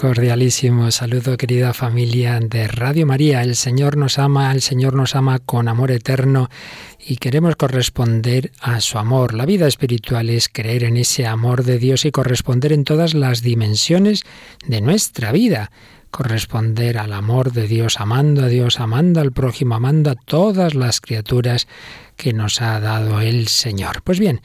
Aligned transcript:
Cordialísimo 0.00 0.90
saludo, 0.92 1.36
querida 1.36 1.74
familia 1.74 2.40
de 2.40 2.66
Radio 2.68 3.04
María. 3.04 3.42
El 3.42 3.54
Señor 3.54 3.98
nos 3.98 4.18
ama, 4.18 4.50
el 4.50 4.62
Señor 4.62 4.94
nos 4.94 5.14
ama 5.14 5.40
con 5.40 5.68
amor 5.68 5.90
eterno 5.90 6.48
y 6.98 7.16
queremos 7.16 7.54
corresponder 7.56 8.50
a 8.62 8.80
su 8.80 8.96
amor. 8.96 9.34
La 9.34 9.44
vida 9.44 9.66
espiritual 9.66 10.30
es 10.30 10.48
creer 10.48 10.84
en 10.84 10.96
ese 10.96 11.26
amor 11.26 11.64
de 11.64 11.78
Dios 11.78 12.06
y 12.06 12.12
corresponder 12.12 12.72
en 12.72 12.84
todas 12.84 13.12
las 13.12 13.42
dimensiones 13.42 14.24
de 14.66 14.80
nuestra 14.80 15.32
vida. 15.32 15.70
Corresponder 16.10 16.96
al 16.96 17.12
amor 17.12 17.52
de 17.52 17.68
Dios, 17.68 18.00
amando 18.00 18.44
a 18.44 18.48
Dios, 18.48 18.80
amando 18.80 19.20
al 19.20 19.32
prójimo, 19.32 19.74
amando 19.74 20.08
a 20.08 20.14
todas 20.14 20.74
las 20.74 21.02
criaturas 21.02 21.68
que 22.16 22.32
nos 22.32 22.62
ha 22.62 22.80
dado 22.80 23.20
el 23.20 23.48
Señor. 23.48 24.00
Pues 24.02 24.18
bien, 24.18 24.40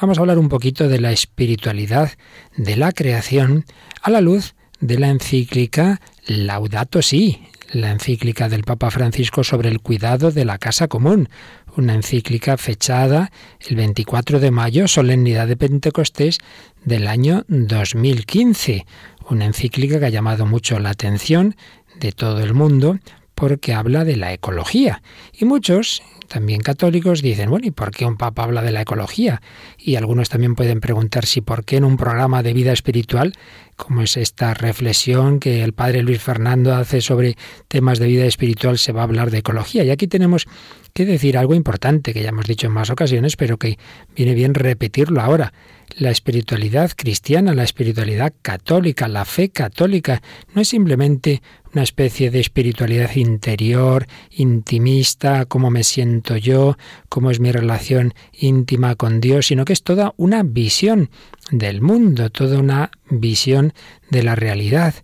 vamos 0.00 0.18
a 0.18 0.20
hablar 0.20 0.38
un 0.38 0.48
poquito 0.48 0.86
de 0.86 1.00
la 1.00 1.10
espiritualidad 1.10 2.12
de 2.56 2.76
la 2.76 2.92
creación 2.92 3.64
a 4.02 4.10
la 4.10 4.20
luz 4.20 4.54
de 4.80 4.98
la 4.98 5.08
encíclica 5.08 6.00
Laudato 6.26 7.02
Si, 7.02 7.42
la 7.72 7.90
encíclica 7.90 8.48
del 8.48 8.64
Papa 8.64 8.90
Francisco 8.90 9.44
sobre 9.44 9.68
el 9.68 9.80
cuidado 9.80 10.30
de 10.30 10.44
la 10.44 10.58
casa 10.58 10.88
común, 10.88 11.28
una 11.76 11.94
encíclica 11.94 12.56
fechada 12.56 13.30
el 13.68 13.76
24 13.76 14.40
de 14.40 14.50
mayo, 14.50 14.88
solemnidad 14.88 15.46
de 15.46 15.56
Pentecostés 15.56 16.38
del 16.84 17.06
año 17.06 17.44
2015, 17.48 18.86
una 19.28 19.44
encíclica 19.44 20.00
que 20.00 20.06
ha 20.06 20.10
llamado 20.10 20.46
mucho 20.46 20.78
la 20.80 20.90
atención 20.90 21.54
de 22.00 22.12
todo 22.12 22.42
el 22.42 22.54
mundo 22.54 22.98
porque 23.40 23.72
habla 23.72 24.04
de 24.04 24.18
la 24.18 24.34
ecología. 24.34 25.00
Y 25.32 25.46
muchos, 25.46 26.02
también 26.28 26.60
católicos, 26.60 27.22
dicen, 27.22 27.48
bueno, 27.48 27.66
¿y 27.66 27.70
por 27.70 27.90
qué 27.90 28.04
un 28.04 28.18
papa 28.18 28.42
habla 28.42 28.60
de 28.60 28.70
la 28.70 28.82
ecología? 28.82 29.40
Y 29.78 29.96
algunos 29.96 30.28
también 30.28 30.54
pueden 30.54 30.80
preguntar 30.80 31.24
si 31.24 31.40
por 31.40 31.64
qué 31.64 31.78
en 31.78 31.84
un 31.84 31.96
programa 31.96 32.42
de 32.42 32.52
vida 32.52 32.74
espiritual, 32.74 33.32
como 33.76 34.02
es 34.02 34.18
esta 34.18 34.52
reflexión 34.52 35.40
que 35.40 35.64
el 35.64 35.72
padre 35.72 36.02
Luis 36.02 36.20
Fernando 36.20 36.74
hace 36.74 37.00
sobre 37.00 37.38
temas 37.66 37.98
de 37.98 38.08
vida 38.08 38.26
espiritual, 38.26 38.76
se 38.76 38.92
va 38.92 39.00
a 39.00 39.04
hablar 39.04 39.30
de 39.30 39.38
ecología. 39.38 39.84
Y 39.84 39.90
aquí 39.90 40.06
tenemos 40.06 40.46
que 40.92 41.06
decir 41.06 41.38
algo 41.38 41.54
importante 41.54 42.12
que 42.12 42.22
ya 42.22 42.28
hemos 42.28 42.44
dicho 42.44 42.66
en 42.66 42.74
más 42.74 42.90
ocasiones, 42.90 43.36
pero 43.36 43.56
que 43.56 43.78
viene 44.14 44.34
bien 44.34 44.52
repetirlo 44.52 45.22
ahora. 45.22 45.54
La 45.96 46.10
espiritualidad 46.10 46.92
cristiana, 46.94 47.54
la 47.54 47.64
espiritualidad 47.64 48.34
católica, 48.42 49.08
la 49.08 49.24
fe 49.24 49.48
católica, 49.48 50.20
no 50.54 50.60
es 50.60 50.68
simplemente 50.68 51.42
una 51.72 51.82
especie 51.82 52.30
de 52.30 52.40
espiritualidad 52.40 53.14
interior, 53.14 54.06
intimista, 54.30 55.44
cómo 55.44 55.70
me 55.70 55.84
siento 55.84 56.36
yo, 56.36 56.76
cómo 57.08 57.30
es 57.30 57.40
mi 57.40 57.52
relación 57.52 58.14
íntima 58.32 58.96
con 58.96 59.20
Dios, 59.20 59.46
sino 59.46 59.64
que 59.64 59.72
es 59.72 59.82
toda 59.82 60.14
una 60.16 60.42
visión 60.42 61.10
del 61.50 61.80
mundo, 61.80 62.30
toda 62.30 62.58
una 62.58 62.90
visión 63.08 63.72
de 64.10 64.22
la 64.22 64.34
realidad 64.34 64.94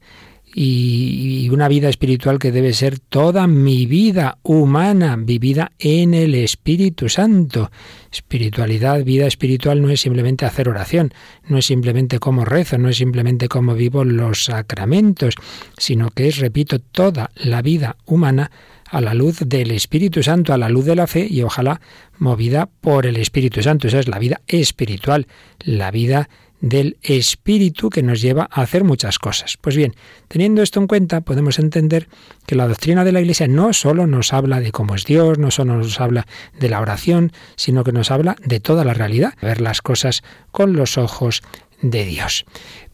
y 0.58 1.50
una 1.50 1.68
vida 1.68 1.90
espiritual 1.90 2.38
que 2.38 2.50
debe 2.50 2.72
ser 2.72 2.98
toda 2.98 3.46
mi 3.46 3.84
vida 3.84 4.38
humana 4.42 5.14
vivida 5.18 5.72
en 5.78 6.14
el 6.14 6.34
Espíritu 6.34 7.10
Santo. 7.10 7.70
Espiritualidad, 8.10 9.04
vida 9.04 9.26
espiritual 9.26 9.82
no 9.82 9.90
es 9.90 10.00
simplemente 10.00 10.46
hacer 10.46 10.70
oración, 10.70 11.12
no 11.46 11.58
es 11.58 11.66
simplemente 11.66 12.18
cómo 12.18 12.46
rezo, 12.46 12.78
no 12.78 12.88
es 12.88 12.96
simplemente 12.96 13.48
cómo 13.48 13.74
vivo 13.74 14.02
los 14.02 14.44
sacramentos, 14.44 15.34
sino 15.76 16.08
que 16.08 16.28
es, 16.28 16.38
repito, 16.38 16.78
toda 16.78 17.30
la 17.34 17.60
vida 17.60 17.98
humana 18.06 18.50
a 18.88 19.02
la 19.02 19.12
luz 19.12 19.40
del 19.44 19.72
Espíritu 19.72 20.22
Santo, 20.22 20.54
a 20.54 20.56
la 20.56 20.70
luz 20.70 20.86
de 20.86 20.96
la 20.96 21.06
fe 21.06 21.26
y 21.28 21.42
ojalá 21.42 21.82
movida 22.16 22.70
por 22.80 23.04
el 23.04 23.18
Espíritu 23.18 23.62
Santo. 23.62 23.88
Esa 23.88 23.98
es 23.98 24.08
la 24.08 24.18
vida 24.18 24.40
espiritual, 24.46 25.26
la 25.58 25.90
vida 25.90 26.30
del 26.60 26.96
espíritu 27.02 27.90
que 27.90 28.02
nos 28.02 28.20
lleva 28.20 28.48
a 28.50 28.62
hacer 28.62 28.84
muchas 28.84 29.18
cosas. 29.18 29.58
Pues 29.60 29.76
bien, 29.76 29.94
teniendo 30.28 30.62
esto 30.62 30.80
en 30.80 30.86
cuenta, 30.86 31.20
podemos 31.20 31.58
entender 31.58 32.08
que 32.46 32.54
la 32.54 32.68
doctrina 32.68 33.04
de 33.04 33.12
la 33.12 33.20
Iglesia 33.20 33.46
no 33.46 33.72
solo 33.72 34.06
nos 34.06 34.32
habla 34.32 34.60
de 34.60 34.72
cómo 34.72 34.94
es 34.94 35.04
Dios, 35.04 35.38
no 35.38 35.50
solo 35.50 35.76
nos 35.76 36.00
habla 36.00 36.26
de 36.58 36.68
la 36.68 36.80
oración, 36.80 37.32
sino 37.56 37.84
que 37.84 37.92
nos 37.92 38.10
habla 38.10 38.36
de 38.44 38.60
toda 38.60 38.84
la 38.84 38.94
realidad, 38.94 39.34
ver 39.42 39.60
las 39.60 39.82
cosas 39.82 40.22
con 40.50 40.74
los 40.74 40.98
ojos 40.98 41.42
de 41.82 42.04
Dios. 42.04 42.46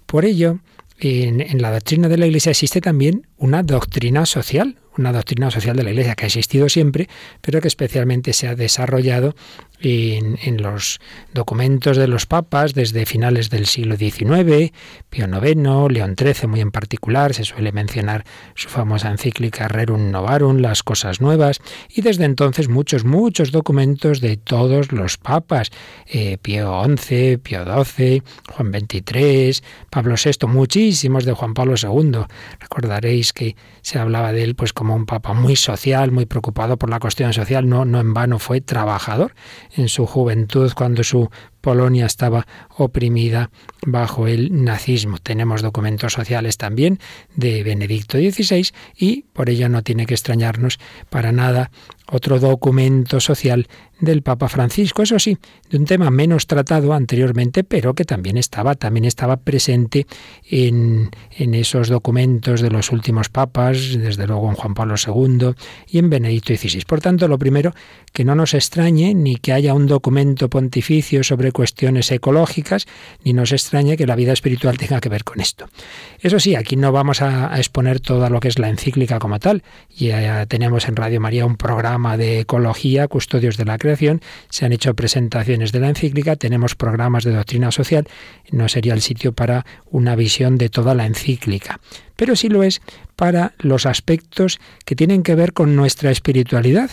Por 0.07 0.25
ello, 0.25 0.59
en, 0.99 1.41
en 1.41 1.63
la 1.63 1.73
doctrina 1.73 2.09
de 2.09 2.19
la 2.19 2.27
Iglesia 2.27 2.51
existe 2.51 2.81
también 2.81 3.27
una 3.37 3.63
doctrina 3.63 4.27
social, 4.27 4.77
una 4.97 5.13
doctrina 5.13 5.51
social 5.51 5.77
de 5.77 5.83
la 5.83 5.91
Iglesia 5.91 6.15
que 6.15 6.25
ha 6.25 6.27
existido 6.27 6.69
siempre, 6.69 7.09
pero 7.41 7.61
que 7.61 7.69
especialmente 7.69 8.33
se 8.33 8.49
ha 8.49 8.55
desarrollado 8.55 9.35
en, 9.83 10.63
los 10.63 11.01
documentos 11.35 11.97
de 11.97 12.07
los 12.07 12.27
papas 12.27 12.75
desde 12.75 13.07
finales 13.07 13.51
del 13.51 13.67
siglo 13.67 13.97
XIX, 13.97 14.73
Pío 15.11 15.27
IX, 15.27 15.93
León 15.93 16.15
XIII 16.17 16.47
muy 16.47 16.61
en 16.61 16.71
particular, 16.71 17.35
se 17.35 17.45
suele 17.45 17.73
mencionar 17.73 18.25
su 18.55 18.69
famosa 18.69 19.11
encíclica 19.11 19.69
Rerum 19.69 20.11
Novarum, 20.11 20.59
las 20.59 20.83
cosas 20.83 21.21
nuevas, 21.21 21.61
y 21.89 22.03
desde 22.03 22.25
entonces 22.25 22.69
muchos, 22.69 23.05
muchos 23.05 23.51
documentos 23.51 24.21
de 24.21 24.37
todos 24.37 24.93
los 24.93 25.19
papas, 25.19 25.71
eh, 26.07 26.39
Pío 26.41 26.83
XI, 26.85 27.39
Pío 27.39 27.65
XII, 27.65 28.23
Juan 28.53 28.73
XXIII, 28.73 29.57
Pablo 29.91 30.15
VI, 30.23 30.47
muchísimos 30.47 31.25
de 31.25 31.33
Juan 31.33 31.55
Pablo 31.55 31.75
II. 31.77 32.25
Recordaréis 32.61 33.33
que 33.33 33.57
se 33.81 33.99
hablaba 33.99 34.33
de 34.33 34.45
él 34.45 34.55
pues 34.55 34.73
como 34.83 34.97
un 34.97 35.07
papa 35.07 35.33
muy 35.33 35.55
social, 35.55 36.11
muy 36.11 36.27
preocupado 36.27 36.77
por 36.77 36.91
la 36.91 36.99
cuestión 36.99 37.33
social, 37.33 37.69
no, 37.69 37.85
no 37.85 38.01
en 38.01 38.13
vano 38.15 38.41
fue 38.41 38.61
trabajador 38.61 39.33
en 39.77 39.89
su 39.89 40.07
juventud 40.07 40.73
cuando 40.75 41.05
su 41.05 41.31
Polonia 41.63 42.05
estaba 42.05 42.47
oprimida 42.77 43.51
bajo 43.87 44.27
el 44.27 44.65
nazismo. 44.65 45.17
Tenemos 45.19 45.63
documentos 45.63 46.13
sociales 46.13 46.59
también 46.59 46.99
de 47.35 47.63
Benedicto 47.63 48.19
XVI 48.19 48.71
y 48.97 49.23
por 49.33 49.49
ello 49.49 49.71
no 49.71 49.83
tiene 49.83 50.05
que 50.05 50.15
extrañarnos 50.15 50.79
para 51.09 51.33
nada 51.33 51.71
otro 52.13 52.39
documento 52.39 53.21
social 53.21 53.69
del 54.01 54.23
Papa 54.23 54.49
Francisco, 54.49 55.03
eso 55.03 55.19
sí, 55.19 55.39
de 55.71 55.79
un 55.79 55.85
tema 55.85 56.11
menos 56.11 56.49
tratado 56.49 56.93
anteriormente, 56.93 57.63
pero 57.63 57.95
que 57.95 58.05
también 58.05 58.37
estaba, 58.37 58.75
también 58.75 59.05
estaba 59.05 59.37
presente 59.37 60.07
en, 60.51 61.11
en 61.31 61.55
esos 61.55 61.89
documentos 61.89 62.61
de 62.61 62.71
los 62.71 62.91
últimos 62.91 63.29
papas, 63.29 63.97
desde 63.97 64.27
luego 64.27 64.51
en 64.51 64.57
Juan 64.57 64.75
Pablo 64.75 64.97
II 64.97 65.55
y 65.89 65.99
en 65.99 66.11
Benedicto 66.11 66.55
XVI. 66.55 66.83
Por 66.85 67.01
tanto, 67.01 67.29
lo 67.29 67.39
primero, 67.39 67.73
que 68.13 68.25
no 68.25 68.35
nos 68.35 68.55
extrañe 68.55 69.15
ni 69.15 69.37
que 69.37 69.53
haya 69.53 69.73
un 69.73 69.87
documento 69.87 70.51
pontificio 70.51 71.23
sobre 71.23 71.52
cuestiones 71.53 72.11
ecológicas, 72.11 72.87
ni 73.25 73.33
nos 73.33 73.53
extrañe 73.53 73.97
que 73.97 74.07
la 74.07 74.17
vida 74.17 74.33
espiritual 74.33 74.79
tenga 74.79 75.01
que 75.01 75.09
ver 75.09 75.25
con 75.25 75.41
esto. 75.41 75.69
Eso 76.21 76.41
sí, 76.41 76.55
aquí 76.57 76.77
no 76.77 76.93
vamos 76.93 77.23
a, 77.23 77.53
a 77.53 77.59
exponer 77.59 78.01
todo 78.01 78.29
lo 78.29 78.41
que 78.41 78.49
es 78.49 78.59
la 78.59 78.69
encíclica 78.69 79.19
como 79.19 79.39
tal. 79.39 79.63
Ya 79.91 80.47
tenemos 80.47 80.89
en 80.89 80.97
Radio 80.97 81.21
María 81.21 81.47
un 81.47 81.57
programa 81.57 82.17
de 82.17 82.41
ecología, 82.41 83.09
custodios 83.09 83.57
de 83.57 83.65
la 83.65 83.79
creación, 83.79 84.21
se 84.49 84.65
han 84.65 84.73
hecho 84.73 84.95
presentaciones 84.95 85.73
de 85.73 85.81
la 85.81 85.89
encíclica, 85.89 86.37
tenemos 86.37 86.75
programas 86.75 87.25
de 87.25 87.33
doctrina 87.33 87.71
social, 87.71 88.07
no 88.51 88.69
sería 88.69 88.95
el 88.95 89.03
sitio 89.03 89.33
para 89.33 89.65
una 89.91 90.17
visión 90.17 90.57
de 90.57 90.69
toda 90.69 90.95
la 90.95 91.07
encíclica, 91.07 91.81
pero 92.17 92.37
sí 92.37 92.49
lo 92.49 92.63
es 92.63 92.81
para 93.17 93.55
los 93.59 93.87
aspectos 93.87 94.59
que 94.85 94.97
tienen 94.97 95.23
que 95.23 95.35
ver 95.35 95.53
con 95.53 95.77
nuestra 95.77 96.11
espiritualidad, 96.11 96.91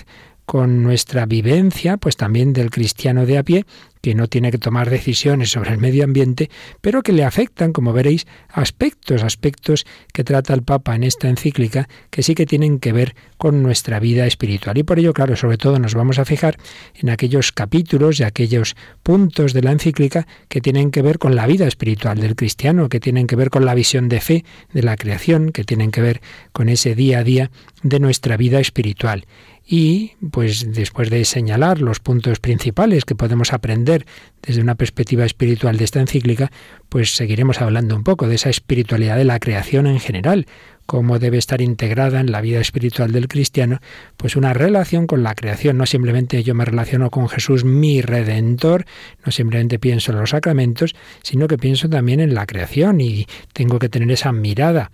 con 0.49 0.81
nuestra 0.81 1.27
vivencia, 1.27 1.97
pues 1.97 2.17
también 2.17 2.53
del 2.53 2.71
cristiano 2.71 3.27
de 3.27 3.37
a 3.37 3.43
pie, 3.43 3.67
que 4.01 4.15
no 4.15 4.27
tiene 4.27 4.49
que 4.49 4.57
tomar 4.57 4.89
decisiones 4.89 5.51
sobre 5.51 5.69
el 5.69 5.77
medio 5.77 6.03
ambiente, 6.03 6.49
pero 6.81 7.03
que 7.03 7.11
le 7.11 7.23
afectan, 7.23 7.71
como 7.71 7.93
veréis, 7.93 8.25
aspectos, 8.49 9.21
aspectos 9.21 9.85
que 10.11 10.23
trata 10.23 10.55
el 10.55 10.63
Papa 10.63 10.95
en 10.95 11.03
esta 11.03 11.29
encíclica, 11.29 11.87
que 12.09 12.23
sí 12.23 12.33
que 12.33 12.47
tienen 12.47 12.79
que 12.79 12.93
ver 12.93 13.15
con 13.37 13.61
nuestra 13.61 13.99
vida 13.99 14.25
espiritual. 14.25 14.75
Y 14.79 14.81
por 14.81 14.97
ello, 14.97 15.13
claro, 15.13 15.35
sobre 15.35 15.57
todo 15.57 15.77
nos 15.77 15.93
vamos 15.93 16.17
a 16.17 16.25
fijar 16.25 16.57
en 16.95 17.11
aquellos 17.11 17.51
capítulos 17.51 18.19
y 18.19 18.23
aquellos 18.23 18.75
puntos 19.03 19.53
de 19.53 19.61
la 19.61 19.71
encíclica 19.71 20.25
que 20.47 20.61
tienen 20.61 20.89
que 20.89 21.03
ver 21.03 21.19
con 21.19 21.35
la 21.35 21.45
vida 21.45 21.67
espiritual 21.67 22.19
del 22.19 22.35
cristiano, 22.35 22.89
que 22.89 22.99
tienen 22.99 23.27
que 23.27 23.35
ver 23.35 23.51
con 23.51 23.65
la 23.65 23.75
visión 23.75 24.09
de 24.09 24.19
fe 24.19 24.45
de 24.73 24.81
la 24.81 24.97
creación, 24.97 25.51
que 25.51 25.63
tienen 25.63 25.91
que 25.91 26.01
ver 26.01 26.21
con 26.53 26.69
ese 26.69 26.95
día 26.95 27.19
a 27.19 27.23
día 27.23 27.51
de 27.83 27.99
nuestra 27.99 28.35
vida 28.35 28.59
espiritual. 28.59 29.25
Y 29.71 30.13
pues 30.31 30.73
después 30.73 31.11
de 31.11 31.23
señalar 31.25 31.79
los 31.79 31.99
puntos 31.99 32.39
principales 32.39 33.05
que 33.05 33.13
podemos 33.13 33.53
aprender 33.53 34.07
desde 34.41 34.61
una 34.61 34.73
perspectiva 34.73 35.25
espiritual 35.25 35.77
de 35.77 35.83
esta 35.83 35.99
encíclica, 35.99 36.51
pues 36.89 37.15
seguiremos 37.15 37.61
hablando 37.61 37.95
un 37.95 38.03
poco 38.03 38.27
de 38.27 38.33
esa 38.33 38.49
espiritualidad 38.49 39.15
de 39.15 39.25
la 39.25 39.39
creación 39.39 39.85
en 39.85 39.99
general, 39.99 40.47
cómo 40.87 41.19
debe 41.19 41.37
estar 41.37 41.61
integrada 41.61 42.19
en 42.19 42.31
la 42.31 42.41
vida 42.41 42.59
espiritual 42.59 43.11
del 43.11 43.27
cristiano, 43.27 43.77
pues 44.17 44.35
una 44.35 44.53
relación 44.53 45.05
con 45.05 45.21
la 45.21 45.35
creación. 45.35 45.77
No 45.77 45.85
simplemente 45.85 46.41
yo 46.41 46.55
me 46.55 46.65
relaciono 46.65 47.11
con 47.11 47.29
Jesús, 47.29 47.63
mi 47.63 48.01
redentor, 48.01 48.85
no 49.23 49.31
simplemente 49.31 49.77
pienso 49.77 50.11
en 50.11 50.17
los 50.17 50.31
sacramentos, 50.31 50.95
sino 51.21 51.47
que 51.47 51.59
pienso 51.59 51.87
también 51.89 52.21
en 52.21 52.33
la 52.33 52.47
creación 52.47 53.01
y 53.01 53.27
tengo 53.53 53.77
que 53.77 53.89
tener 53.89 54.09
esa 54.09 54.31
mirada, 54.31 54.89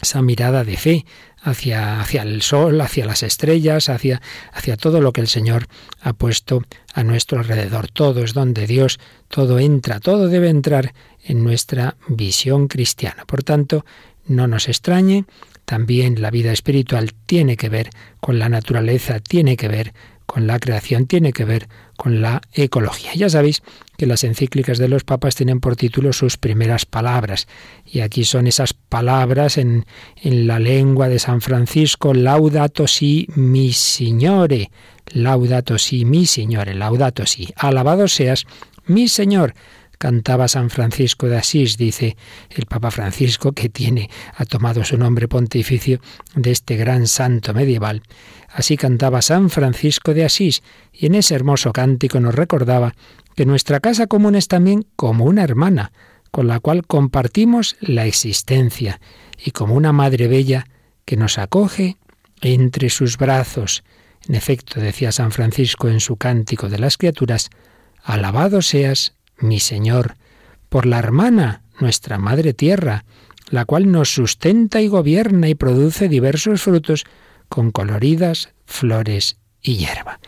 esa 0.00 0.22
mirada 0.22 0.64
de 0.64 0.76
fe 0.76 1.04
hacia, 1.42 2.00
hacia 2.00 2.22
el 2.22 2.42
sol, 2.42 2.80
hacia 2.80 3.04
las 3.04 3.22
estrellas, 3.22 3.88
hacia, 3.88 4.22
hacia 4.52 4.76
todo 4.76 5.00
lo 5.00 5.12
que 5.12 5.20
el 5.20 5.28
Señor 5.28 5.66
ha 6.00 6.12
puesto 6.12 6.62
a 6.94 7.02
nuestro 7.02 7.40
alrededor. 7.40 7.88
Todo 7.88 8.22
es 8.22 8.32
donde 8.32 8.66
Dios, 8.66 8.98
todo 9.28 9.58
entra, 9.58 10.00
todo 10.00 10.28
debe 10.28 10.48
entrar 10.48 10.94
en 11.24 11.44
nuestra 11.44 11.96
visión 12.08 12.68
cristiana. 12.68 13.24
Por 13.26 13.42
tanto, 13.42 13.84
no 14.26 14.46
nos 14.46 14.68
extrañe, 14.68 15.24
también 15.64 16.20
la 16.20 16.30
vida 16.30 16.52
espiritual 16.52 17.12
tiene 17.26 17.56
que 17.56 17.68
ver 17.68 17.90
con 18.20 18.38
la 18.38 18.48
naturaleza, 18.48 19.20
tiene 19.20 19.56
que 19.56 19.68
ver 19.68 19.92
con 20.26 20.46
la 20.46 20.58
creación, 20.58 21.06
tiene 21.06 21.32
que 21.32 21.44
ver 21.44 21.68
con 21.96 22.22
la 22.22 22.40
ecología. 22.52 23.14
Ya 23.14 23.28
sabéis 23.28 23.62
que 24.02 24.06
las 24.08 24.24
encíclicas 24.24 24.78
de 24.78 24.88
los 24.88 25.04
papas 25.04 25.36
tienen 25.36 25.60
por 25.60 25.76
título 25.76 26.12
sus 26.12 26.36
primeras 26.36 26.86
palabras. 26.86 27.46
Y 27.86 28.00
aquí 28.00 28.24
son 28.24 28.48
esas 28.48 28.74
palabras 28.74 29.58
en, 29.58 29.86
en 30.20 30.48
la 30.48 30.58
lengua 30.58 31.08
de 31.08 31.20
San 31.20 31.40
Francisco, 31.40 32.12
laudato 32.12 32.88
si 32.88 33.28
mi 33.36 33.72
signore, 33.72 34.72
laudato 35.12 35.78
si 35.78 36.04
mi 36.04 36.26
signore, 36.26 36.74
laudato 36.74 37.26
si, 37.26 37.54
alabado 37.56 38.08
seas 38.08 38.44
mi 38.86 39.06
Señor 39.06 39.54
cantaba 40.02 40.48
San 40.48 40.68
Francisco 40.68 41.28
de 41.28 41.36
Asís, 41.36 41.76
dice 41.76 42.16
el 42.50 42.66
Papa 42.66 42.90
Francisco, 42.90 43.52
que 43.52 43.68
tiene, 43.68 44.10
ha 44.34 44.44
tomado 44.44 44.82
su 44.82 44.98
nombre 44.98 45.28
pontificio 45.28 46.00
de 46.34 46.50
este 46.50 46.74
gran 46.74 47.06
santo 47.06 47.54
medieval. 47.54 48.02
Así 48.48 48.76
cantaba 48.76 49.22
San 49.22 49.48
Francisco 49.48 50.12
de 50.12 50.24
Asís, 50.24 50.64
y 50.92 51.06
en 51.06 51.14
ese 51.14 51.36
hermoso 51.36 51.72
cántico 51.72 52.18
nos 52.18 52.34
recordaba 52.34 52.96
que 53.34 53.46
nuestra 53.46 53.80
casa 53.80 54.06
común 54.06 54.34
es 54.34 54.48
también 54.48 54.86
como 54.96 55.24
una 55.24 55.42
hermana, 55.42 55.92
con 56.30 56.48
la 56.48 56.60
cual 56.60 56.86
compartimos 56.86 57.76
la 57.80 58.06
existencia, 58.06 59.00
y 59.44 59.50
como 59.50 59.74
una 59.74 59.92
madre 59.92 60.28
bella 60.28 60.66
que 61.04 61.16
nos 61.16 61.38
acoge 61.38 61.96
entre 62.40 62.90
sus 62.90 63.18
brazos. 63.18 63.84
En 64.28 64.34
efecto, 64.34 64.80
decía 64.80 65.12
San 65.12 65.32
Francisco 65.32 65.88
en 65.88 66.00
su 66.00 66.16
cántico 66.16 66.68
de 66.68 66.78
las 66.78 66.96
criaturas, 66.96 67.50
Alabado 68.04 68.62
seas, 68.62 69.14
mi 69.38 69.60
Señor, 69.60 70.16
por 70.68 70.86
la 70.86 70.98
hermana, 70.98 71.62
nuestra 71.80 72.18
Madre 72.18 72.54
Tierra, 72.54 73.04
la 73.50 73.64
cual 73.64 73.90
nos 73.90 74.12
sustenta 74.12 74.80
y 74.80 74.88
gobierna 74.88 75.48
y 75.48 75.54
produce 75.54 76.08
diversos 76.08 76.62
frutos 76.62 77.04
con 77.48 77.70
coloridas 77.70 78.48
flores 78.64 79.36
y 79.60 79.76
hierba. 79.76 80.20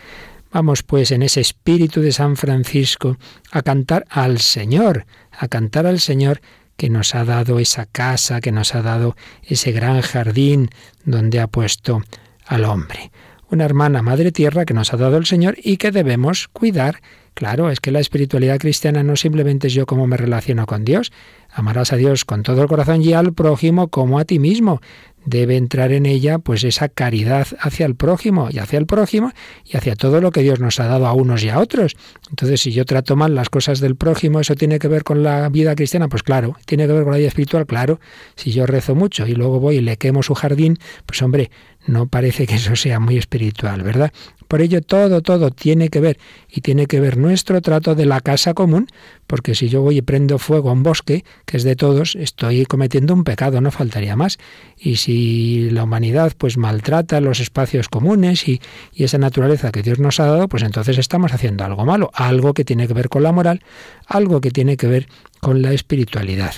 Vamos 0.55 0.85
pues 0.85 1.11
en 1.11 1.25
ese 1.25 1.41
espíritu 1.41 2.01
de 2.01 2.13
San 2.13 2.37
Francisco 2.37 3.17
a 3.51 3.63
cantar 3.63 4.07
al 4.09 4.39
Señor, 4.39 5.05
a 5.33 5.49
cantar 5.49 5.85
al 5.85 5.99
Señor 5.99 6.41
que 6.77 6.91
nos 6.91 7.17
ha 7.17 7.25
dado 7.25 7.59
esa 7.59 7.87
casa, 7.87 8.41
que 8.41 8.53
nos 8.53 8.77
ha 8.77 8.81
dado 8.81 9.17
ese 9.43 9.73
gran 9.73 10.01
jardín 10.01 10.71
donde 11.05 11.41
ha 11.41 11.49
puesto 11.49 12.05
al 12.47 12.67
hombre. 12.67 13.11
Una 13.51 13.65
hermana 13.65 14.01
Madre 14.03 14.31
Tierra 14.31 14.65
que 14.65 14.75
nos 14.75 14.95
ha 14.95 14.97
dado 14.97 15.17
el 15.17 15.27
Señor 15.27 15.57
y 15.61 15.77
que 15.77 15.91
debemos 15.91 16.47
cuidar 16.47 17.01
Claro, 17.35 17.69
es 17.69 17.81
que 17.81 17.91
la 17.91 17.99
espiritualidad 17.99 18.61
cristiana 18.61 19.03
no 19.03 19.17
simplemente 19.17 19.67
es 19.67 19.75
yo 19.75 19.87
cómo 19.87 20.07
me 20.07 20.17
relaciono 20.17 20.67
con 20.67 20.85
Dios. 20.85 21.11
Amarás 21.51 21.93
a 21.93 21.97
Dios 21.97 22.25
con 22.25 22.45
todo 22.45 22.63
el 22.63 22.69
corazón 22.69 23.03
y 23.03 23.13
al 23.13 23.33
prójimo 23.33 23.89
como 23.89 24.21
a 24.21 24.25
ti 24.25 24.39
mismo. 24.39 24.81
Debe 25.27 25.57
entrar 25.57 25.93
en 25.93 26.07
ella 26.07 26.39
pues 26.39 26.65
esa 26.65 26.89
caridad 26.89 27.47
hacia 27.61 27.87
el 27.87 27.95
prójimo 27.95 28.49
y 28.51 28.59
hacia 28.59 28.79
el 28.79 28.87
prójimo 28.87 29.33
y 29.65 29.77
hacia 29.77 29.97
todo 29.97 30.21
lo 30.21 30.31
que 30.31 30.43
Dios 30.43 30.61
nos 30.61 30.81
ha 30.81 30.87
dado 30.87 31.07
a 31.07 31.13
unos 31.13 31.43
y 31.45 31.49
a 31.49 31.59
otros. 31.59 31.97
Entonces, 32.31 32.61
si 32.61 32.73
yo 32.73 32.85
trato 32.85 33.17
mal 33.17 33.35
las 33.35 33.49
cosas 33.49 33.81
del 33.81 33.97
prójimo, 33.97 34.41
¿eso 34.41 34.55
tiene 34.55 34.79
que 34.79 34.89
ver 34.89 35.05
con 35.05 35.23
la 35.23 35.49
vida 35.49 35.75
cristiana? 35.75 36.09
Pues 36.09 36.23
claro, 36.23 36.57
tiene 36.67 36.87
que 36.87 36.93
ver 36.93 37.05
con 37.05 37.13
la 37.13 37.19
vida 37.19 37.29
espiritual, 37.29 37.67
claro. 37.67 38.01
Si 38.37 38.53
yo 38.53 38.67
rezo 38.67 38.95
mucho 38.95 39.27
y 39.27 39.35
luego 39.35 39.61
voy 39.61 39.77
y 39.77 39.81
le 39.81 39.97
quemo 39.97 40.23
su 40.23 40.35
jardín, 40.35 40.79
pues 41.07 41.23
hombre, 41.23 41.51
no 41.87 42.07
parece 42.07 42.47
que 42.47 42.55
eso 42.55 42.77
sea 42.77 43.01
muy 43.01 43.19
espiritual, 43.19 43.83
¿verdad? 43.83 44.13
Por 44.55 44.63
ello 44.63 44.83
todo, 44.83 45.21
todo 45.21 45.51
tiene 45.51 45.89
que 45.89 45.99
ver 45.99 46.17
y 46.49 46.61
tiene 46.61 46.87
que 46.87 47.01
ver 47.01 47.17
nuestro 47.17 47.61
trato 47.61 47.97
de 47.97 48.07
la 48.07 48.21
casa 48.21 48.55
común, 48.55 48.87
porque 49.27 49.57
si 49.57 49.69
yo 49.69 49.83
voy 49.83 49.97
y 49.97 50.03
prendo 50.03 50.39
fuego 50.39 50.71
a 50.71 50.75
un 50.75 50.85
bosque, 50.85 51.25
que 51.45 51.57
es 51.57 51.65
de 51.65 51.75
todos, 51.75 52.15
estoy 52.15 52.65
cometiendo 52.65 53.15
un 53.15 53.25
pecado, 53.25 53.61
no 53.61 53.73
faltaría 53.73 54.15
más. 54.15 54.39
Y 54.79 54.95
si 54.95 55.71
la 55.71 55.83
humanidad 55.83 56.35
pues 56.39 56.57
maltrata 56.57 57.21
los 57.21 57.41
espacios 57.41 57.89
comunes 57.89 58.47
y, 58.47 58.61
y 58.93 59.03
esa 59.03 59.19
naturaleza 59.19 59.73
que 59.73 59.83
Dios 59.83 59.99
nos 59.99 60.21
ha 60.21 60.27
dado, 60.27 60.49
pues 60.49 60.63
entonces 60.63 60.99
estamos 60.99 61.33
haciendo 61.33 61.65
algo 61.65 61.85
malo, 61.85 62.13
algo 62.15 62.55
que 62.55 62.65
tiene 62.65 62.87
que 62.87 62.95
ver 62.95 63.09
con 63.09 63.25
la 63.25 63.33
moral, 63.33 63.61
algo 64.07 64.41
que 64.41 64.53
tiene 64.53 64.77
que 64.77 64.87
ver 64.87 65.09
con 65.41 65.63
la 65.63 65.73
espiritualidad. 65.73 66.55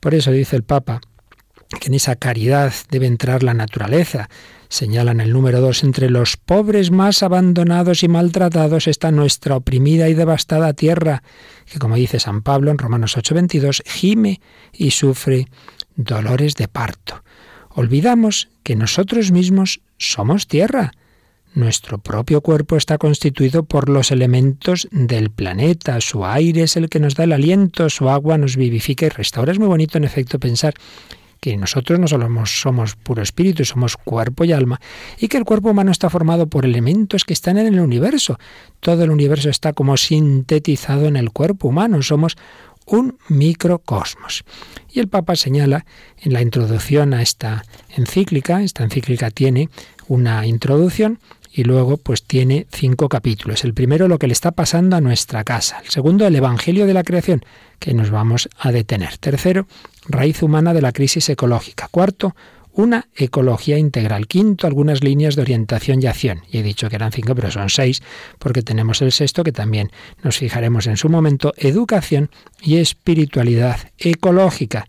Por 0.00 0.12
eso 0.12 0.32
dice 0.32 0.56
el 0.56 0.64
Papa 0.64 1.00
que 1.80 1.86
en 1.86 1.94
esa 1.94 2.16
caridad 2.16 2.72
debe 2.90 3.06
entrar 3.06 3.44
la 3.44 3.54
naturaleza, 3.54 4.28
Señalan 4.68 5.20
el 5.20 5.32
número 5.32 5.60
dos, 5.60 5.82
entre 5.82 6.10
los 6.10 6.36
pobres 6.36 6.90
más 6.90 7.22
abandonados 7.22 8.02
y 8.02 8.08
maltratados 8.08 8.86
está 8.86 9.10
nuestra 9.10 9.56
oprimida 9.56 10.10
y 10.10 10.14
devastada 10.14 10.74
tierra, 10.74 11.22
que 11.64 11.78
como 11.78 11.96
dice 11.96 12.20
San 12.20 12.42
Pablo 12.42 12.70
en 12.70 12.78
Romanos 12.78 13.16
8:22, 13.16 13.82
gime 13.86 14.40
y 14.72 14.90
sufre 14.90 15.46
dolores 15.96 16.54
de 16.54 16.68
parto. 16.68 17.24
Olvidamos 17.70 18.48
que 18.62 18.76
nosotros 18.76 19.32
mismos 19.32 19.80
somos 19.96 20.46
tierra. 20.46 20.92
Nuestro 21.54 21.98
propio 21.98 22.42
cuerpo 22.42 22.76
está 22.76 22.98
constituido 22.98 23.64
por 23.64 23.88
los 23.88 24.10
elementos 24.10 24.86
del 24.90 25.30
planeta. 25.30 26.00
Su 26.02 26.26
aire 26.26 26.64
es 26.64 26.76
el 26.76 26.90
que 26.90 27.00
nos 27.00 27.14
da 27.14 27.24
el 27.24 27.32
aliento, 27.32 27.88
su 27.88 28.10
agua 28.10 28.36
nos 28.36 28.56
vivifica 28.56 29.06
y 29.06 29.08
restaura. 29.08 29.52
Es 29.52 29.58
muy 29.58 29.68
bonito, 29.68 29.96
en 29.96 30.04
efecto, 30.04 30.38
pensar 30.38 30.74
que 31.40 31.56
nosotros 31.56 31.98
no 31.98 32.08
solo 32.08 32.28
somos 32.46 32.96
puro 32.96 33.22
espíritu, 33.22 33.64
somos 33.64 33.96
cuerpo 33.96 34.44
y 34.44 34.52
alma, 34.52 34.80
y 35.18 35.28
que 35.28 35.36
el 35.36 35.44
cuerpo 35.44 35.70
humano 35.70 35.92
está 35.92 36.10
formado 36.10 36.46
por 36.46 36.64
elementos 36.64 37.24
que 37.24 37.32
están 37.32 37.58
en 37.58 37.66
el 37.66 37.80
universo. 37.80 38.38
Todo 38.80 39.04
el 39.04 39.10
universo 39.10 39.50
está 39.50 39.72
como 39.72 39.96
sintetizado 39.96 41.06
en 41.06 41.16
el 41.16 41.30
cuerpo 41.30 41.68
humano, 41.68 42.02
somos 42.02 42.36
un 42.86 43.18
microcosmos. 43.28 44.44
Y 44.90 45.00
el 45.00 45.08
Papa 45.08 45.36
señala 45.36 45.84
en 46.20 46.32
la 46.32 46.42
introducción 46.42 47.14
a 47.14 47.22
esta 47.22 47.64
encíclica, 47.96 48.62
esta 48.62 48.84
encíclica 48.84 49.30
tiene 49.30 49.68
una 50.08 50.46
introducción 50.46 51.18
y 51.52 51.64
luego 51.64 51.96
pues 51.96 52.22
tiene 52.22 52.66
cinco 52.70 53.08
capítulos. 53.08 53.64
El 53.64 53.74
primero 53.74 54.08
lo 54.08 54.18
que 54.18 54.26
le 54.26 54.32
está 54.32 54.52
pasando 54.52 54.96
a 54.96 55.00
nuestra 55.00 55.44
casa. 55.44 55.80
El 55.84 55.90
segundo 55.90 56.26
el 56.26 56.36
Evangelio 56.36 56.86
de 56.86 56.94
la 56.94 57.02
creación, 57.02 57.44
que 57.78 57.94
nos 57.94 58.10
vamos 58.10 58.48
a 58.58 58.72
detener. 58.72 59.18
Tercero, 59.18 59.66
raíz 60.08 60.42
humana 60.42 60.74
de 60.74 60.82
la 60.82 60.92
crisis 60.92 61.28
ecológica. 61.28 61.88
Cuarto, 61.90 62.34
una 62.72 63.08
ecología 63.14 63.78
integral. 63.78 64.26
Quinto, 64.26 64.66
algunas 64.66 65.02
líneas 65.02 65.36
de 65.36 65.42
orientación 65.42 66.02
y 66.02 66.06
acción. 66.06 66.42
Y 66.50 66.58
he 66.58 66.62
dicho 66.62 66.88
que 66.88 66.96
eran 66.96 67.12
cinco, 67.12 67.34
pero 67.34 67.50
son 67.50 67.70
seis, 67.70 68.02
porque 68.38 68.62
tenemos 68.62 69.02
el 69.02 69.12
sexto 69.12 69.42
que 69.42 69.52
también 69.52 69.90
nos 70.22 70.38
fijaremos 70.38 70.86
en 70.86 70.96
su 70.96 71.08
momento, 71.08 71.52
educación 71.56 72.30
y 72.62 72.76
espiritualidad 72.76 73.78
ecológica. 73.98 74.86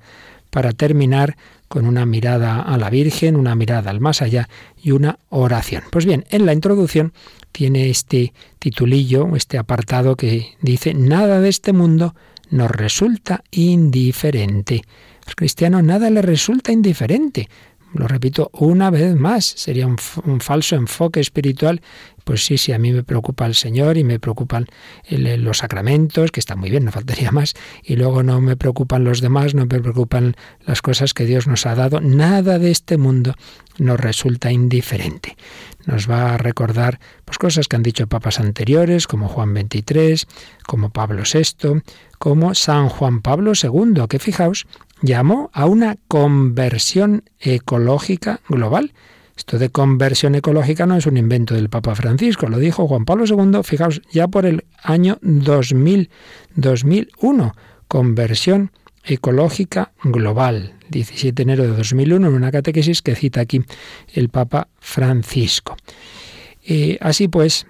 Para 0.52 0.72
terminar, 0.72 1.36
con 1.70 1.86
una 1.86 2.06
mirada 2.06 2.62
a 2.62 2.78
la 2.78 2.90
Virgen, 2.90 3.36
una 3.36 3.56
mirada 3.56 3.92
al 3.92 4.02
más 4.02 4.22
allá 4.22 4.50
y 4.82 4.92
una 4.92 5.20
oración. 5.30 5.84
Pues 5.92 6.06
bien, 6.06 6.26
en 6.32 6.46
la 6.46 6.54
introducción 6.54 7.14
tiene 7.52 7.90
este 7.90 8.34
titulillo, 8.58 9.36
este 9.36 9.58
apartado 9.58 10.16
que 10.16 10.58
dice, 10.62 10.94
nada 10.94 11.40
de 11.40 11.50
este 11.50 11.72
mundo 11.72 12.16
nos 12.50 12.72
resulta 12.72 13.44
indiferente. 13.52 14.82
Al 15.26 15.36
cristiano 15.36 15.82
nada 15.82 16.10
le 16.10 16.22
resulta 16.22 16.72
indiferente. 16.72 17.48
Lo 17.94 18.08
repito 18.08 18.52
una 18.54 18.90
vez 18.92 19.16
más, 19.16 19.46
sería 19.46 19.88
un, 19.88 19.98
falso 20.40 20.76
enfoque 20.76 21.20
espiritual 21.20 21.82
pues 22.30 22.46
sí, 22.46 22.60
sí, 22.60 22.74
a 22.74 22.78
mí 22.78 22.92
me 22.92 23.04
preocupa 23.04 23.48
el 23.48 23.56
Señor 23.56 23.98
y 23.98 24.04
me 24.04 24.20
preocupan 24.20 24.68
los 25.10 25.58
sacramentos, 25.58 26.32
que 26.32 26.40
están 26.40 26.60
muy 26.60 26.70
bien, 26.70 26.86
no 26.86 26.92
faltaría 26.92 27.32
más, 27.32 27.56
y 27.84 27.96
luego 27.96 28.22
no 28.22 28.40
me 28.40 28.56
preocupan 28.56 29.04
los 29.04 29.20
demás, 29.20 29.56
no 29.56 29.66
me 29.66 29.80
preocupan 29.80 30.36
las 30.64 30.84
cosas 30.84 31.16
que 31.16 31.26
Dios 31.26 31.48
nos 31.48 31.66
ha 31.66 31.74
dado, 31.74 32.02
nada 32.02 32.60
de 32.60 32.70
este 32.70 32.98
mundo 32.98 33.34
nos 33.80 34.00
resulta 34.00 34.52
indiferente. 34.52 35.38
Nos 35.88 36.08
va 36.08 36.36
a 36.36 36.38
recordar 36.38 37.00
pues, 37.26 37.40
cosas 37.40 37.68
que 37.68 37.78
han 37.78 37.84
dicho 37.84 38.06
papas 38.06 38.40
anteriores, 38.40 39.08
como 39.08 39.28
Juan 39.28 39.56
XXIII, 39.56 40.28
como 40.68 40.92
Pablo 40.92 41.24
VI, 41.24 41.82
como 42.20 42.54
San 42.54 42.90
Juan 42.90 43.22
Pablo 43.22 43.54
II, 43.60 44.04
que 44.08 44.20
fijaos, 44.20 44.68
llamó 45.02 45.50
a 45.54 45.66
una 45.66 45.98
conversión 46.08 47.24
ecológica 47.40 48.42
global 48.48 48.94
Esto 49.36 49.58
de 49.58 49.70
conversión 49.70 50.36
ecológica 50.36 50.86
no 50.86 50.98
es 50.98 51.06
un 51.06 51.16
invento 51.16 51.54
del 51.56 51.70
Papa 51.70 51.96
Francisco, 51.96 52.50
lo 52.50 52.58
dijo 52.58 52.88
Juan 52.88 53.06
Pablo 53.06 53.24
II, 53.26 53.62
fijaos, 53.64 54.02
ya 54.12 54.28
por 54.28 54.46
el 54.46 54.66
año 54.84 55.18
2000, 55.22 56.10
2001, 56.56 57.56
conversión 57.88 58.72
ecológica 59.06 59.94
global, 60.04 60.74
17 60.90 61.34
de 61.34 61.44
enero 61.44 61.64
de 61.64 61.70
2001, 61.70 62.28
en 62.28 62.34
una 62.34 62.52
catequesis 62.52 63.02
que 63.02 63.16
cita 63.16 63.40
aquí 63.40 63.64
el 64.14 64.28
Papa 64.28 64.68
Francisco. 64.80 65.78
Eh, 66.66 66.98
así 67.00 67.30
pues, 67.30 67.66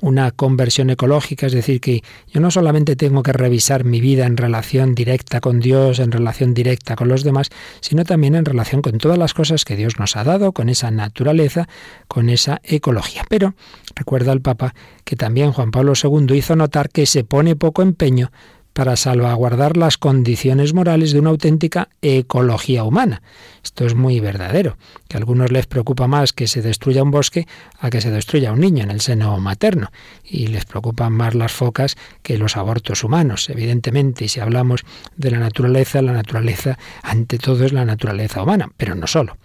una 0.00 0.30
conversión 0.32 0.90
ecológica, 0.90 1.46
es 1.46 1.52
decir, 1.52 1.80
que 1.80 2.02
yo 2.28 2.40
no 2.40 2.50
solamente 2.50 2.96
tengo 2.96 3.22
que 3.22 3.32
revisar 3.32 3.84
mi 3.84 4.00
vida 4.00 4.26
en 4.26 4.36
relación 4.36 4.94
directa 4.94 5.40
con 5.40 5.60
Dios, 5.60 5.98
en 5.98 6.10
relación 6.10 6.54
directa 6.54 6.96
con 6.96 7.08
los 7.08 7.22
demás, 7.22 7.50
sino 7.80 8.04
también 8.04 8.34
en 8.34 8.44
relación 8.44 8.82
con 8.82 8.98
todas 8.98 9.18
las 9.18 9.34
cosas 9.34 9.64
que 9.64 9.76
Dios 9.76 9.98
nos 9.98 10.16
ha 10.16 10.24
dado, 10.24 10.52
con 10.52 10.68
esa 10.68 10.90
naturaleza, 10.90 11.68
con 12.08 12.30
esa 12.30 12.60
ecología. 12.64 13.24
Pero 13.28 13.54
recuerda 13.94 14.32
el 14.32 14.40
Papa 14.40 14.74
que 15.04 15.16
también 15.16 15.52
Juan 15.52 15.70
Pablo 15.70 15.92
II 16.00 16.36
hizo 16.36 16.56
notar 16.56 16.90
que 16.90 17.06
se 17.06 17.24
pone 17.24 17.56
poco 17.56 17.82
empeño 17.82 18.32
para 18.76 18.96
salvaguardar 18.96 19.78
las 19.78 19.96
condiciones 19.96 20.74
morales 20.74 21.12
de 21.12 21.18
una 21.18 21.30
auténtica 21.30 21.88
ecología 22.02 22.84
humana. 22.84 23.22
Esto 23.64 23.86
es 23.86 23.94
muy 23.94 24.20
verdadero, 24.20 24.76
que 25.08 25.16
a 25.16 25.18
algunos 25.18 25.50
les 25.50 25.66
preocupa 25.66 26.06
más 26.06 26.34
que 26.34 26.46
se 26.46 26.60
destruya 26.60 27.02
un 27.02 27.10
bosque 27.10 27.46
a 27.80 27.88
que 27.88 28.02
se 28.02 28.10
destruya 28.10 28.52
un 28.52 28.60
niño 28.60 28.84
en 28.84 28.90
el 28.90 29.00
seno 29.00 29.38
materno, 29.38 29.90
y 30.22 30.48
les 30.48 30.66
preocupan 30.66 31.14
más 31.14 31.34
las 31.34 31.52
focas 31.52 31.96
que 32.22 32.36
los 32.36 32.58
abortos 32.58 33.02
humanos, 33.02 33.48
evidentemente, 33.48 34.26
y 34.26 34.28
si 34.28 34.40
hablamos 34.40 34.82
de 35.16 35.30
la 35.30 35.38
naturaleza, 35.38 36.02
la 36.02 36.12
naturaleza 36.12 36.78
ante 37.02 37.38
todo 37.38 37.64
es 37.64 37.72
la 37.72 37.86
naturaleza 37.86 38.42
humana, 38.42 38.70
pero 38.76 38.94
no 38.94 39.06
solo. 39.06 39.38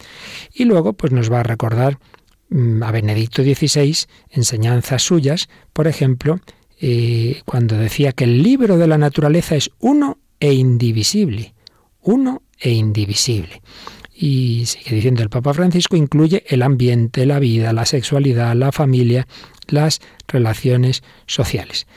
Y 0.53 0.65
luego 0.65 0.91
pues 0.91 1.13
nos 1.13 1.31
va 1.31 1.39
a 1.39 1.43
recordar 1.43 1.99
mm, 2.49 2.83
a 2.83 2.91
Benedicto 2.91 3.43
XVI 3.43 3.95
enseñanzas 4.29 5.03
suyas, 5.03 5.47
por 5.71 5.87
ejemplo, 5.87 6.41
cuando 7.45 7.77
decía 7.77 8.11
que 8.11 8.23
el 8.23 8.41
libro 8.41 8.77
de 8.77 8.87
la 8.87 8.97
naturaleza 8.97 9.55
es 9.55 9.69
uno 9.79 10.17
e 10.39 10.53
indivisible, 10.53 11.53
uno 12.01 12.41
e 12.59 12.71
indivisible. 12.71 13.61
Y 14.13 14.65
sigue 14.65 14.95
diciendo 14.95 15.23
el 15.23 15.29
Papa 15.29 15.53
Francisco, 15.53 15.95
incluye 15.95 16.43
el 16.47 16.61
ambiente, 16.61 17.25
la 17.25 17.39
vida, 17.39 17.73
la 17.73 17.85
sexualidad, 17.85 18.55
la 18.55 18.71
familia, 18.71 19.27
las 19.67 19.99
relaciones 20.27 21.03
sociales. 21.25 21.87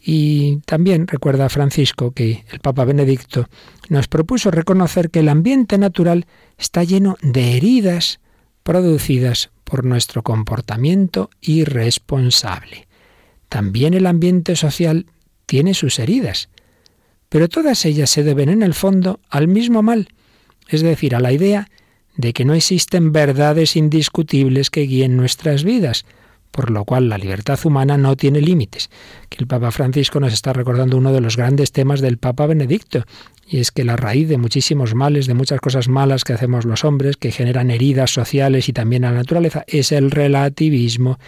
Y 0.00 0.58
también 0.64 1.06
recuerda 1.06 1.48
Francisco 1.48 2.12
que 2.12 2.44
el 2.50 2.60
Papa 2.60 2.84
Benedicto 2.84 3.48
nos 3.88 4.08
propuso 4.08 4.50
reconocer 4.50 5.10
que 5.10 5.20
el 5.20 5.28
ambiente 5.28 5.78
natural 5.78 6.26
está 6.56 6.82
lleno 6.82 7.16
de 7.20 7.56
heridas 7.56 8.20
producidas 8.62 9.50
por 9.64 9.84
nuestro 9.84 10.22
comportamiento 10.22 11.30
irresponsable. 11.40 12.87
También 13.48 13.94
el 13.94 14.06
ambiente 14.06 14.56
social 14.56 15.06
tiene 15.46 15.74
sus 15.74 15.98
heridas, 15.98 16.48
pero 17.28 17.48
todas 17.48 17.84
ellas 17.84 18.10
se 18.10 18.22
deben 18.22 18.48
en 18.48 18.62
el 18.62 18.74
fondo 18.74 19.20
al 19.28 19.48
mismo 19.48 19.82
mal, 19.82 20.08
es 20.68 20.82
decir, 20.82 21.14
a 21.14 21.20
la 21.20 21.32
idea 21.32 21.68
de 22.16 22.32
que 22.32 22.44
no 22.44 22.54
existen 22.54 23.12
verdades 23.12 23.76
indiscutibles 23.76 24.70
que 24.70 24.82
guíen 24.82 25.16
nuestras 25.16 25.64
vidas, 25.64 26.04
por 26.50 26.70
lo 26.70 26.84
cual 26.84 27.08
la 27.08 27.18
libertad 27.18 27.58
humana 27.64 27.96
no 27.96 28.16
tiene 28.16 28.40
límites. 28.40 28.90
Que 29.28 29.38
el 29.40 29.46
Papa 29.46 29.70
Francisco 29.70 30.20
nos 30.20 30.32
está 30.32 30.52
recordando 30.52 30.96
uno 30.96 31.12
de 31.12 31.20
los 31.20 31.36
grandes 31.36 31.72
temas 31.72 32.00
del 32.00 32.18
Papa 32.18 32.46
Benedicto, 32.46 33.04
y 33.50 33.60
es 33.60 33.70
que 33.70 33.82
la 33.82 33.96
raíz 33.96 34.28
de 34.28 34.36
muchísimos 34.36 34.94
males, 34.94 35.26
de 35.26 35.32
muchas 35.32 35.60
cosas 35.60 35.88
malas 35.88 36.22
que 36.22 36.34
hacemos 36.34 36.66
los 36.66 36.84
hombres, 36.84 37.16
que 37.16 37.30
generan 37.30 37.70
heridas 37.70 38.10
sociales 38.10 38.68
y 38.68 38.74
también 38.74 39.06
a 39.06 39.10
la 39.10 39.18
naturaleza, 39.18 39.64
es 39.66 39.90
el 39.90 40.10
relativismo. 40.10 41.18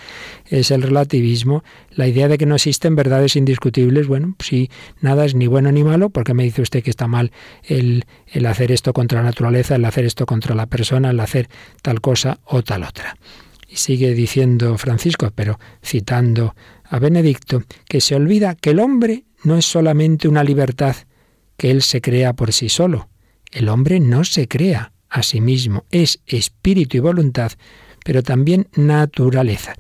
Es 0.45 0.71
el 0.71 0.83
relativismo, 0.83 1.65
la 1.93 2.07
idea 2.09 2.29
de 2.29 2.37
que 2.37 2.45
no 2.45 2.57
existen 2.57 2.95
verdades 2.95 3.37
indiscutibles. 3.37 4.07
Bueno, 4.07 4.35
si 4.39 4.71
nada 5.01 5.25
es 5.25 5.35
ni 5.35 5.47
bueno 5.47 5.73
ni 5.73 5.83
malo, 5.83 6.11
porque 6.11 6.35
me 6.35 6.45
dice 6.45 6.61
usted 6.61 6.83
que 6.83 6.91
está 6.91 7.07
mal 7.07 7.33
el 7.65 8.05
hacer 8.47 8.71
esto 8.71 8.93
contra 8.93 9.21
la 9.21 9.29
naturaleza, 9.29 9.77
el 9.77 9.85
hacer 9.87 10.05
esto 10.05 10.27
contra 10.27 10.55
la 10.55 10.67
persona, 10.67 11.11
el 11.11 11.21
hacer 11.21 11.49
tal 11.81 12.03
cosa 12.03 12.41
o 12.45 12.63
tal 12.63 12.83
otra. 12.83 13.17
Y 13.71 13.77
sigue 13.77 14.15
diciendo 14.15 14.77
Francisco, 14.79 15.31
pero 15.33 15.61
citando 15.81 16.57
a 16.85 16.99
Benedicto, 16.99 17.63
que 17.89 18.01
se 18.01 18.17
olvida 18.17 18.57
que 18.57 18.71
el 18.71 18.81
hombre 18.81 19.25
no 19.45 19.57
es 19.57 19.65
solamente 19.65 20.27
una 20.27 20.43
libertad, 20.43 20.97
que 21.57 21.71
él 21.71 21.83
se 21.83 22.01
crea 22.01 22.33
por 22.33 22.53
sí 22.53 22.69
solo. 22.69 23.09
El 23.53 23.69
hombre 23.69 24.01
no 24.01 24.25
se 24.25 24.49
crea 24.49 24.93
a 25.09 25.23
sí 25.23 25.41
mismo, 25.41 25.85
es 25.91 26.21
espíritu 26.27 26.97
y 26.97 27.01
voluntad, 27.01 27.53
pero 28.05 28.25
también 28.25 28.69
naturaleza. 28.75 29.75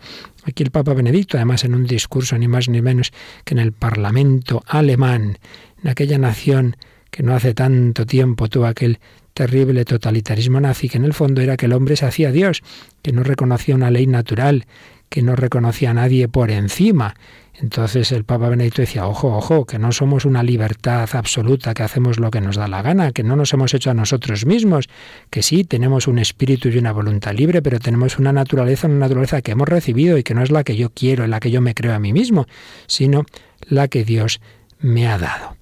Aquí 0.44 0.62
el 0.62 0.70
Papa 0.70 0.94
Benedicto, 0.94 1.36
además 1.36 1.64
en 1.64 1.74
un 1.74 1.86
discurso 1.86 2.38
ni 2.38 2.46
más 2.46 2.68
ni 2.68 2.80
menos 2.80 3.12
que 3.44 3.54
en 3.54 3.58
el 3.58 3.72
Parlamento 3.72 4.62
alemán, 4.66 5.38
en 5.82 5.88
aquella 5.88 6.18
nación 6.18 6.76
que 7.10 7.22
no 7.24 7.34
hace 7.34 7.54
tanto 7.54 8.06
tiempo 8.06 8.48
tuvo 8.48 8.66
aquel 8.66 9.00
terrible 9.34 9.84
totalitarismo 9.84 10.60
nazi, 10.60 10.88
que 10.88 10.98
en 10.98 11.04
el 11.04 11.14
fondo 11.14 11.40
era 11.40 11.56
que 11.56 11.66
el 11.66 11.72
hombre 11.72 11.96
se 11.96 12.06
hacía 12.06 12.32
Dios, 12.32 12.62
que 13.02 13.12
no 13.12 13.22
reconocía 13.22 13.74
una 13.74 13.90
ley 13.90 14.06
natural, 14.06 14.66
que 15.08 15.22
no 15.22 15.36
reconocía 15.36 15.90
a 15.90 15.94
nadie 15.94 16.28
por 16.28 16.50
encima, 16.50 17.14
entonces 17.60 18.10
el 18.12 18.24
Papa 18.24 18.48
Benedicto 18.48 18.80
decía, 18.80 19.06
ojo, 19.06 19.36
ojo, 19.36 19.66
que 19.66 19.78
no 19.78 19.92
somos 19.92 20.24
una 20.24 20.42
libertad 20.42 21.08
absoluta, 21.12 21.74
que 21.74 21.82
hacemos 21.82 22.18
lo 22.18 22.30
que 22.30 22.40
nos 22.40 22.56
da 22.56 22.68
la 22.68 22.80
gana, 22.80 23.12
que 23.12 23.22
no 23.22 23.36
nos 23.36 23.52
hemos 23.52 23.74
hecho 23.74 23.90
a 23.90 23.94
nosotros 23.94 24.46
mismos, 24.46 24.88
que 25.28 25.42
sí, 25.42 25.64
tenemos 25.64 26.08
un 26.08 26.18
espíritu 26.18 26.68
y 26.68 26.78
una 26.78 26.92
voluntad 26.92 27.34
libre, 27.34 27.60
pero 27.60 27.78
tenemos 27.78 28.18
una 28.18 28.32
naturaleza, 28.32 28.86
una 28.86 29.00
naturaleza 29.00 29.42
que 29.42 29.52
hemos 29.52 29.68
recibido 29.68 30.16
y 30.16 30.22
que 30.22 30.34
no 30.34 30.42
es 30.42 30.50
la 30.50 30.64
que 30.64 30.76
yo 30.76 30.88
quiero, 30.88 31.26
la 31.26 31.38
que 31.38 31.50
yo 31.50 31.60
me 31.60 31.74
creo 31.74 31.94
a 31.94 31.98
mí 31.98 32.14
mismo, 32.14 32.46
sino 32.86 33.26
la 33.68 33.88
que 33.88 34.04
Dios 34.04 34.40
me 34.78 35.06
ha 35.06 35.18
dado. 35.18 35.59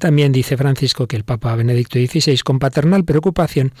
También 0.00 0.32
dice 0.32 0.56
Francisco 0.56 1.06
que 1.06 1.16
el 1.16 1.24
Papa 1.24 1.54
Benedicto 1.56 1.98
XVI, 1.98 2.38
con 2.38 2.58
paternal 2.58 3.04
preocupación, 3.04 3.72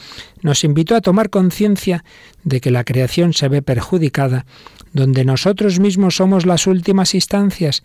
nos 0.42 0.62
invitó 0.62 0.96
a 0.96 1.00
tomar 1.00 1.30
conciencia 1.30 2.04
de 2.42 2.60
que 2.60 2.70
la 2.70 2.84
creación 2.84 3.32
se 3.32 3.48
ve 3.48 3.62
perjudicada 3.62 4.44
donde 4.92 5.24
nosotros 5.24 5.80
mismos 5.80 6.16
somos 6.16 6.46
las 6.46 6.66
últimas 6.66 7.14
instancias, 7.14 7.82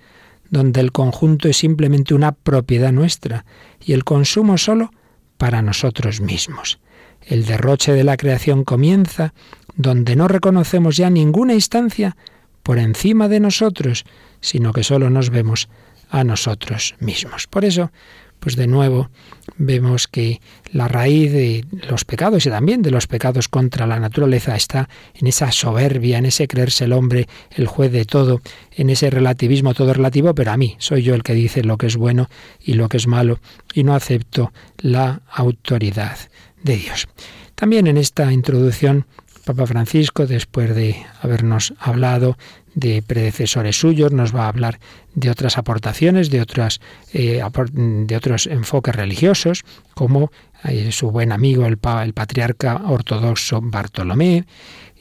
donde 0.49 0.81
el 0.81 0.91
conjunto 0.91 1.47
es 1.47 1.57
simplemente 1.57 2.13
una 2.13 2.33
propiedad 2.33 2.91
nuestra 2.91 3.45
y 3.79 3.93
el 3.93 4.03
consumo 4.03 4.57
solo 4.57 4.91
para 5.37 5.61
nosotros 5.61 6.19
mismos. 6.19 6.79
El 7.21 7.45
derroche 7.45 7.93
de 7.93 8.03
la 8.03 8.17
creación 8.17 8.63
comienza 8.63 9.33
donde 9.75 10.15
no 10.15 10.27
reconocemos 10.27 10.97
ya 10.97 11.09
ninguna 11.09 11.53
instancia 11.53 12.17
por 12.63 12.77
encima 12.79 13.29
de 13.29 13.39
nosotros, 13.39 14.03
sino 14.41 14.73
que 14.73 14.83
solo 14.83 15.09
nos 15.09 15.29
vemos 15.29 15.69
a 16.09 16.23
nosotros 16.23 16.95
mismos. 16.99 17.47
Por 17.47 17.65
eso, 17.65 17.91
pues 18.39 18.55
de 18.55 18.67
nuevo 18.67 19.09
vemos 19.57 20.07
que 20.07 20.41
la 20.71 20.87
raíz 20.87 21.31
de 21.31 21.65
los 21.89 22.05
pecados 22.05 22.45
y 22.45 22.49
también 22.49 22.81
de 22.81 22.91
los 22.91 23.07
pecados 23.07 23.47
contra 23.47 23.85
la 23.85 23.99
naturaleza 23.99 24.55
está 24.55 24.89
en 25.13 25.27
esa 25.27 25.51
soberbia, 25.51 26.17
en 26.17 26.25
ese 26.25 26.47
creerse 26.47 26.85
el 26.85 26.93
hombre 26.93 27.27
el 27.51 27.67
juez 27.67 27.91
de 27.91 28.05
todo, 28.05 28.41
en 28.71 28.89
ese 28.89 29.09
relativismo 29.09 29.73
todo 29.73 29.93
relativo, 29.93 30.33
pero 30.33 30.51
a 30.51 30.57
mí 30.57 30.75
soy 30.79 31.03
yo 31.03 31.15
el 31.15 31.23
que 31.23 31.33
dice 31.33 31.63
lo 31.63 31.77
que 31.77 31.87
es 31.87 31.97
bueno 31.97 32.29
y 32.61 32.73
lo 32.73 32.87
que 32.89 32.97
es 32.97 33.07
malo 33.07 33.39
y 33.73 33.83
no 33.83 33.93
acepto 33.93 34.53
la 34.77 35.21
autoridad 35.31 36.17
de 36.63 36.77
Dios. 36.77 37.07
También 37.55 37.87
en 37.87 37.97
esta 37.97 38.31
introducción 38.31 39.05
Papa 39.49 39.65
Francisco, 39.65 40.27
después 40.27 40.75
de 40.75 41.03
habernos 41.23 41.73
hablado 41.79 42.37
de 42.75 43.01
predecesores 43.01 43.79
suyos, 43.79 44.11
nos 44.11 44.35
va 44.35 44.45
a 44.45 44.49
hablar 44.49 44.79
de 45.15 45.31
otras 45.31 45.57
aportaciones, 45.57 46.29
de, 46.29 46.39
otras, 46.39 46.81
eh, 47.13 47.41
de 47.73 48.15
otros 48.15 48.45
enfoques 48.45 48.95
religiosos, 48.95 49.63
como 49.95 50.31
eh, 50.65 50.91
su 50.91 51.09
buen 51.09 51.31
amigo 51.31 51.65
el, 51.65 51.79
el 52.03 52.13
patriarca 52.13 52.79
ortodoxo 52.85 53.59
Bartolomé, 53.59 54.45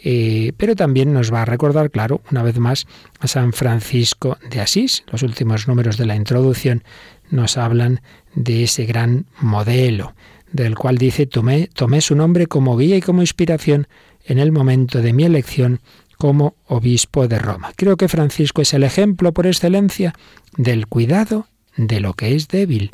eh, 0.02 0.52
pero 0.56 0.74
también 0.74 1.12
nos 1.12 1.30
va 1.30 1.42
a 1.42 1.44
recordar, 1.44 1.90
claro, 1.90 2.22
una 2.30 2.42
vez 2.42 2.58
más, 2.58 2.86
a 3.20 3.28
San 3.28 3.52
Francisco 3.52 4.38
de 4.50 4.62
Asís. 4.62 5.04
Los 5.12 5.22
últimos 5.22 5.68
números 5.68 5.98
de 5.98 6.06
la 6.06 6.16
introducción 6.16 6.84
nos 7.28 7.58
hablan 7.58 8.00
de 8.34 8.62
ese 8.62 8.86
gran 8.86 9.26
modelo, 9.40 10.14
del 10.52 10.74
cual 10.74 10.96
dice, 10.96 11.26
tomé, 11.26 11.68
tomé 11.74 12.00
su 12.00 12.14
nombre 12.14 12.46
como 12.46 12.78
guía 12.78 12.96
y 12.96 13.02
como 13.02 13.20
inspiración 13.20 13.88
en 14.28 14.38
el 14.38 14.52
momento 14.52 15.02
de 15.02 15.12
mi 15.12 15.24
elección 15.24 15.80
como 16.18 16.54
obispo 16.66 17.26
de 17.26 17.38
Roma. 17.38 17.72
Creo 17.76 17.96
que 17.96 18.08
Francisco 18.08 18.62
es 18.62 18.74
el 18.74 18.84
ejemplo 18.84 19.32
por 19.32 19.46
excelencia 19.46 20.14
del 20.56 20.86
cuidado 20.86 21.48
de 21.76 22.00
lo 22.00 22.14
que 22.14 22.34
es 22.34 22.48
débil 22.48 22.90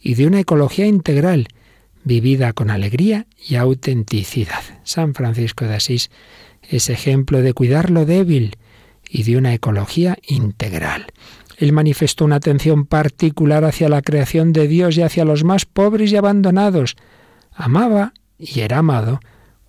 y 0.00 0.14
de 0.14 0.26
una 0.26 0.40
ecología 0.40 0.86
integral 0.86 1.48
vivida 2.02 2.52
con 2.52 2.70
alegría 2.70 3.26
y 3.48 3.54
autenticidad. 3.54 4.62
San 4.82 5.14
Francisco 5.14 5.66
de 5.66 5.76
Asís 5.76 6.10
es 6.68 6.90
ejemplo 6.90 7.42
de 7.42 7.52
cuidar 7.52 7.90
lo 7.90 8.04
débil 8.04 8.56
y 9.08 9.22
de 9.22 9.36
una 9.36 9.54
ecología 9.54 10.18
integral. 10.26 11.06
Él 11.58 11.72
manifestó 11.72 12.24
una 12.24 12.36
atención 12.36 12.86
particular 12.86 13.64
hacia 13.64 13.88
la 13.88 14.02
creación 14.02 14.52
de 14.52 14.66
Dios 14.66 14.96
y 14.96 15.02
hacia 15.02 15.24
los 15.24 15.44
más 15.44 15.64
pobres 15.64 16.10
y 16.10 16.16
abandonados. 16.16 16.96
Amaba 17.52 18.14
y 18.38 18.60
era 18.60 18.78
amado 18.78 19.20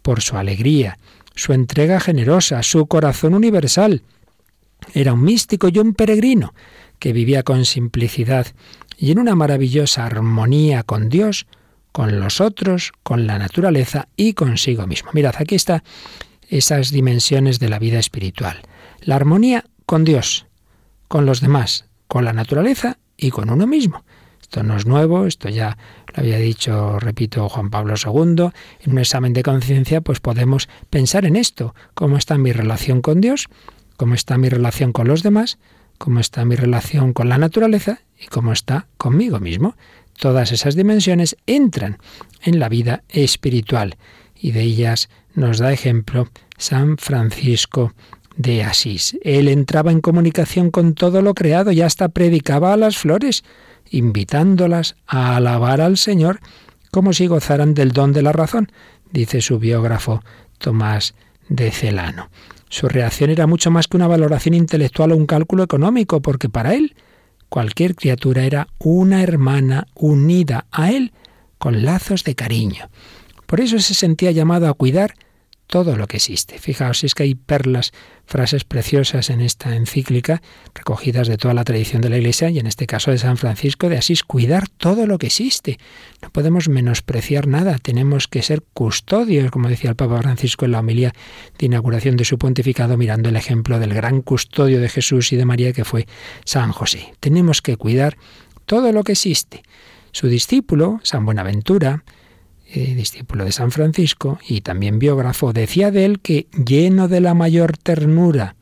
por 0.03 0.21
su 0.21 0.37
alegría 0.37 0.99
su 1.35 1.53
entrega 1.53 1.99
generosa, 1.99 2.61
su 2.63 2.85
corazón 2.85 3.33
universal. 3.33 4.03
Era 4.93 5.13
un 5.13 5.23
místico 5.23 5.69
y 5.69 5.79
un 5.79 5.93
peregrino 5.93 6.53
que 6.99 7.13
vivía 7.13 7.43
con 7.43 7.65
simplicidad 7.65 8.47
y 8.97 9.11
en 9.11 9.19
una 9.19 9.35
maravillosa 9.35 10.05
armonía 10.05 10.83
con 10.83 11.09
Dios, 11.09 11.47
con 11.91 12.19
los 12.19 12.41
otros, 12.41 12.91
con 13.03 13.27
la 13.27 13.39
naturaleza 13.39 14.07
y 14.15 14.33
consigo 14.33 14.87
mismo. 14.87 15.11
Mirad, 15.13 15.35
aquí 15.37 15.55
está 15.55 15.83
esas 16.49 16.91
dimensiones 16.91 17.59
de 17.59 17.69
la 17.69 17.79
vida 17.79 17.99
espiritual. 17.99 18.61
La 19.01 19.15
armonía 19.15 19.65
con 19.85 20.03
Dios, 20.03 20.45
con 21.07 21.25
los 21.25 21.41
demás, 21.41 21.85
con 22.07 22.25
la 22.25 22.33
naturaleza 22.33 22.97
y 23.17 23.31
con 23.31 23.49
uno 23.49 23.67
mismo. 23.67 24.03
Esto 24.53 24.61
no 24.61 24.77
es 24.77 24.85
nuevo, 24.85 25.25
esto 25.25 25.49
ya 25.49 25.79
lo 26.13 26.21
había 26.21 26.37
dicho, 26.37 26.99
repito, 26.99 27.49
Juan 27.49 27.71
Pablo 27.71 27.95
II. 27.95 28.51
En 28.81 28.91
un 28.91 28.99
examen 28.99 29.33
de 29.33 29.41
conciencia, 29.41 30.01
pues 30.01 30.19
podemos 30.19 30.69
pensar 30.91 31.25
en 31.25 31.35
esto, 31.35 31.73
cómo 31.95 32.17
está 32.17 32.37
mi 32.37 32.51
relación 32.51 33.01
con 33.01 33.19
Dios, 33.19 33.47
cómo 33.97 34.13
está 34.13 34.37
mi 34.37 34.49
relación 34.49 34.91
con 34.91 35.07
los 35.07 35.23
demás, 35.23 35.57
cómo 35.97 36.19
está 36.19 36.45
mi 36.45 36.55
relación 36.55 37.13
con 37.13 37.29
la 37.29 37.39
naturaleza 37.39 38.01
y 38.15 38.27
cómo 38.27 38.53
está 38.53 38.85
conmigo 38.99 39.39
mismo. 39.39 39.75
Todas 40.19 40.51
esas 40.51 40.75
dimensiones 40.75 41.35
entran 41.47 41.97
en 42.43 42.59
la 42.59 42.69
vida 42.69 43.01
espiritual 43.09 43.97
y 44.39 44.51
de 44.51 44.61
ellas 44.61 45.09
nos 45.33 45.57
da 45.57 45.73
ejemplo 45.73 46.29
San 46.59 46.99
Francisco 46.99 47.95
de 48.37 48.63
Asís. 48.63 49.17
Él 49.23 49.47
entraba 49.47 49.91
en 49.91 50.01
comunicación 50.01 50.69
con 50.69 50.93
todo 50.93 51.23
lo 51.23 51.33
creado 51.33 51.71
y 51.71 51.81
hasta 51.81 52.09
predicaba 52.09 52.73
a 52.73 52.77
las 52.77 52.97
flores, 52.97 53.43
invitándolas 53.93 54.95
a 55.07 55.35
alabar 55.37 55.79
al 55.79 55.97
Señor 55.97 56.39
como 56.91 57.13
si 57.13 57.27
gozaran 57.27 57.73
del 57.73 57.91
don 57.91 58.11
de 58.11 58.21
la 58.21 58.31
razón, 58.31 58.71
dice 59.11 59.41
su 59.41 59.59
biógrafo 59.59 60.21
Tomás 60.57 61.15
de 61.47 61.71
Celano. 61.71 62.29
Su 62.69 62.87
reacción 62.87 63.29
era 63.29 63.47
mucho 63.47 63.71
más 63.71 63.87
que 63.87 63.97
una 63.97 64.07
valoración 64.07 64.55
intelectual 64.55 65.11
o 65.11 65.17
un 65.17 65.27
cálculo 65.27 65.63
económico, 65.63 66.21
porque 66.21 66.49
para 66.49 66.73
él 66.73 66.95
cualquier 67.49 67.95
criatura 67.95 68.45
era 68.45 68.67
una 68.79 69.21
hermana 69.21 69.87
unida 69.93 70.65
a 70.71 70.91
él 70.91 71.13
con 71.59 71.85
lazos 71.85 72.23
de 72.23 72.33
cariño. 72.33 72.89
Por 73.45 73.61
eso 73.61 73.79
se 73.79 73.93
sentía 73.93 74.31
llamado 74.31 74.67
a 74.67 74.73
cuidar 74.73 75.13
todo 75.67 75.95
lo 75.95 76.07
que 76.07 76.17
existe. 76.17 76.59
Fijaos, 76.59 77.03
es 77.03 77.15
que 77.15 77.23
hay 77.23 77.35
perlas, 77.35 77.91
frases 78.25 78.63
preciosas 78.63 79.29
en 79.29 79.41
esta 79.41 79.75
encíclica, 79.75 80.41
recogidas 80.73 81.27
de 81.27 81.37
toda 81.37 81.53
la 81.53 81.63
tradición 81.63 82.01
de 82.01 82.09
la 82.09 82.17
Iglesia 82.17 82.49
y 82.49 82.59
en 82.59 82.67
este 82.67 82.87
caso 82.87 83.11
de 83.11 83.17
San 83.17 83.37
Francisco 83.37 83.89
de 83.89 83.97
Asís, 83.97 84.23
cuidar 84.23 84.67
todo 84.69 85.07
lo 85.07 85.17
que 85.17 85.27
existe. 85.27 85.79
No 86.21 86.29
podemos 86.29 86.69
menospreciar 86.69 87.47
nada, 87.47 87.77
tenemos 87.79 88.27
que 88.27 88.41
ser 88.41 88.61
custodios, 88.73 89.51
como 89.51 89.69
decía 89.69 89.89
el 89.89 89.95
Papa 89.95 90.21
Francisco 90.21 90.65
en 90.65 90.71
la 90.71 90.79
homilía 90.79 91.13
de 91.57 91.65
inauguración 91.65 92.17
de 92.17 92.25
su 92.25 92.37
pontificado, 92.37 92.97
mirando 92.97 93.29
el 93.29 93.35
ejemplo 93.35 93.79
del 93.79 93.93
gran 93.93 94.21
custodio 94.21 94.79
de 94.79 94.89
Jesús 94.89 95.33
y 95.33 95.37
de 95.37 95.45
María 95.45 95.73
que 95.73 95.85
fue 95.85 96.07
San 96.45 96.71
José. 96.71 97.13
Tenemos 97.19 97.61
que 97.61 97.77
cuidar 97.77 98.17
todo 98.65 98.91
lo 98.91 99.03
que 99.03 99.13
existe. 99.13 99.63
Su 100.11 100.27
discípulo, 100.27 100.99
San 101.03 101.25
Buenaventura, 101.25 102.03
eh, 102.75 102.95
discípulo 102.95 103.45
de 103.45 103.51
San 103.51 103.69
Francisco 103.69 104.39
y 104.47 104.61
también 104.61 104.97
biógrafo, 104.97 105.53
decía 105.53 105.91
de 105.91 106.05
él 106.05 106.19
que, 106.19 106.47
lleno 106.53 107.07
de 107.07 107.21
la 107.21 107.35
mayor 107.35 107.77
ternura, 107.77 108.55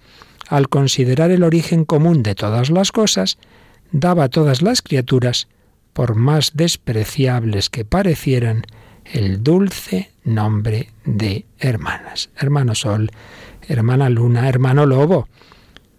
al 0.49 0.67
considerar 0.67 1.31
el 1.31 1.43
origen 1.43 1.85
común 1.85 2.21
de 2.21 2.35
todas 2.35 2.69
las 2.69 2.91
cosas, 2.91 3.37
daba 3.93 4.25
a 4.25 4.29
todas 4.29 4.61
las 4.61 4.81
criaturas, 4.81 5.47
por 5.93 6.15
más 6.15 6.51
despreciables 6.55 7.69
que 7.69 7.85
parecieran, 7.85 8.63
el 9.05 9.43
dulce 9.43 10.11
nombre 10.25 10.89
de 11.05 11.45
hermanas. 11.57 12.31
Hermano 12.35 12.75
Sol, 12.75 13.11
hermana 13.69 14.09
Luna, 14.09 14.49
hermano 14.49 14.85
Lobo. 14.85 15.29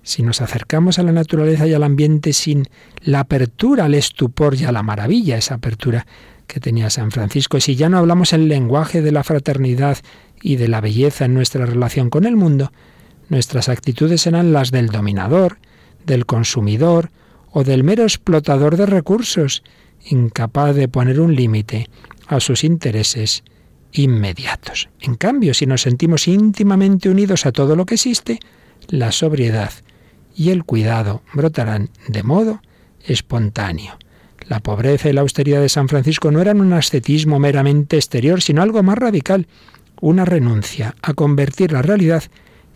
Si 0.03 0.23
nos 0.23 0.43
acercamos 0.43 0.99
a 0.99 1.03
la 1.03 1.13
naturaleza 1.13 1.67
y 1.67 1.73
al 1.73 1.83
ambiente 1.83 2.35
sin 2.35 2.69
la 3.01 3.21
apertura 3.21 3.87
al 3.87 3.95
estupor 3.95 4.55
y 4.55 4.65
a 4.65 4.73
la 4.73 4.83
maravilla, 4.83 5.39
esa 5.39 5.55
apertura 5.55 6.07
que 6.53 6.61
tenía 6.61 6.91
San 6.91 7.11
Francisco. 7.11 7.59
Si 7.61 7.77
ya 7.77 7.89
no 7.89 7.97
hablamos 7.97 8.35
el 8.35 8.47
lenguaje 8.47 9.01
de 9.01 9.11
la 9.11 9.25
fraternidad 9.25 9.97
y 10.43 10.57
de 10.57 10.69
la 10.69 10.83
belleza 10.83 11.25
en 11.25 11.33
nuestra 11.33 11.65
relación 11.65 12.11
con 12.11 12.27
el 12.27 12.37
mundo, 12.37 12.73
nuestras 13.31 13.71
actitudes 13.71 14.21
serán 14.21 14.53
las 14.53 14.71
del 14.71 14.89
dominador, 14.89 15.57
del 16.05 16.27
consumidor 16.27 17.11
o 17.53 17.65
del 17.65 17.85
mero 17.85 18.03
explotador 18.03 18.77
de 18.77 18.85
recursos, 18.85 19.63
incapaz 20.05 20.75
de 20.75 20.89
poner 20.89 21.21
un 21.21 21.35
límite 21.35 21.89
a 22.27 22.39
sus 22.39 22.65
intereses 22.65 23.45
inmediatos. 23.93 24.91
En 25.01 25.15
cambio, 25.15 25.55
si 25.55 25.65
nos 25.65 25.81
sentimos 25.81 26.29
íntimamente 26.29 27.09
unidos 27.09 27.47
a 27.47 27.53
todo 27.53 27.77
lo 27.77 27.87
que 27.87 27.95
existe, 27.95 28.41
la 28.89 29.11
sobriedad 29.11 29.73
y 30.37 30.51
el 30.51 30.65
cuidado 30.65 31.23
brotarán 31.33 31.89
de 32.09 32.23
modo 32.23 32.61
espontáneo. 33.07 33.97
La 34.49 34.61
pobreza 34.61 35.09
y 35.09 35.13
la 35.13 35.21
austeridad 35.23 35.61
de 35.61 35.69
San 35.69 35.89
Francisco 35.89 36.31
no 36.31 36.41
eran 36.41 36.61
un 36.61 36.73
ascetismo 36.73 37.39
meramente 37.39 37.97
exterior, 37.97 38.43
sino 38.43 38.63
algo 38.63 38.83
más 38.83 38.99
radical, 38.99 39.47
una 40.01 40.25
renuncia 40.25 40.95
a 41.03 41.15
convertir 41.15 41.73
la 41.73 41.83
realidad 41.83 42.25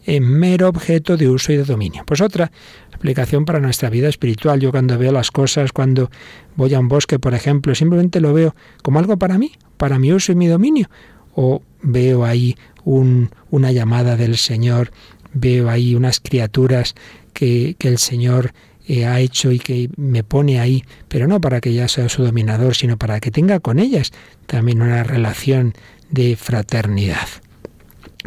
en 0.06 0.22
mero 0.22 0.68
objeto 0.68 1.16
de 1.16 1.28
uso 1.28 1.52
y 1.52 1.56
de 1.56 1.64
dominio. 1.64 2.04
Pues 2.06 2.20
otra 2.20 2.52
aplicación 2.92 3.44
para 3.44 3.60
nuestra 3.60 3.90
vida 3.90 4.08
espiritual. 4.08 4.60
Yo 4.60 4.70
cuando 4.70 4.96
veo 4.96 5.12
las 5.12 5.30
cosas, 5.30 5.72
cuando 5.72 6.10
voy 6.54 6.72
a 6.74 6.80
un 6.80 6.88
bosque, 6.88 7.18
por 7.18 7.34
ejemplo, 7.34 7.74
simplemente 7.74 8.20
lo 8.20 8.32
veo 8.32 8.54
como 8.82 9.00
algo 9.00 9.18
para 9.18 9.36
mí, 9.36 9.52
para 9.76 9.98
mi 9.98 10.12
uso 10.12 10.32
y 10.32 10.36
mi 10.36 10.46
dominio. 10.46 10.88
O 11.34 11.62
veo 11.82 12.24
ahí 12.24 12.56
una 12.84 13.72
llamada 13.72 14.16
del 14.16 14.36
Señor, 14.36 14.92
veo 15.34 15.68
ahí 15.68 15.94
unas 15.94 16.20
criaturas 16.20 16.94
que, 17.32 17.76
el 17.80 17.98
Señor 17.98 18.52
ha 18.88 19.20
hecho 19.20 19.52
y 19.52 19.58
que 19.58 19.90
me 19.96 20.22
pone 20.22 20.60
ahí, 20.60 20.84
pero 21.08 21.26
no 21.26 21.40
para 21.40 21.60
que 21.60 21.72
ya 21.72 21.88
sea 21.88 22.08
su 22.08 22.24
dominador, 22.24 22.74
sino 22.74 22.96
para 22.96 23.20
que 23.20 23.30
tenga 23.30 23.60
con 23.60 23.78
ellas 23.78 24.12
también 24.46 24.82
una 24.82 25.02
relación 25.02 25.74
de 26.10 26.36
fraternidad. 26.36 27.26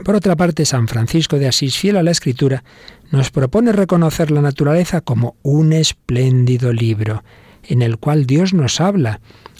Por 0.03 0.15
otra 0.15 0.35
parte, 0.35 0.65
San 0.65 0.87
Francisco 0.87 1.37
de 1.37 1.47
Asís, 1.47 1.77
fiel 1.77 1.97
a 1.97 2.03
la 2.03 2.11
Escritura, 2.11 2.63
nos 3.11 3.31
propone 3.31 3.71
reconocer 3.71 4.31
la 4.31 4.41
naturaleza 4.41 5.01
como 5.01 5.35
un 5.41 5.73
espléndido 5.73 6.71
libro, 6.71 7.23
en 7.63 7.81
el 7.81 7.97
cual 7.97 8.25
Dios 8.25 8.53
nos 8.53 8.79
habla 8.79 9.19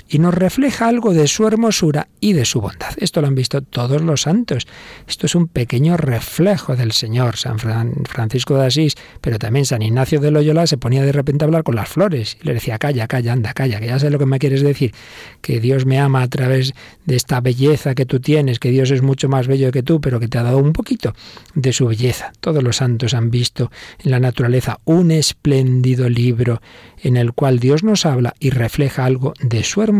y 0.09 0.17
nos 0.17 0.33
refleja 0.33 0.87
algo 0.87 1.13
de 1.13 1.27
su 1.27 1.47
hermosura 1.47 2.07
y 2.19 2.33
de 2.33 2.43
su 2.43 2.59
bondad. 2.61 2.93
Esto 2.97 3.21
lo 3.21 3.27
han 3.27 3.35
visto 3.35 3.61
todos 3.61 4.01
los 4.01 4.23
santos. 4.23 4.67
Esto 5.07 5.27
es 5.27 5.35
un 5.35 5.47
pequeño 5.47 5.97
reflejo 5.97 6.75
del 6.75 6.91
Señor. 6.91 7.37
San 7.37 7.59
Francisco 7.59 8.57
de 8.57 8.65
Asís, 8.65 8.95
pero 9.21 9.37
también 9.37 9.65
San 9.65 9.83
Ignacio 9.83 10.19
de 10.19 10.31
Loyola 10.31 10.65
se 10.65 10.77
ponía 10.77 11.03
de 11.03 11.11
repente 11.11 11.45
a 11.45 11.47
hablar 11.47 11.63
con 11.63 11.75
las 11.75 11.89
flores 11.89 12.37
y 12.41 12.47
le 12.47 12.55
decía, 12.55 12.79
calla, 12.79 13.07
calla, 13.07 13.33
anda, 13.33 13.53
calla, 13.53 13.79
que 13.79 13.85
ya 13.85 13.99
sé 13.99 14.09
lo 14.09 14.17
que 14.17 14.25
me 14.25 14.39
quieres 14.39 14.61
decir, 14.61 14.93
que 15.41 15.59
Dios 15.59 15.85
me 15.85 15.99
ama 15.99 16.23
a 16.23 16.27
través 16.27 16.73
de 17.05 17.15
esta 17.15 17.39
belleza 17.39 17.93
que 17.93 18.07
tú 18.07 18.19
tienes, 18.19 18.57
que 18.57 18.71
Dios 18.71 18.89
es 18.89 19.03
mucho 19.03 19.29
más 19.29 19.47
bello 19.47 19.71
que 19.71 19.83
tú, 19.83 20.01
pero 20.01 20.19
que 20.19 20.27
te 20.27 20.39
ha 20.39 20.43
dado 20.43 20.57
un 20.57 20.73
poquito 20.73 21.13
de 21.53 21.71
su 21.71 21.85
belleza. 21.85 22.33
Todos 22.39 22.63
los 22.63 22.77
santos 22.77 23.13
han 23.13 23.29
visto 23.29 23.71
en 24.03 24.09
la 24.09 24.19
naturaleza 24.19 24.79
un 24.85 25.11
espléndido 25.11 26.09
libro 26.09 26.61
en 27.01 27.15
el 27.15 27.33
cual 27.33 27.59
Dios 27.59 27.83
nos 27.83 28.05
habla 28.07 28.33
y 28.39 28.49
refleja 28.49 29.05
algo 29.05 29.33
de 29.39 29.63
su 29.63 29.83
hermosura 29.83 29.98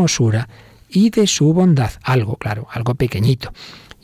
y 0.90 1.10
de 1.10 1.28
su 1.28 1.54
bondad, 1.54 1.92
algo, 2.04 2.36
claro, 2.38 2.68
algo 2.72 2.96
pequeñito. 2.96 3.52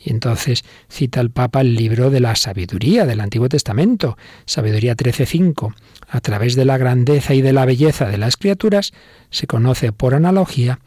Y 0.02 0.10
entonces 0.10 0.64
cita 0.88 1.20
el 1.20 1.30
Papa 1.30 1.62
el 1.62 1.74
libro 1.74 2.10
de 2.10 2.20
la 2.20 2.36
sabiduría 2.36 3.06
del 3.06 3.20
Antiguo 3.20 3.48
Testamento, 3.48 4.16
Sabiduría 4.44 4.96
13.5. 4.96 5.74
A 6.08 6.20
través 6.20 6.54
de 6.54 6.64
la 6.64 6.78
grandeza 6.78 7.34
y 7.34 7.42
de 7.42 7.52
la 7.52 7.64
belleza 7.64 8.06
de 8.06 8.18
las 8.18 8.36
criaturas 8.36 8.92
se 9.30 9.48
conoce 9.48 9.92
por 9.92 10.14
analogía 10.14 10.78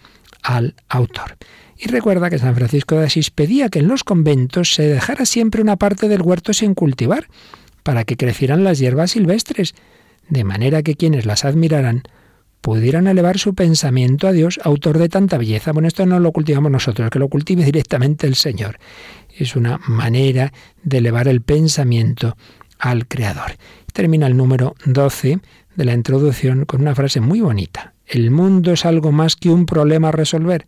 al 0.41 0.75
autor. 0.87 1.35
Y 1.77 1.87
recuerda 1.87 2.29
que 2.29 2.39
San 2.39 2.55
Francisco 2.55 2.95
de 2.95 3.07
Asís 3.07 3.29
pedía 3.29 3.69
que 3.69 3.79
en 3.79 3.87
los 3.87 4.03
conventos 4.03 4.73
se 4.73 4.83
dejara 4.83 5.25
siempre 5.25 5.61
una 5.61 5.75
parte 5.75 6.07
del 6.07 6.21
huerto 6.21 6.53
sin 6.53 6.73
cultivar, 6.73 7.27
para 7.83 8.03
que 8.03 8.17
crecieran 8.17 8.63
las 8.63 8.79
hierbas 8.79 9.11
silvestres, 9.11 9.75
de 10.29 10.43
manera 10.43 10.83
que 10.83 10.95
quienes 10.95 11.25
las 11.25 11.43
admiraran 11.43 12.03
pudieran 12.61 13.07
elevar 13.07 13.37
su 13.37 13.55
pensamiento 13.55 14.27
a 14.27 14.31
Dios, 14.31 14.59
autor 14.63 14.97
de 14.97 15.09
tanta 15.09 15.37
belleza. 15.37 15.71
Bueno, 15.71 15.87
esto 15.87 16.05
no 16.05 16.19
lo 16.19 16.31
cultivamos 16.31 16.71
nosotros, 16.71 17.09
que 17.09 17.19
lo 17.19 17.29
cultive 17.29 17.63
directamente 17.63 18.27
el 18.27 18.35
Señor. 18.35 18.79
Es 19.35 19.55
una 19.55 19.79
manera 19.87 20.51
de 20.83 20.97
elevar 20.97 21.27
el 21.27 21.41
pensamiento 21.41 22.35
al 22.77 23.07
Creador. 23.07 23.53
Termina 23.93 24.27
el 24.27 24.37
número 24.37 24.75
12 24.85 25.39
de 25.75 25.85
la 25.85 25.93
introducción 25.93 26.65
con 26.65 26.81
una 26.81 26.95
frase 26.95 27.21
muy 27.21 27.41
bonita. 27.41 27.93
El 28.05 28.31
mundo 28.31 28.73
es 28.73 28.85
algo 28.85 29.11
más 29.11 29.35
que 29.35 29.49
un 29.49 29.65
problema 29.65 30.09
a 30.09 30.13
resolver. 30.13 30.67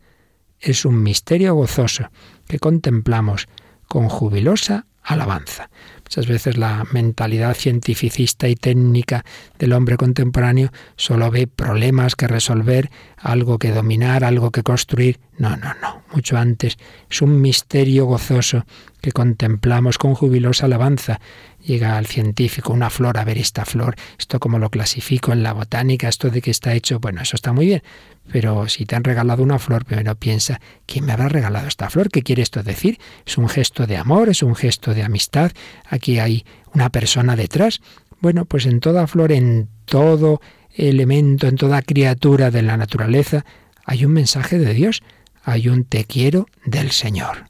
Es 0.60 0.86
un 0.86 1.02
misterio 1.02 1.56
gozoso 1.56 2.10
que 2.48 2.60
contemplamos 2.60 3.48
con 3.88 4.10
jubilosa 4.10 4.86
alabanza. 5.04 5.70
Muchas 6.12 6.28
veces 6.28 6.58
la 6.58 6.84
mentalidad 6.92 7.56
cientificista 7.56 8.50
y 8.50 8.56
técnica 8.56 9.24
del 9.58 9.72
hombre 9.72 9.96
contemporáneo 9.96 10.70
solo 10.98 11.32
ve 11.32 11.48
problemas 11.48 12.18
que 12.18 12.28
resolver, 12.28 12.92
algo 13.16 13.58
que 13.58 13.72
dominar, 13.72 14.26
algo 14.26 14.52
que 14.52 14.62
construir. 14.62 15.22
No, 15.38 15.56
no, 15.56 15.74
no, 15.82 16.04
mucho 16.14 16.36
antes. 16.36 16.78
Es 17.10 17.22
un 17.22 17.40
misterio 17.40 18.08
gozoso 18.08 18.66
que 19.00 19.14
contemplamos 19.14 19.98
con 19.98 20.14
jubilosa 20.14 20.66
alabanza. 20.66 21.22
Llega 21.66 21.98
al 21.98 22.08
científico 22.08 22.74
una 22.74 22.90
flor, 22.90 23.18
a 23.18 23.24
ver 23.24 23.38
esta 23.38 23.66
flor, 23.66 23.96
esto 24.18 24.40
como 24.40 24.60
lo 24.60 24.70
clasifico 24.70 25.32
en 25.32 25.44
la 25.44 25.54
botánica, 25.54 26.10
esto 26.10 26.30
de 26.30 26.42
que 26.42 26.52
está 26.52 26.74
hecho, 26.74 27.00
bueno, 27.00 27.22
eso 27.22 27.36
está 27.36 27.54
muy 27.54 27.68
bien, 27.68 27.84
pero 28.32 28.68
si 28.68 28.86
te 28.86 28.96
han 28.96 29.04
regalado 29.04 29.44
una 29.44 29.60
flor, 29.60 29.86
primero 29.86 30.16
piensa, 30.16 30.60
¿quién 30.86 31.06
me 31.06 31.14
habrá 31.14 31.30
regalado 31.30 31.68
esta 31.68 31.90
flor? 31.90 32.10
¿Qué 32.10 32.24
quiere 32.24 32.42
esto 32.42 32.64
decir? 32.64 33.00
¿Es 33.26 33.38
un 33.38 33.50
gesto 33.50 33.88
de 33.88 33.98
amor? 33.98 34.30
¿Es 34.30 34.42
un 34.42 34.56
gesto 34.56 34.94
de 34.94 35.04
amistad? 35.04 35.52
Aquí 35.86 36.20
hay 36.20 36.46
una 36.74 36.90
persona 36.90 37.36
detrás. 37.36 37.82
Bueno, 38.22 38.46
pues 38.46 38.66
en 38.66 38.80
toda 38.80 39.08
flor, 39.08 39.32
en 39.32 39.68
todo 39.86 40.42
elemento, 40.74 41.48
en 41.48 41.58
toda 41.58 41.82
criatura 41.82 42.52
de 42.52 42.62
la 42.62 42.78
naturaleza, 42.78 43.46
hay 43.86 44.06
un 44.06 44.14
mensaje 44.14 44.58
de 44.58 44.74
Dios, 44.74 45.04
hay 45.44 45.68
un 45.68 45.84
te 45.84 46.06
quiero 46.06 46.48
del 46.66 46.92
Señor, 46.92 47.50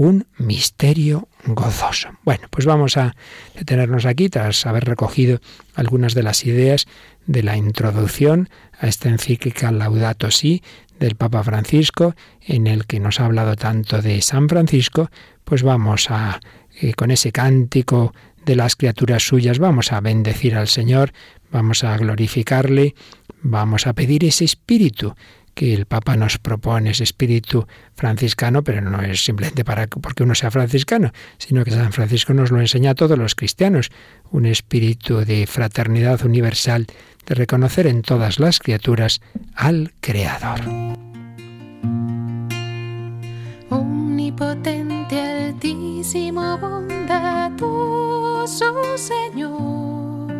un 0.00 0.26
misterio 0.38 1.28
gozoso. 1.44 2.08
Bueno, 2.24 2.48
pues 2.48 2.64
vamos 2.64 2.96
a 2.96 3.14
detenernos 3.54 4.06
aquí 4.06 4.30
tras 4.30 4.64
haber 4.64 4.86
recogido 4.86 5.40
algunas 5.74 6.14
de 6.14 6.22
las 6.22 6.46
ideas 6.46 6.86
de 7.26 7.42
la 7.42 7.58
introducción 7.58 8.48
a 8.78 8.86
esta 8.86 9.10
encíclica 9.10 9.70
Laudato 9.70 10.30
Si 10.30 10.62
del 10.98 11.16
Papa 11.16 11.42
Francisco, 11.42 12.14
en 12.40 12.66
el 12.66 12.86
que 12.86 12.98
nos 12.98 13.20
ha 13.20 13.26
hablado 13.26 13.56
tanto 13.56 14.00
de 14.00 14.22
San 14.22 14.48
Francisco, 14.48 15.10
pues 15.44 15.62
vamos 15.62 16.10
a, 16.10 16.40
eh, 16.80 16.94
con 16.94 17.10
ese 17.10 17.30
cántico 17.30 18.14
de 18.46 18.56
las 18.56 18.76
criaturas 18.76 19.22
suyas, 19.22 19.58
vamos 19.58 19.92
a 19.92 20.00
bendecir 20.00 20.54
al 20.54 20.68
Señor, 20.68 21.12
vamos 21.52 21.84
a 21.84 21.94
glorificarle, 21.98 22.94
vamos 23.42 23.86
a 23.86 23.92
pedir 23.92 24.24
ese 24.24 24.46
espíritu 24.46 25.14
que 25.60 25.74
el 25.74 25.84
Papa 25.84 26.16
nos 26.16 26.38
propone, 26.38 26.92
ese 26.92 27.04
espíritu 27.04 27.66
franciscano, 27.92 28.64
pero 28.64 28.80
no 28.80 29.02
es 29.02 29.22
simplemente 29.22 29.62
para 29.62 29.88
porque 29.88 30.22
uno 30.22 30.34
sea 30.34 30.50
franciscano, 30.50 31.12
sino 31.36 31.64
que 31.64 31.70
San 31.70 31.92
Francisco 31.92 32.32
nos 32.32 32.50
lo 32.50 32.60
enseña 32.60 32.92
a 32.92 32.94
todos 32.94 33.18
los 33.18 33.34
cristianos, 33.34 33.90
un 34.30 34.46
espíritu 34.46 35.18
de 35.18 35.46
fraternidad 35.46 36.24
universal, 36.24 36.86
de 37.26 37.34
reconocer 37.34 37.86
en 37.86 38.00
todas 38.00 38.40
las 38.40 38.58
criaturas 38.58 39.20
al 39.54 39.92
Creador. 40.00 40.62
Omnipotente, 43.68 45.20
altísimo, 45.20 46.56
bondadoso 46.56 47.84
Señor, 48.96 50.32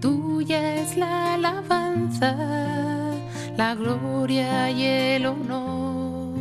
tuya 0.00 0.76
es 0.76 0.96
la 0.96 1.34
alabanza 1.34 3.13
la 3.56 3.74
gloria 3.74 4.70
y 4.70 4.84
el 4.84 5.26
honor. 5.26 6.34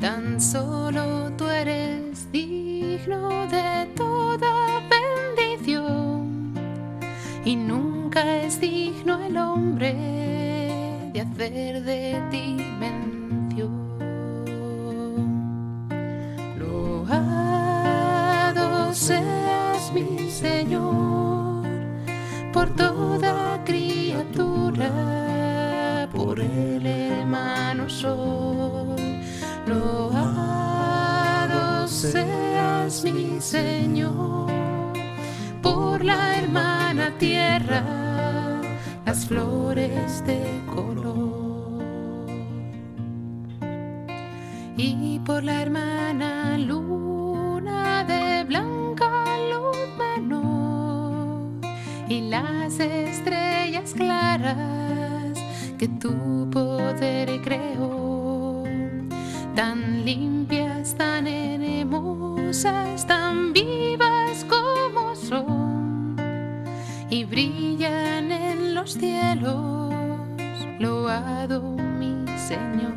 Tan 0.00 0.40
solo 0.40 1.32
tú 1.36 1.46
eres 1.48 2.30
digno 2.30 3.46
de 3.48 3.88
toda 3.96 4.80
bendición 4.88 6.54
y 7.44 7.56
nunca 7.56 8.36
es 8.42 8.60
digno 8.60 9.20
el 9.24 9.36
hombre 9.36 9.92
de 11.12 11.20
hacer 11.20 11.82
de 11.82 12.22
ti 12.30 12.56
mención. 12.78 13.88
Loado 16.58 17.24
seas 18.94 19.92
mi 19.92 20.30
Señor 20.30 21.66
por 22.52 22.68
toda 22.76 23.64
criatura 23.64 24.90
por 26.12 26.40
el 26.40 26.86
hermano 26.86 27.88
sol. 27.88 28.96
Loado 29.66 30.58
seas 31.88 33.04
mi 33.04 33.40
Señor, 33.40 34.50
por 35.62 36.04
la 36.04 36.36
hermana 36.38 37.12
tierra, 37.18 37.82
las 39.04 39.26
flores 39.26 40.24
de 40.26 40.62
color. 40.74 41.28
Y 44.76 45.18
por 45.20 45.42
la 45.42 45.62
hermana 45.62 46.56
luna 46.56 46.77
que 55.78 55.86
tu 55.86 56.50
poder 56.50 57.40
creó, 57.42 58.64
tan 59.54 60.04
limpias, 60.04 60.96
tan 60.96 61.28
hermosas, 61.28 63.06
tan 63.06 63.52
vivas 63.52 64.44
como 64.48 65.14
son, 65.14 66.16
y 67.08 67.24
brillan 67.24 68.32
en 68.32 68.74
los 68.74 68.94
cielos, 68.94 69.94
loado 70.80 71.62
mi 72.00 72.24
Señor. 72.36 72.96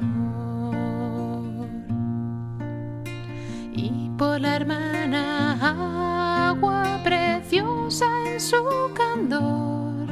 Y 3.75 4.09
por 4.17 4.41
la 4.41 4.55
hermana 4.55 6.49
agua 6.49 6.99
preciosa 7.03 8.07
en 8.25 8.39
su 8.39 8.63
candor, 8.95 10.07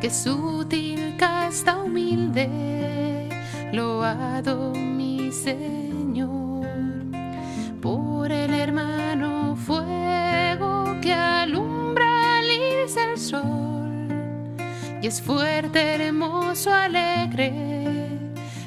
que 0.00 0.08
sutil 0.08 0.83
casta 1.54 1.76
humilde, 1.76 3.28
loado 3.72 4.72
mi 4.74 5.30
Señor, 5.30 6.66
por 7.80 8.32
el 8.32 8.52
hermano 8.52 9.54
fuego 9.54 10.96
que 11.00 11.14
alumbra 11.14 12.38
al 12.40 12.46
irse 12.46 13.04
el 13.08 13.16
sol, 13.16 14.08
y 15.00 15.06
es 15.06 15.22
fuerte, 15.22 15.94
hermoso, 15.94 16.72
alegre, 16.72 17.52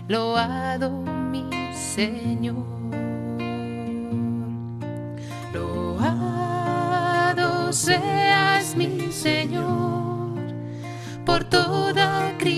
loado 0.07 0.89
mi 1.29 1.43
Señor. 1.73 2.77
Seas 7.69 8.75
mi 8.75 9.11
Señor 9.11 10.07
por 11.25 11.43
toda 11.43 12.33
criatura, 12.37 12.56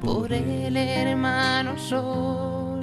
por 0.00 0.32
el 0.32 0.76
hermano 0.76 1.76
sol. 1.78 2.80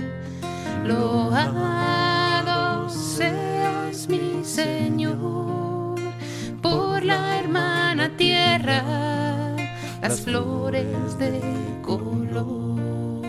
Loado 0.85 2.89
seas 2.89 4.07
mi 4.09 4.43
Señor, 4.43 5.95
por 6.61 7.03
la 7.03 7.39
hermana 7.39 8.09
tierra, 8.17 8.83
las 10.01 10.21
flores 10.21 11.17
de 11.17 11.41
color. 11.81 13.21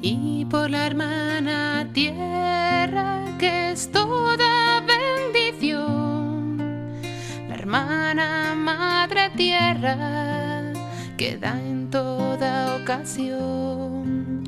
Y 0.00 0.44
por 0.46 0.70
la 0.70 0.86
hermana 0.86 1.88
tierra 1.92 3.24
que 3.38 3.72
es 3.72 3.90
toda 3.90 4.53
hermana 7.74 8.54
madre 8.54 9.30
tierra 9.36 10.62
que 11.16 11.36
da 11.36 11.58
en 11.58 11.90
toda 11.90 12.76
ocasión. 12.76 14.44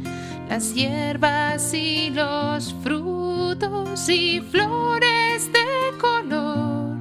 Las 0.48 0.72
hierbas 0.74 1.74
y 1.74 2.10
los 2.10 2.72
frutos 2.84 4.08
y 4.08 4.40
flores 4.40 5.50
de 5.52 5.98
color 6.00 6.96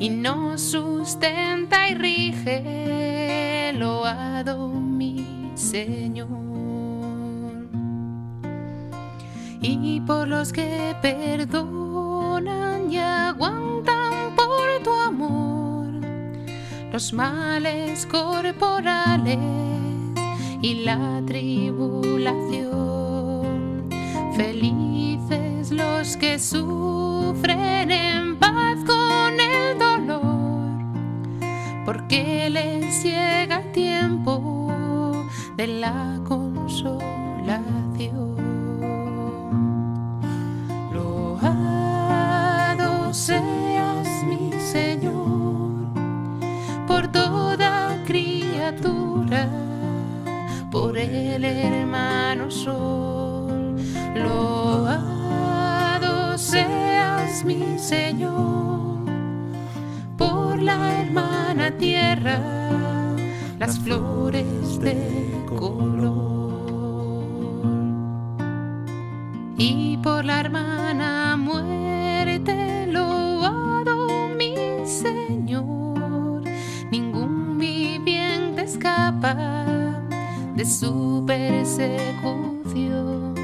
y 0.00 0.10
nos 0.10 0.60
sustenta 0.60 1.88
y 1.88 1.94
rige 1.94 3.72
loado 3.74 4.68
mi 4.68 5.52
Señor. 5.54 6.28
Y 9.60 10.00
por 10.00 10.26
los 10.26 10.52
que 10.52 10.96
perdonan 11.00 12.90
y 12.90 12.98
aguantan 12.98 13.95
tu 14.86 14.92
amor 14.92 15.86
los 16.92 17.12
males 17.12 18.06
corporales 18.06 19.36
y 20.62 20.84
la 20.84 21.20
tribulación. 21.26 23.88
Felices 24.36 25.72
los 25.72 26.16
que 26.16 26.38
sufren 26.38 27.90
en 27.90 28.38
paz 28.38 28.78
con 28.86 29.40
el 29.40 29.76
dolor, 29.76 30.70
porque 31.84 32.48
les 32.48 33.02
llega 33.02 33.62
el 33.62 33.72
tiempo 33.72 35.26
de 35.56 35.66
la 35.66 36.20
consolación. 36.24 38.36
Loado 40.94 43.12
sea 43.12 43.65
Señor, 44.76 45.88
por 46.86 47.08
toda 47.08 47.96
criatura, 48.04 49.48
por 50.70 50.98
el 50.98 51.42
hermano 51.44 52.50
sol. 52.50 53.76
Loado 54.14 54.76
seas 56.36 57.42
mi 57.42 57.78
Señor, 57.78 58.98
por 60.18 60.60
la 60.60 60.78
hermana 61.00 61.70
tierra, 61.78 62.38
las 63.58 63.78
flores 63.78 64.78
de 64.80 64.94
color. 65.58 66.36
y 69.58 69.96
por 70.02 70.22
la 70.26 70.40
hermana 70.40 71.34
muerte 71.38 72.05
de 79.34 80.64
su 80.64 81.24
persecución. 81.26 83.34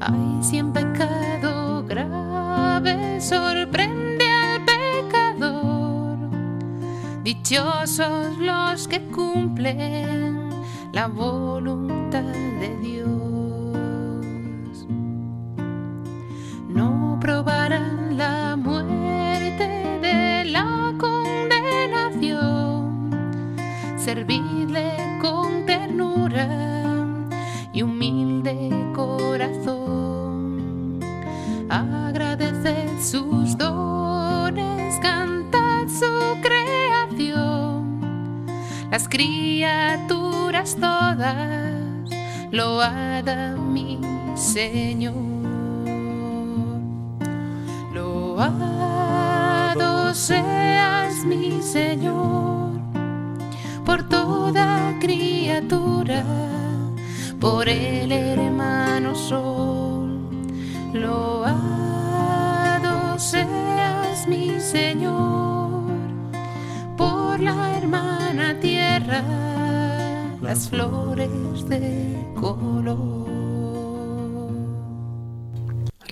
Ay, 0.00 0.38
si 0.42 0.58
en 0.58 0.72
pecado 0.72 1.84
grave 1.86 3.20
sorprende 3.20 4.24
al 4.24 4.64
pecador, 4.64 6.18
dichosos 7.24 8.38
los 8.38 8.86
que 8.88 9.00
cumplen 9.06 10.50
la 10.92 11.08
voluntad 11.08 12.22
de 12.60 12.76
Dios. 12.82 13.25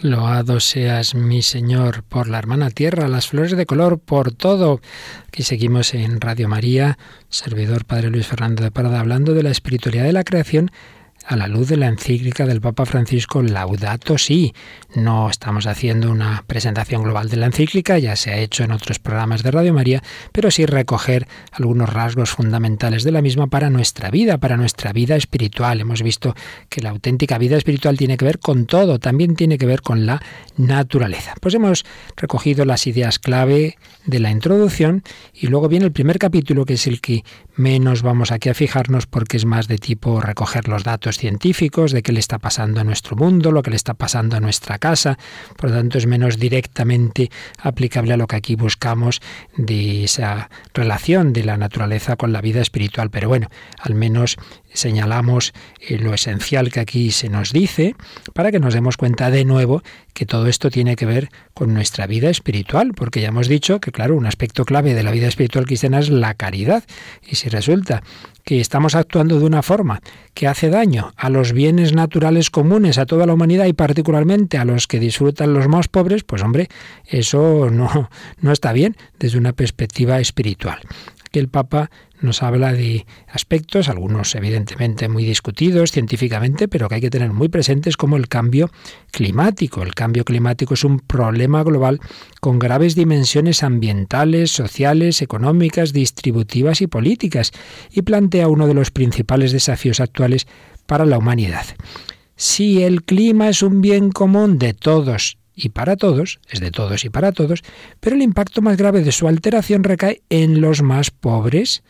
Loado 0.05 0.61
seas 0.61 1.15
mi 1.15 1.41
Señor 1.41 2.03
por 2.03 2.29
la 2.29 2.37
hermana 2.37 2.69
tierra, 2.69 3.09
las 3.09 3.29
flores 3.29 3.57
de 3.57 3.65
color, 3.65 3.99
por 3.99 4.33
todo. 4.33 4.83
Aquí 5.29 5.43
seguimos 5.43 5.95
en 5.95 6.21
Radio 6.21 6.47
María, 6.47 6.99
servidor 7.31 7.87
Padre 7.87 8.11
Luis 8.11 8.27
Fernando 8.27 8.63
de 8.63 8.71
Parada, 8.71 9.01
hablando 9.01 9.33
de 9.33 9.43
la 9.43 9.51
espiritualidad 9.51 10.05
de 10.05 10.13
la 10.13 10.23
creación 10.23 10.71
a 11.27 11.37
la 11.37 11.49
luz 11.49 11.69
de 11.69 11.77
la 11.77 11.87
encíclica 11.87 12.47
del 12.47 12.61
Papa 12.61 12.85
Francisco 12.85 13.43
Laudato 13.43 14.19
Si. 14.19 14.55
No 14.95 15.31
estamos 15.31 15.67
haciendo 15.67 16.11
una 16.11 16.45
presentación 16.47 17.03
global 17.03 17.29
de 17.29 17.37
la 17.37 17.47
encíclica, 17.47 17.99
ya 17.99 18.15
se 18.17 18.31
ha 18.31 18.39
hecho 18.39 18.63
en 18.65 18.73
otros 18.73 18.99
programas 18.99 19.43
de 19.43 19.51
Radio 19.51 19.73
María, 19.73 20.03
pero 20.33 20.51
sí 20.51 20.67
recoger 20.67 21.27
algunos 21.51 21.93
rasgos 21.93 22.31
fundamentales 22.31 23.05
de 23.05 23.13
la 23.13 23.23
misma 23.23 23.47
para 23.47 23.71
nuestra 23.71 24.11
vida, 24.11 24.39
para 24.39 24.57
nuestra 24.57 24.93
vida 24.93 25.17
espiritual. 25.17 25.81
Hemos 25.81 26.03
visto 26.03 26.35
que 26.69 26.83
la 26.83 26.91
auténtica 26.91 27.39
vida 27.39 27.57
espiritual 27.57 27.97
tiene 27.97 28.17
que 28.17 28.25
ver 28.25 28.39
con 28.39 28.67
todo, 28.67 28.99
también 28.99 29.35
tiene 29.35 29.59
que 29.59 29.67
ver 29.67 29.81
con 29.81 30.07
la 30.07 30.23
naturaleza. 30.57 31.35
Pues 31.41 31.55
hemos 31.55 31.85
recogido 32.17 32.65
las 32.65 32.87
ideas 32.87 33.19
clave 33.19 33.79
de 34.05 34.21
la 34.21 34.31
introducción 34.31 35.03
y 35.33 35.47
luego 35.47 35.69
viene 35.69 35.87
el 35.87 35.93
primer 35.93 36.19
capítulo 36.19 36.65
que 36.65 36.75
es 36.75 36.87
el 36.87 37.01
que 37.01 37.25
menos 37.57 38.03
vamos 38.03 38.31
aquí 38.33 38.49
a 38.49 38.55
fijarnos 38.55 39.07
porque 39.07 39.37
es 39.37 39.45
más 39.45 39.69
de 39.69 39.79
tipo 39.79 40.21
recoger 40.21 40.69
los 40.69 40.85
datos 40.85 41.14
científicos 41.19 41.93
de 41.93 42.03
qué 42.03 42.13
le 42.13 42.21
está 42.21 42.39
pasando 42.39 42.81
a 42.81 42.85
nuestro 42.85 43.17
mundo, 43.17 43.53
lo 43.53 43.63
que 43.63 43.71
le 43.71 43.77
está 43.77 43.95
pasando 43.95 44.37
a 44.37 44.41
nuestra 44.41 44.79
casa, 44.79 45.19
por 45.57 45.71
lo 45.71 45.77
tanto 45.77 45.99
es 45.99 46.07
menos 46.07 46.39
directamente 46.39 47.31
aplicable 47.59 48.13
a 48.15 48.17
lo 48.17 48.27
que 48.27 48.37
aquí 48.37 48.57
buscamos 48.57 49.21
de 49.57 50.05
esa 50.05 50.51
relación 50.73 51.33
de 51.33 51.45
la 51.45 51.57
naturaleza 51.57 52.17
con 52.17 52.33
la 52.33 52.41
vida 52.41 52.61
espiritual, 52.61 53.11
pero 53.11 53.29
bueno, 53.29 53.49
al 53.79 53.95
menos 53.95 54.37
señalamos 54.73 55.53
eh, 55.81 55.99
lo 55.99 56.13
esencial 56.13 56.71
que 56.71 56.81
aquí 56.81 57.11
se 57.11 57.29
nos 57.29 57.53
dice 57.53 57.95
para 58.33 58.51
que 58.51 58.61
nos 58.61 58.75
demos 58.75 58.97
cuenta 58.97 59.31
de 59.31 59.45
nuevo 59.45 59.83
que 60.13 60.27
todo 60.27 60.47
esto 60.47 60.71
tiene 60.71 60.97
que 60.97 61.07
ver 61.07 61.29
con 61.55 61.75
nuestra 61.75 62.07
vida 62.07 62.31
espiritual, 62.31 62.93
porque 62.95 63.21
ya 63.21 63.29
hemos 63.29 63.49
dicho 63.49 63.81
que, 63.81 63.93
claro, 63.93 64.17
un 64.17 64.27
aspecto 64.27 64.65
clave 64.65 64.95
de 64.95 65.03
la 65.03 65.11
vida 65.11 65.29
espiritual 65.29 65.67
cristiana 65.67 65.99
es 65.99 66.09
la 66.09 66.35
caridad. 66.35 66.85
Y 67.27 67.37
si 67.37 67.49
resulta 67.49 68.03
que 68.45 68.61
estamos 68.61 68.95
actuando 68.95 69.39
de 69.39 69.47
una 69.47 69.63
forma 69.63 70.01
que 70.35 70.47
hace 70.47 70.69
daño 70.69 71.13
a 71.17 71.31
los 71.31 71.53
bienes 71.53 71.95
naturales 71.95 72.51
comunes 72.51 72.99
a 72.99 73.07
toda 73.07 73.27
la 73.27 73.35
humanidad 73.35 73.67
y 73.67 73.73
particularmente 73.73 74.59
a 74.59 74.65
los 74.65 74.87
que 74.87 75.01
disfrutan 75.01 75.55
los 75.55 75.67
más 75.67 75.89
pobres, 75.89 76.25
pues 76.25 76.43
hombre, 76.43 76.69
eso 77.07 77.71
no, 77.71 78.11
no 78.41 78.53
está 78.53 78.73
bien 78.73 78.97
desde 79.19 79.39
una 79.39 79.53
perspectiva 79.53 80.21
espiritual. 80.21 80.79
Aquí 81.35 81.41
el 81.41 81.49
Papa 81.49 81.91
nos 82.21 82.45
habla 82.45 82.73
de 82.73 83.07
aspectos, 83.27 83.89
algunos 83.89 84.37
evidentemente 84.37 85.09
muy 85.09 85.25
discutidos 85.25 85.91
científicamente, 85.91 86.69
pero 86.69 86.89
que 86.89 86.95
hay 86.95 87.01
que 87.01 87.11
tener 87.11 87.33
muy 87.33 87.49
presentes 87.49 87.97
como 87.97 88.17
el 88.17 88.29
cambio 88.29 88.71
climático. 89.11 89.83
El 89.83 89.97
cambio 89.97 90.25
climático 90.25 90.75
es 90.75 90.85
un 90.85 91.01
problema 91.01 91.65
global 91.65 91.99
con 92.41 92.61
graves 92.61 92.95
dimensiones 92.95 93.65
ambientales, 93.65 94.53
sociales, 94.53 95.23
económicas, 95.23 95.93
distributivas 95.93 96.81
y 96.83 96.87
políticas, 96.87 97.51
y 97.91 98.03
plantea 98.03 98.47
uno 98.47 98.69
de 98.69 98.75
los 98.75 98.93
principales 98.93 99.51
desafíos 99.51 99.99
actuales 99.99 100.47
para 100.87 101.07
la 101.07 101.19
humanidad. 101.19 101.67
Si 102.37 102.85
el 102.85 103.03
clima 103.03 103.49
es 103.49 103.61
un 103.61 103.81
bien 103.81 104.13
común 104.13 104.61
de 104.61 104.73
todos 104.73 105.39
y 105.55 105.71
para 105.71 105.97
todos, 105.97 106.41
es 106.51 106.61
de 106.61 106.71
todos 106.71 107.05
y 107.05 107.11
para 107.11 107.33
todos, 107.33 107.63
pero 108.01 108.17
el 108.17 108.23
impacto 108.23 108.61
más 108.63 108.77
grave 108.77 109.03
de 109.03 109.13
su 109.13 109.29
alteración 109.29 109.85
recae 109.85 110.23
en 110.31 110.61
los 110.61 110.83
más 110.83 111.11
pobres, 111.11 111.83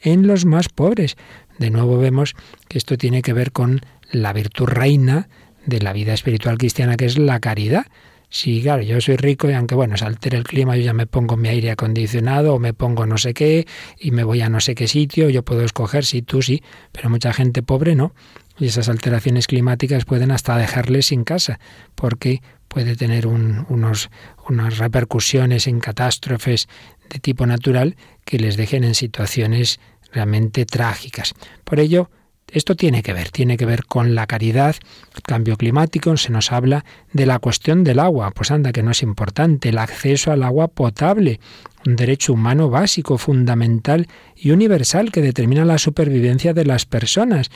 en 0.00 0.26
los 0.26 0.44
más 0.46 0.68
pobres. 0.68 1.16
De 1.58 1.70
nuevo 1.70 1.98
vemos 1.98 2.34
que 2.68 2.78
esto 2.78 2.96
tiene 2.96 3.22
que 3.22 3.32
ver 3.32 3.52
con 3.52 3.80
la 4.10 4.32
virtud 4.32 4.66
reina 4.66 5.28
de 5.66 5.80
la 5.80 5.92
vida 5.92 6.14
espiritual 6.14 6.56
cristiana, 6.56 6.96
que 6.96 7.04
es 7.04 7.18
la 7.18 7.40
caridad. 7.40 7.86
Si, 8.32 8.62
claro, 8.62 8.82
yo 8.82 9.00
soy 9.00 9.16
rico 9.16 9.50
y 9.50 9.54
aunque, 9.54 9.74
bueno, 9.74 9.96
se 9.96 10.04
altere 10.04 10.38
el 10.38 10.44
clima, 10.44 10.76
yo 10.76 10.82
ya 10.84 10.94
me 10.94 11.06
pongo 11.06 11.36
mi 11.36 11.48
aire 11.48 11.72
acondicionado 11.72 12.54
o 12.54 12.58
me 12.60 12.72
pongo 12.72 13.04
no 13.04 13.18
sé 13.18 13.34
qué 13.34 13.66
y 13.98 14.12
me 14.12 14.22
voy 14.22 14.40
a 14.40 14.48
no 14.48 14.60
sé 14.60 14.76
qué 14.76 14.86
sitio, 14.86 15.28
yo 15.30 15.42
puedo 15.42 15.64
escoger, 15.64 16.04
sí, 16.04 16.22
tú 16.22 16.40
sí, 16.40 16.62
pero 16.92 17.10
mucha 17.10 17.32
gente 17.32 17.62
pobre 17.62 17.96
no. 17.96 18.14
Y 18.60 18.66
esas 18.66 18.88
alteraciones 18.88 19.48
climáticas 19.48 20.04
pueden 20.04 20.30
hasta 20.30 20.56
dejarles 20.56 21.06
sin 21.06 21.24
casa, 21.24 21.58
porque 21.96 22.42
puede 22.68 22.94
tener 22.94 23.26
unos, 23.26 24.10
unas 24.48 24.78
repercusiones 24.78 25.66
en 25.66 25.80
catástrofes 25.80 26.68
de 27.08 27.18
tipo 27.18 27.46
natural 27.46 27.96
que 28.24 28.38
les 28.38 28.56
dejen 28.56 28.84
en 28.84 28.94
situaciones 28.94 29.80
realmente 30.12 30.66
trágicas. 30.66 31.34
Por 31.64 31.80
ello, 31.80 32.10
esto 32.52 32.74
tiene 32.74 33.02
que 33.02 33.12
ver, 33.12 33.30
tiene 33.30 33.56
que 33.56 33.64
ver 33.64 33.84
con 33.84 34.14
la 34.14 34.26
caridad, 34.26 34.76
el 35.14 35.22
cambio 35.22 35.56
climático, 35.56 36.16
se 36.16 36.30
nos 36.30 36.50
habla 36.50 36.84
de 37.12 37.26
la 37.26 37.38
cuestión 37.38 37.84
del 37.84 38.00
agua, 38.00 38.32
pues 38.32 38.50
anda 38.50 38.72
que 38.72 38.82
no 38.82 38.90
es 38.90 39.02
importante, 39.02 39.68
el 39.68 39.78
acceso 39.78 40.32
al 40.32 40.42
agua 40.42 40.68
potable, 40.68 41.38
un 41.86 41.96
derecho 41.96 42.32
humano 42.32 42.68
básico, 42.68 43.18
fundamental 43.18 44.08
y 44.36 44.50
universal 44.50 45.12
que 45.12 45.22
determina 45.22 45.64
la 45.64 45.78
supervivencia 45.78 46.52
de 46.52 46.64
las 46.64 46.86
personas. 46.86 47.50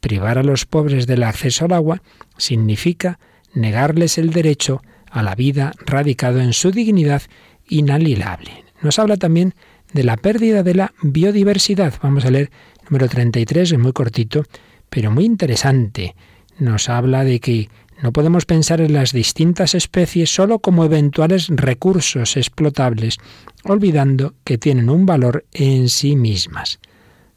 Privar 0.00 0.38
a 0.38 0.42
los 0.42 0.66
pobres 0.66 1.06
del 1.06 1.22
acceso 1.22 1.66
al 1.66 1.72
agua 1.72 2.02
significa 2.36 3.18
negarles 3.54 4.18
el 4.18 4.30
derecho 4.30 4.82
a 5.10 5.22
la 5.22 5.34
vida 5.34 5.72
radicado 5.84 6.40
en 6.40 6.52
su 6.52 6.70
dignidad 6.70 7.22
inalienable. 7.68 8.64
Nos 8.80 8.98
habla 8.98 9.16
también 9.16 9.54
de 9.92 10.04
la 10.04 10.16
pérdida 10.16 10.62
de 10.62 10.74
la 10.74 10.92
biodiversidad. 11.02 11.94
Vamos 12.02 12.24
a 12.24 12.30
leer 12.30 12.50
número 12.88 13.08
33, 13.08 13.72
es 13.72 13.78
muy 13.78 13.92
cortito, 13.92 14.44
pero 14.88 15.10
muy 15.10 15.24
interesante. 15.24 16.14
Nos 16.58 16.88
habla 16.88 17.24
de 17.24 17.40
que 17.40 17.68
No 18.02 18.12
podemos 18.12 18.46
pensar 18.46 18.80
en 18.80 18.94
las 18.94 19.12
distintas 19.12 19.74
especies 19.74 20.30
solo 20.30 20.60
como 20.60 20.86
eventuales 20.86 21.48
recursos 21.50 22.38
explotables, 22.38 23.18
olvidando 23.62 24.32
que 24.42 24.56
tienen 24.56 24.88
un 24.88 25.04
valor 25.04 25.44
en 25.52 25.90
sí 25.90 26.16
mismas. 26.16 26.80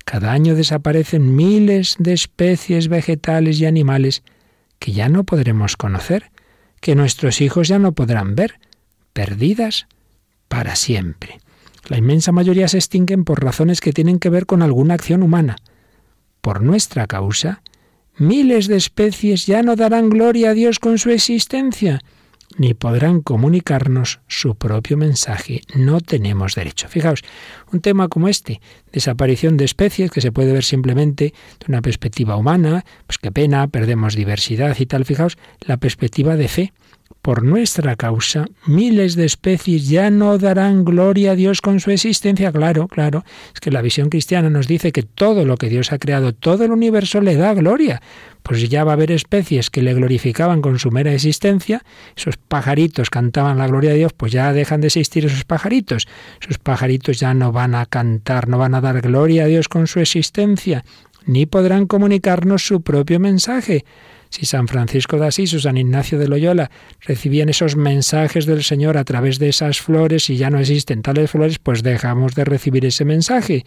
Cada 0.03 0.31
año 0.31 0.55
desaparecen 0.55 1.35
miles 1.35 1.95
de 1.99 2.13
especies 2.13 2.87
vegetales 2.87 3.59
y 3.59 3.65
animales 3.65 4.23
que 4.79 4.91
ya 4.91 5.09
no 5.09 5.23
podremos 5.23 5.77
conocer, 5.77 6.31
que 6.81 6.95
nuestros 6.95 7.39
hijos 7.41 7.69
ya 7.69 7.79
no 7.79 7.93
podrán 7.93 8.35
ver, 8.35 8.59
perdidas 9.13 9.87
para 10.49 10.75
siempre. 10.75 11.39
La 11.87 11.97
inmensa 11.97 12.31
mayoría 12.31 12.67
se 12.67 12.77
extinguen 12.77 13.23
por 13.23 13.43
razones 13.43 13.81
que 13.81 13.93
tienen 13.93 14.19
que 14.19 14.29
ver 14.29 14.45
con 14.45 14.61
alguna 14.61 14.93
acción 14.93 15.23
humana. 15.23 15.55
Por 16.41 16.61
nuestra 16.61 17.07
causa, 17.07 17.61
miles 18.17 18.67
de 18.67 18.75
especies 18.75 19.45
ya 19.45 19.63
no 19.63 19.75
darán 19.75 20.09
gloria 20.09 20.49
a 20.49 20.53
Dios 20.53 20.79
con 20.79 20.97
su 20.97 21.09
existencia, 21.09 22.01
ni 22.57 22.73
podrán 22.73 23.21
comunicarnos 23.21 24.19
su 24.27 24.55
propio 24.55 24.97
mensaje. 24.97 25.61
No 25.75 26.01
tenemos 26.01 26.55
derecho. 26.55 26.87
Fijaos, 26.87 27.21
un 27.71 27.81
tema 27.81 28.07
como 28.07 28.27
este, 28.27 28.61
desaparición 28.91 29.57
de 29.57 29.65
especies, 29.65 30.11
que 30.11 30.21
se 30.21 30.31
puede 30.31 30.53
ver 30.53 30.63
simplemente 30.63 31.33
de 31.59 31.65
una 31.67 31.81
perspectiva 31.81 32.35
humana, 32.35 32.85
pues 33.07 33.17
qué 33.17 33.31
pena, 33.31 33.67
perdemos 33.67 34.15
diversidad 34.15 34.75
y 34.79 34.85
tal. 34.85 35.05
Fijaos, 35.05 35.37
la 35.61 35.77
perspectiva 35.77 36.35
de 36.35 36.47
fe 36.47 36.73
por 37.23 37.41
nuestra 37.41 37.95
causa, 37.95 38.47
miles 38.65 39.15
de 39.15 39.23
especies 39.23 39.87
ya 39.87 40.11
no 40.11 40.37
darán 40.37 40.83
gloria 40.83 41.31
a 41.31 41.35
Dios 41.35 41.61
con 41.61 41.79
su 41.79 41.89
existencia. 41.89 42.51
Claro, 42.51 42.89
claro, 42.89 43.23
es 43.53 43.61
que 43.61 43.71
la 43.71 43.81
visión 43.81 44.09
cristiana 44.09 44.49
nos 44.49 44.67
dice 44.67 44.91
que 44.91 45.03
todo 45.03 45.45
lo 45.45 45.55
que 45.55 45.69
Dios 45.69 45.93
ha 45.93 45.99
creado, 45.99 46.33
todo 46.33 46.65
el 46.65 46.71
universo 46.71 47.21
le 47.21 47.37
da 47.37 47.53
gloria. 47.53 48.01
Pues 48.43 48.69
ya 48.69 48.83
va 48.83 48.91
a 48.91 48.95
haber 48.95 49.09
especies 49.09 49.69
que 49.69 49.81
le 49.81 49.93
glorificaban 49.93 50.61
con 50.61 50.79
su 50.79 50.91
mera 50.91 51.13
existencia, 51.13 51.85
esos 52.13 52.35
pajaritos 52.35 53.09
cantaban 53.09 53.57
la 53.57 53.67
gloria 53.67 53.91
de 53.91 53.99
Dios, 53.99 54.11
pues 54.11 54.33
ya 54.33 54.51
dejan 54.51 54.81
de 54.81 54.87
existir 54.87 55.23
esos 55.23 55.45
pajaritos. 55.45 56.09
Esos 56.41 56.57
pajaritos 56.57 57.21
ya 57.21 57.33
no 57.33 57.53
van 57.53 57.73
a 57.73 57.85
cantar, 57.85 58.49
no 58.49 58.57
van 58.57 58.75
a 58.75 58.81
dar 58.81 58.99
gloria 58.99 59.45
a 59.45 59.47
Dios 59.47 59.69
con 59.69 59.87
su 59.87 60.01
existencia, 60.01 60.83
ni 61.25 61.45
podrán 61.45 61.87
comunicarnos 61.87 62.67
su 62.67 62.81
propio 62.81 63.21
mensaje. 63.21 63.85
Si 64.33 64.47
San 64.47 64.67
Francisco 64.67 65.19
de 65.19 65.27
Asís 65.27 65.53
o 65.53 65.59
San 65.59 65.77
Ignacio 65.77 66.17
de 66.17 66.27
Loyola 66.27 66.71
recibían 67.01 67.49
esos 67.49 67.75
mensajes 67.75 68.47
del 68.47 68.63
Señor 68.63 68.97
a 68.97 69.03
través 69.03 69.37
de 69.37 69.47
esas 69.47 69.79
flores 69.79 70.27
y 70.31 70.37
ya 70.37 70.49
no 70.49 70.57
existen 70.57 71.03
tales 71.03 71.29
flores, 71.29 71.59
pues 71.59 71.83
dejamos 71.83 72.33
de 72.33 72.43
recibir 72.43 72.83
ese 72.83 73.05
mensaje. 73.05 73.63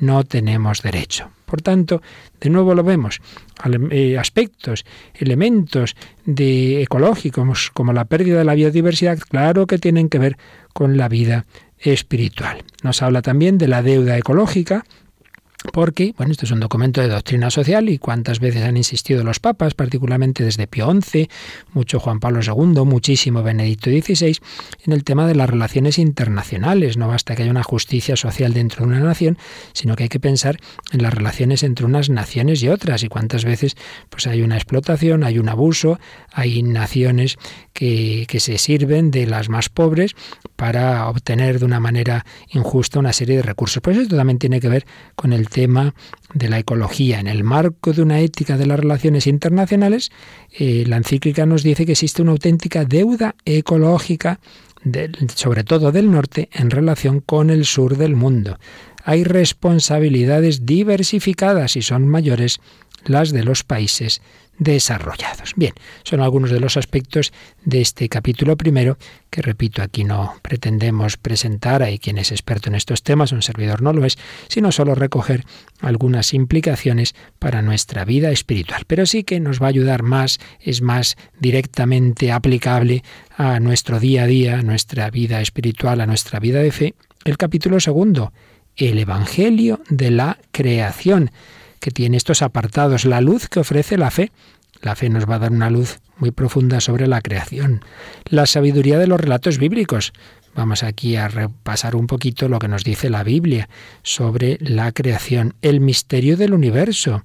No 0.00 0.22
tenemos 0.24 0.82
derecho. 0.82 1.30
Por 1.46 1.62
tanto, 1.62 2.02
de 2.42 2.50
nuevo 2.50 2.74
lo 2.74 2.84
vemos, 2.84 3.22
eh, 3.90 4.18
aspectos, 4.18 4.84
elementos 5.14 5.96
de 6.26 6.82
ecológicos 6.82 7.70
como 7.72 7.94
la 7.94 8.04
pérdida 8.04 8.36
de 8.36 8.44
la 8.44 8.54
biodiversidad, 8.54 9.18
claro 9.18 9.66
que 9.66 9.78
tienen 9.78 10.10
que 10.10 10.18
ver 10.18 10.36
con 10.74 10.98
la 10.98 11.08
vida 11.08 11.46
espiritual. 11.78 12.64
Nos 12.82 13.00
habla 13.00 13.22
también 13.22 13.56
de 13.56 13.68
la 13.68 13.82
deuda 13.82 14.18
ecológica, 14.18 14.84
porque, 15.72 16.14
bueno, 16.16 16.32
esto 16.32 16.44
es 16.44 16.50
un 16.50 16.60
documento 16.60 17.00
de 17.00 17.08
doctrina 17.08 17.50
social 17.50 17.88
y 17.88 17.98
cuántas 17.98 18.40
veces 18.40 18.64
han 18.64 18.76
insistido 18.76 19.22
los 19.22 19.38
papas, 19.38 19.74
particularmente 19.74 20.42
desde 20.44 20.66
Pío 20.66 20.90
XI, 20.90 21.28
mucho 21.72 22.00
Juan 22.00 22.18
Pablo 22.18 22.40
II, 22.42 22.84
muchísimo 22.84 23.42
Benedicto 23.42 23.90
XVI, 23.90 24.38
en 24.84 24.92
el 24.92 25.04
tema 25.04 25.26
de 25.26 25.34
las 25.34 25.48
relaciones 25.48 25.98
internacionales. 25.98 26.96
No 26.96 27.08
basta 27.08 27.36
que 27.36 27.42
haya 27.42 27.50
una 27.50 27.62
justicia 27.62 28.16
social 28.16 28.54
dentro 28.54 28.84
de 28.84 28.92
una 28.92 29.00
nación, 29.00 29.38
sino 29.72 29.94
que 29.94 30.04
hay 30.04 30.08
que 30.08 30.20
pensar 30.20 30.58
en 30.90 31.02
las 31.02 31.14
relaciones 31.14 31.62
entre 31.62 31.86
unas 31.86 32.10
naciones 32.10 32.62
y 32.62 32.68
otras 32.68 33.04
y 33.04 33.08
cuántas 33.08 33.44
veces 33.44 33.76
pues 34.10 34.26
hay 34.26 34.42
una 34.42 34.56
explotación, 34.56 35.22
hay 35.22 35.38
un 35.38 35.48
abuso, 35.48 36.00
hay 36.32 36.62
naciones 36.62 37.36
que, 37.72 38.26
que 38.28 38.40
se 38.40 38.58
sirven 38.58 39.10
de 39.10 39.26
las 39.26 39.48
más 39.48 39.68
pobres 39.68 40.14
para 40.56 41.08
obtener 41.08 41.58
de 41.58 41.64
una 41.64 41.80
manera 41.80 42.24
injusta 42.48 42.98
una 42.98 43.12
serie 43.12 43.36
de 43.36 43.42
recursos. 43.42 43.80
Pues 43.82 43.96
esto 43.96 44.16
también 44.16 44.38
tiene 44.38 44.60
que 44.60 44.68
ver 44.68 44.86
con 45.14 45.32
el 45.32 45.48
tema 45.52 45.94
de 46.34 46.48
la 46.48 46.58
ecología. 46.58 47.20
En 47.20 47.28
el 47.28 47.44
marco 47.44 47.92
de 47.92 48.02
una 48.02 48.20
ética 48.20 48.56
de 48.56 48.66
las 48.66 48.80
relaciones 48.80 49.26
internacionales, 49.26 50.10
eh, 50.58 50.84
la 50.86 50.96
encíclica 50.96 51.46
nos 51.46 51.62
dice 51.62 51.86
que 51.86 51.92
existe 51.92 52.22
una 52.22 52.32
auténtica 52.32 52.84
deuda 52.84 53.36
ecológica, 53.44 54.40
sobre 55.34 55.62
todo 55.62 55.92
del 55.92 56.10
norte, 56.10 56.48
en 56.52 56.70
relación 56.70 57.20
con 57.20 57.50
el 57.50 57.64
sur 57.66 57.96
del 57.96 58.16
mundo. 58.16 58.58
Hay 59.04 59.24
responsabilidades 59.24 60.66
diversificadas 60.66 61.76
y 61.76 61.82
son 61.82 62.08
mayores 62.08 62.60
las 63.04 63.32
de 63.32 63.44
los 63.44 63.64
países 63.64 64.22
desarrollados. 64.58 65.54
Bien, 65.56 65.72
son 66.04 66.20
algunos 66.20 66.50
de 66.50 66.60
los 66.60 66.76
aspectos 66.76 67.32
de 67.64 67.80
este 67.80 68.08
capítulo 68.08 68.56
primero, 68.56 68.98
que 69.30 69.42
repito, 69.42 69.82
aquí 69.82 70.04
no 70.04 70.34
pretendemos 70.42 71.16
presentar, 71.16 71.82
hay 71.82 71.98
quien 71.98 72.18
es 72.18 72.30
experto 72.30 72.68
en 72.68 72.74
estos 72.74 73.02
temas, 73.02 73.32
un 73.32 73.42
servidor 73.42 73.82
no 73.82 73.92
lo 73.92 74.04
es, 74.04 74.18
sino 74.48 74.70
solo 74.72 74.94
recoger 74.94 75.44
algunas 75.80 76.34
implicaciones 76.34 77.14
para 77.38 77.62
nuestra 77.62 78.04
vida 78.04 78.30
espiritual. 78.30 78.84
Pero 78.86 79.06
sí 79.06 79.24
que 79.24 79.40
nos 79.40 79.60
va 79.60 79.66
a 79.66 79.70
ayudar 79.70 80.02
más, 80.02 80.38
es 80.60 80.82
más 80.82 81.16
directamente 81.38 82.30
aplicable 82.30 83.02
a 83.36 83.58
nuestro 83.60 84.00
día 84.00 84.24
a 84.24 84.26
día, 84.26 84.58
a 84.58 84.62
nuestra 84.62 85.10
vida 85.10 85.40
espiritual, 85.40 86.00
a 86.00 86.06
nuestra 86.06 86.38
vida 86.40 86.60
de 86.60 86.72
fe. 86.72 86.94
El 87.24 87.36
capítulo 87.36 87.80
segundo, 87.80 88.32
el 88.76 88.98
Evangelio 88.98 89.80
de 89.88 90.10
la 90.10 90.38
creación 90.50 91.30
que 91.82 91.90
tiene 91.90 92.16
estos 92.16 92.42
apartados, 92.42 93.04
la 93.04 93.20
luz 93.20 93.48
que 93.48 93.58
ofrece 93.58 93.98
la 93.98 94.12
fe. 94.12 94.30
La 94.82 94.94
fe 94.94 95.10
nos 95.10 95.28
va 95.28 95.34
a 95.34 95.40
dar 95.40 95.50
una 95.50 95.68
luz 95.68 95.98
muy 96.16 96.30
profunda 96.30 96.80
sobre 96.80 97.08
la 97.08 97.20
creación, 97.20 97.84
la 98.24 98.46
sabiduría 98.46 98.98
de 98.98 99.08
los 99.08 99.20
relatos 99.20 99.58
bíblicos. 99.58 100.12
Vamos 100.54 100.84
aquí 100.84 101.16
a 101.16 101.26
repasar 101.26 101.96
un 101.96 102.06
poquito 102.06 102.48
lo 102.48 102.60
que 102.60 102.68
nos 102.68 102.84
dice 102.84 103.10
la 103.10 103.24
Biblia 103.24 103.68
sobre 104.04 104.58
la 104.60 104.92
creación, 104.92 105.54
el 105.60 105.80
misterio 105.80 106.36
del 106.36 106.54
universo, 106.54 107.24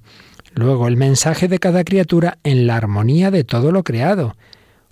luego 0.54 0.88
el 0.88 0.96
mensaje 0.96 1.46
de 1.46 1.60
cada 1.60 1.84
criatura 1.84 2.38
en 2.42 2.66
la 2.66 2.76
armonía 2.76 3.30
de 3.30 3.44
todo 3.44 3.70
lo 3.70 3.84
creado, 3.84 4.36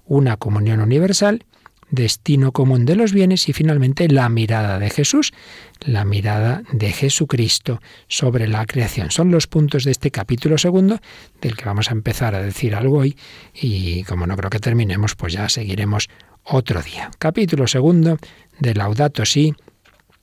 una 0.05 0.37
comunión 0.37 0.81
universal 0.81 1.45
destino 1.91 2.53
común 2.53 2.85
de 2.85 2.97
los 2.97 3.13
bienes 3.13 3.49
y 3.49 3.53
finalmente 3.53 4.09
la 4.09 4.29
mirada 4.29 4.79
de 4.79 4.91
Jesús, 4.91 5.33
la 5.81 6.05
mirada 6.05 6.63
de 6.73 6.93
Jesucristo 6.93 7.81
sobre 8.09 8.49
la 8.49 8.67
creación. 8.67 9.11
Son 9.11 9.31
los 9.31 9.47
puntos 9.47 9.85
de 9.85 9.93
este 9.93 10.11
capítulo 10.11 10.59
segundo 10.59 10.99
del 11.41 11.57
que 11.57 11.65
vamos 11.65 11.91
a 11.91 11.93
empezar 11.93 12.35
a 12.35 12.43
decir 12.43 12.75
algo 12.75 12.99
hoy 12.99 13.17
y 13.55 14.03
como 14.05 14.27
no 14.27 14.37
creo 14.37 14.51
que 14.51 14.59
terminemos, 14.59 15.15
pues 15.15 15.33
ya 15.33 15.49
seguiremos 15.49 16.09
otro 16.43 16.83
día. 16.83 17.11
Capítulo 17.19 17.67
segundo 17.67 18.19
de 18.59 18.75
Laudato 18.75 19.25
Si, 19.25 19.55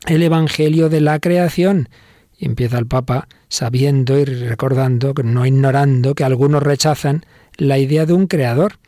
el 0.08 0.24
Evangelio 0.24 0.90
de 0.90 1.02
la 1.02 1.20
creación. 1.20 1.90
Y 2.38 2.46
empieza 2.46 2.78
el 2.78 2.88
Papa 2.88 3.28
sabiendo 3.48 4.18
y 4.18 4.26
recordando, 4.26 5.14
no 5.24 5.46
ignorando 5.46 6.16
que 6.16 6.24
algunos 6.24 6.64
rechazan 6.64 7.26
la 7.58 7.78
idea 7.78 8.06
de 8.06 8.14
un 8.14 8.28
creador 8.28 8.80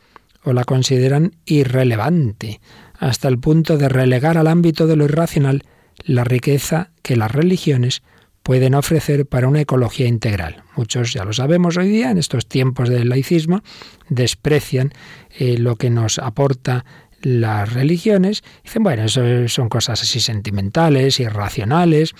o 0.46 0.52
la 0.52 0.64
consideran 0.64 1.32
irrelevante, 1.44 2.60
hasta 2.98 3.28
el 3.28 3.38
punto 3.38 3.76
de 3.76 3.88
relegar 3.88 4.38
al 4.38 4.46
ámbito 4.46 4.86
de 4.86 4.96
lo 4.96 5.04
irracional 5.04 5.64
la 6.04 6.24
riqueza 6.24 6.90
que 7.02 7.16
las 7.16 7.32
religiones 7.32 8.02
pueden 8.44 8.76
ofrecer 8.76 9.26
para 9.26 9.48
una 9.48 9.60
ecología 9.60 10.06
integral. 10.06 10.62
Muchos, 10.76 11.12
ya 11.12 11.24
lo 11.24 11.32
sabemos 11.32 11.76
hoy 11.76 11.88
día, 11.88 12.12
en 12.12 12.18
estos 12.18 12.46
tiempos 12.46 12.88
del 12.88 13.08
laicismo, 13.08 13.62
desprecian 14.08 14.92
eh, 15.36 15.58
lo 15.58 15.74
que 15.74 15.90
nos 15.90 16.20
aporta 16.20 16.84
las 17.22 17.72
religiones. 17.72 18.44
Dicen, 18.62 18.84
bueno, 18.84 19.02
eso 19.02 19.48
son 19.48 19.68
cosas 19.68 20.00
así 20.00 20.20
sentimentales, 20.20 21.18
irracionales, 21.18 22.14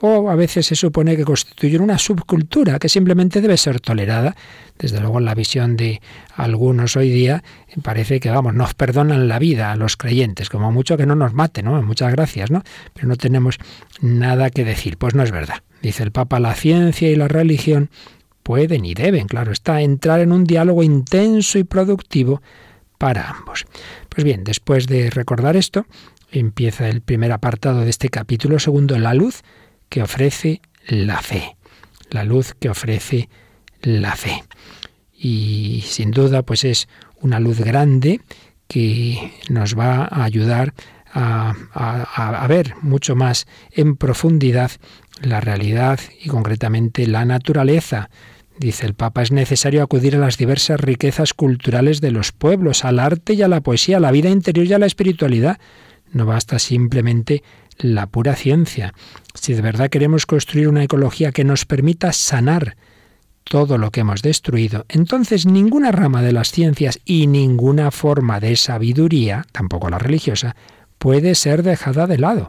o 0.00 0.30
a 0.30 0.36
veces 0.36 0.66
se 0.66 0.76
supone 0.76 1.16
que 1.16 1.24
constituyen 1.24 1.82
una 1.82 1.98
subcultura 1.98 2.78
que 2.78 2.88
simplemente 2.88 3.40
debe 3.40 3.56
ser 3.56 3.80
tolerada. 3.80 4.36
Desde 4.78 5.00
luego, 5.00 5.18
en 5.18 5.24
la 5.24 5.34
visión 5.34 5.76
de 5.76 6.00
algunos 6.36 6.96
hoy 6.96 7.10
día 7.10 7.42
parece 7.82 8.20
que, 8.20 8.30
vamos, 8.30 8.54
nos 8.54 8.74
perdonan 8.74 9.26
la 9.26 9.38
vida 9.38 9.72
a 9.72 9.76
los 9.76 9.96
creyentes, 9.96 10.50
como 10.50 10.70
mucho 10.70 10.96
que 10.96 11.06
no 11.06 11.16
nos 11.16 11.34
maten, 11.34 11.64
¿no? 11.64 11.82
Muchas 11.82 12.12
gracias, 12.12 12.50
¿no? 12.50 12.62
Pero 12.94 13.08
no 13.08 13.16
tenemos 13.16 13.58
nada 14.00 14.50
que 14.50 14.64
decir. 14.64 14.98
Pues 14.98 15.14
no 15.14 15.22
es 15.22 15.32
verdad. 15.32 15.62
Dice 15.82 16.02
el 16.04 16.12
Papa, 16.12 16.38
la 16.38 16.54
ciencia 16.54 17.10
y 17.10 17.16
la 17.16 17.28
religión 17.28 17.90
pueden 18.42 18.84
y 18.84 18.94
deben, 18.94 19.26
claro 19.26 19.52
está, 19.52 19.82
entrar 19.82 20.20
en 20.20 20.32
un 20.32 20.44
diálogo 20.44 20.82
intenso 20.82 21.58
y 21.58 21.64
productivo 21.64 22.40
para 22.96 23.30
ambos. 23.30 23.66
Pues 24.08 24.24
bien, 24.24 24.42
después 24.42 24.86
de 24.86 25.10
recordar 25.10 25.56
esto, 25.56 25.86
empieza 26.32 26.88
el 26.88 27.00
primer 27.00 27.32
apartado 27.32 27.82
de 27.82 27.90
este 27.90 28.08
capítulo 28.08 28.58
segundo, 28.58 28.98
la 28.98 29.14
luz 29.14 29.42
que 29.88 30.02
ofrece 30.02 30.60
la 30.86 31.20
fe, 31.20 31.56
la 32.10 32.24
luz 32.24 32.54
que 32.58 32.70
ofrece 32.70 33.28
la 33.82 34.16
fe. 34.16 34.44
Y 35.12 35.84
sin 35.86 36.10
duda, 36.10 36.42
pues 36.42 36.64
es 36.64 36.88
una 37.20 37.40
luz 37.40 37.60
grande 37.60 38.20
que 38.68 39.32
nos 39.48 39.78
va 39.78 40.04
a 40.04 40.24
ayudar 40.24 40.74
a, 41.12 41.54
a, 41.72 42.46
ver 42.48 42.74
mucho 42.82 43.16
más 43.16 43.46
en 43.72 43.96
profundidad 43.96 44.70
la 45.22 45.40
realidad 45.40 45.98
y 46.20 46.28
concretamente 46.28 47.06
la 47.06 47.24
naturaleza 47.24 48.10
Dice 48.58 48.86
el 48.86 48.94
Papa, 48.94 49.22
es 49.22 49.30
necesario 49.30 49.84
acudir 49.84 50.16
a 50.16 50.18
las 50.18 50.36
diversas 50.36 50.80
riquezas 50.80 51.32
culturales 51.32 52.00
de 52.00 52.10
los 52.10 52.32
pueblos, 52.32 52.84
al 52.84 52.98
arte 52.98 53.34
y 53.34 53.42
a 53.42 53.48
la 53.48 53.60
poesía, 53.60 53.98
a 53.98 54.00
la 54.00 54.10
vida 54.10 54.30
interior 54.30 54.66
y 54.66 54.72
a 54.72 54.80
la 54.80 54.86
espiritualidad. 54.86 55.60
No 56.12 56.26
basta 56.26 56.58
simplemente 56.58 57.44
la 57.78 58.06
pura 58.06 58.34
ciencia. 58.34 58.92
Si 59.34 59.54
de 59.54 59.62
verdad 59.62 59.90
queremos 59.90 60.26
construir 60.26 60.68
una 60.68 60.84
ecología 60.84 61.32
que 61.32 61.44
nos 61.44 61.64
permita 61.64 62.12
sanar 62.12 62.76
todo 63.44 63.78
lo 63.78 63.90
que 63.90 64.00
hemos 64.00 64.22
destruido, 64.22 64.84
entonces 64.88 65.46
ninguna 65.46 65.90
rama 65.90 66.22
de 66.22 66.32
las 66.32 66.50
ciencias 66.50 67.00
y 67.04 67.26
ninguna 67.26 67.90
forma 67.90 68.40
de 68.40 68.56
sabiduría, 68.56 69.46
tampoco 69.52 69.88
la 69.88 69.98
religiosa, 69.98 70.54
puede 70.98 71.34
ser 71.34 71.62
dejada 71.62 72.06
de 72.06 72.18
lado. 72.18 72.48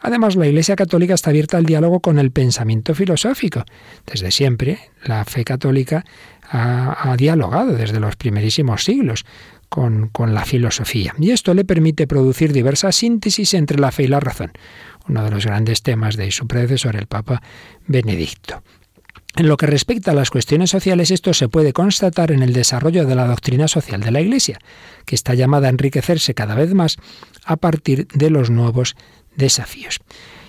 Además, 0.00 0.36
la 0.36 0.46
Iglesia 0.46 0.76
Católica 0.76 1.14
está 1.14 1.30
abierta 1.30 1.56
al 1.56 1.64
diálogo 1.64 2.00
con 2.00 2.18
el 2.18 2.30
pensamiento 2.30 2.94
filosófico. 2.94 3.64
Desde 4.06 4.30
siempre, 4.30 4.78
la 5.04 5.24
fe 5.24 5.42
católica 5.42 6.04
ha, 6.48 7.16
dialogado 7.16 7.72
desde 7.72 7.98
los 7.98 8.16
primerísimos 8.16 8.84
siglos 8.84 9.24
con, 9.68 10.10
la 10.34 10.44
filosofía. 10.44 11.14
Y 11.18 11.30
esto 11.30 11.54
le 11.54 11.64
permite 11.64 12.06
producir 12.06 12.52
diversas 12.52 12.96
síntesis 12.96 13.54
entre 13.54 13.78
la 13.78 13.92
fe 13.92 14.04
y 14.04 14.08
la 14.08 14.20
razón, 14.20 14.52
uno 15.08 15.24
de 15.24 15.30
los 15.30 15.46
grandes 15.46 15.82
temas 15.82 16.16
de 16.16 16.30
su 16.30 16.46
predecesor, 16.46 16.96
el 16.96 17.06
Papa 17.06 17.42
Benedicto. 17.86 18.62
En 19.36 19.48
lo 19.48 19.58
que 19.58 19.66
respecta 19.66 20.12
a 20.12 20.14
las 20.14 20.30
cuestiones 20.30 20.70
sociales, 20.70 21.10
esto 21.10 21.34
se 21.34 21.48
puede 21.50 21.74
constatar 21.74 22.32
en 22.32 22.42
el 22.42 22.54
desarrollo 22.54 23.04
de 23.04 23.14
la 23.14 23.26
doctrina 23.26 23.68
social 23.68 24.00
de 24.00 24.10
la 24.10 24.22
Iglesia, 24.22 24.58
que 25.04 25.14
está 25.14 25.34
llamada 25.34 25.66
a 25.66 25.70
enriquecerse 25.70 26.32
cada 26.32 26.54
vez 26.54 26.72
más 26.72 26.96
a 27.44 27.56
partir 27.56 28.08
de 28.14 28.30
los 28.30 28.48
nuevos 28.50 28.96
desafíos. 29.36 30.00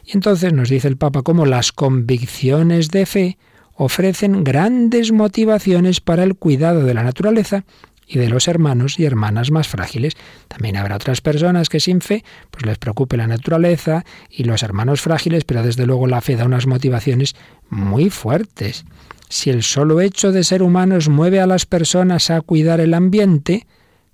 Y 0.05 0.11
entonces 0.13 0.53
nos 0.53 0.70
dice 0.70 0.88
el 0.88 0.95
Papa 0.95 1.22
cómo 1.22 1.45
las 1.45 1.74
convicciones 1.74 2.89
de 2.89 3.05
fe 3.05 3.38
ofrecen 3.74 4.45
grandes 4.45 5.11
motivaciones 5.11 5.99
para 5.99 6.24
el 6.24 6.36
cuidado 6.36 6.84
de 6.84 6.93
la 6.93 7.03
naturaleza 7.03 7.65
y 8.08 8.18
de 8.18 8.30
los 8.30 8.47
hermanos 8.47 8.99
y 8.99 9.05
hermanas 9.05 9.51
más 9.51 9.68
frágiles. 9.68 10.14
También 10.47 10.78
habrá 10.78 10.95
otras 10.95 11.22
personas 11.22 11.70
que 11.70 11.80
sin 11.80 12.01
fe 12.01 12.24
pues 12.49 12.66
les 12.66 12.78
preocupe 12.78 13.18
la 13.18 13.28
naturaleza 13.28 14.05
y 14.30 14.45
los 14.45 14.64
hermanos 14.64 15.01
frágiles, 15.01 15.43
pero 15.43 15.62
desde 15.62 15.86
luego 15.86 16.08
la 16.08 16.22
fe 16.22 16.38
da 16.38 16.45
unas 16.45 16.68
motivaciones 16.68 17.36
muy 17.70 18.10
fuertes. 18.10 18.86
Si 19.30 19.49
el 19.49 19.64
solo 19.64 19.99
hecho 19.99 20.32
de 20.32 20.45
ser 20.45 20.64
humanos 20.64 21.10
mueve 21.10 21.41
a 21.41 21.47
las 21.47 21.66
personas 21.66 22.30
a 22.30 22.39
cuidar 22.39 22.80
el 22.80 22.93
ambiente, 22.93 23.68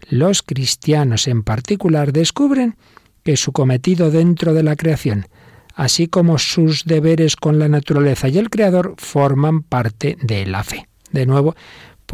los 0.09 0.41
cristianos 0.41 1.27
en 1.27 1.43
particular 1.43 2.11
descubren 2.11 2.75
que 3.23 3.37
su 3.37 3.51
cometido 3.51 4.09
dentro 4.09 4.53
de 4.53 4.63
la 4.63 4.75
creación, 4.75 5.27
así 5.75 6.07
como 6.07 6.39
sus 6.39 6.85
deberes 6.85 7.35
con 7.35 7.59
la 7.59 7.69
naturaleza 7.69 8.27
y 8.27 8.37
el 8.37 8.49
Creador, 8.49 8.95
forman 8.97 9.61
parte 9.61 10.17
de 10.21 10.45
la 10.45 10.63
fe. 10.63 10.87
De 11.11 11.25
nuevo, 11.25 11.55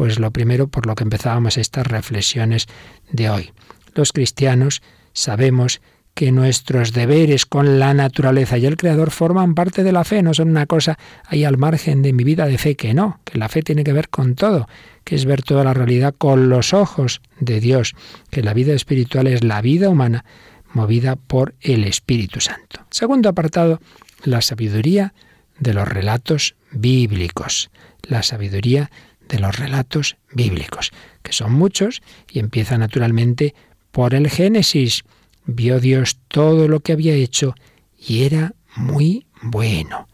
pues 0.00 0.18
lo 0.18 0.30
primero 0.30 0.66
por 0.66 0.86
lo 0.86 0.94
que 0.94 1.04
empezábamos 1.04 1.58
estas 1.58 1.86
reflexiones 1.86 2.68
de 3.12 3.28
hoy. 3.28 3.52
Los 3.94 4.14
cristianos 4.14 4.80
sabemos 5.12 5.82
que 6.14 6.32
nuestros 6.32 6.94
deberes 6.94 7.44
con 7.44 7.78
la 7.78 7.92
naturaleza 7.92 8.56
y 8.56 8.64
el 8.64 8.78
Creador 8.78 9.10
forman 9.10 9.54
parte 9.54 9.84
de 9.84 9.92
la 9.92 10.04
fe, 10.04 10.22
no 10.22 10.32
son 10.32 10.48
una 10.48 10.64
cosa 10.64 10.98
ahí 11.26 11.44
al 11.44 11.58
margen 11.58 12.00
de 12.00 12.14
mi 12.14 12.24
vida 12.24 12.46
de 12.46 12.56
fe, 12.56 12.76
que 12.76 12.94
no, 12.94 13.20
que 13.24 13.36
la 13.36 13.50
fe 13.50 13.60
tiene 13.60 13.84
que 13.84 13.92
ver 13.92 14.08
con 14.08 14.36
todo, 14.36 14.70
que 15.04 15.16
es 15.16 15.26
ver 15.26 15.42
toda 15.42 15.64
la 15.64 15.74
realidad 15.74 16.14
con 16.16 16.48
los 16.48 16.72
ojos 16.72 17.20
de 17.38 17.60
Dios, 17.60 17.94
que 18.30 18.42
la 18.42 18.54
vida 18.54 18.72
espiritual 18.72 19.26
es 19.26 19.44
la 19.44 19.60
vida 19.60 19.90
humana 19.90 20.24
movida 20.72 21.16
por 21.16 21.54
el 21.60 21.84
Espíritu 21.84 22.40
Santo. 22.40 22.86
Segundo 22.88 23.28
apartado, 23.28 23.82
la 24.24 24.40
sabiduría 24.40 25.12
de 25.58 25.74
los 25.74 25.86
relatos 25.86 26.54
bíblicos. 26.72 27.70
La 28.02 28.22
sabiduría 28.22 28.90
de 29.30 29.38
los 29.38 29.56
relatos 29.56 30.16
bíblicos, 30.32 30.90
que 31.22 31.32
son 31.32 31.52
muchos 31.52 32.02
y 32.30 32.40
empieza 32.40 32.76
naturalmente 32.76 33.54
por 33.90 34.14
el 34.14 34.28
Génesis. 34.28 35.04
Vio 35.46 35.80
Dios 35.80 36.18
todo 36.28 36.68
lo 36.68 36.80
que 36.80 36.92
había 36.92 37.14
hecho 37.14 37.54
y 37.96 38.24
era 38.24 38.54
muy 38.76 39.26
bueno. 39.40 40.08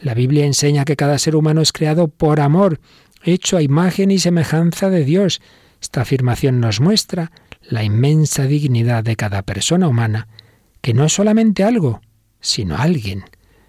La 0.00 0.14
Biblia 0.14 0.46
enseña 0.46 0.84
que 0.84 0.96
cada 0.96 1.18
ser 1.18 1.36
humano 1.36 1.60
es 1.60 1.72
creado 1.72 2.08
por 2.08 2.40
amor, 2.40 2.80
hecho 3.22 3.56
a 3.56 3.62
imagen 3.62 4.10
y 4.10 4.18
semejanza 4.18 4.90
de 4.90 5.04
Dios. 5.04 5.40
Esta 5.80 6.00
afirmación 6.00 6.60
nos 6.60 6.80
muestra 6.80 7.30
la 7.62 7.84
inmensa 7.84 8.44
dignidad 8.44 9.04
de 9.04 9.16
cada 9.16 9.42
persona 9.42 9.86
humana, 9.86 10.28
que 10.80 10.94
no 10.94 11.04
es 11.04 11.12
solamente 11.12 11.62
algo, 11.62 12.00
sino 12.40 12.76
alguien. 12.76 13.24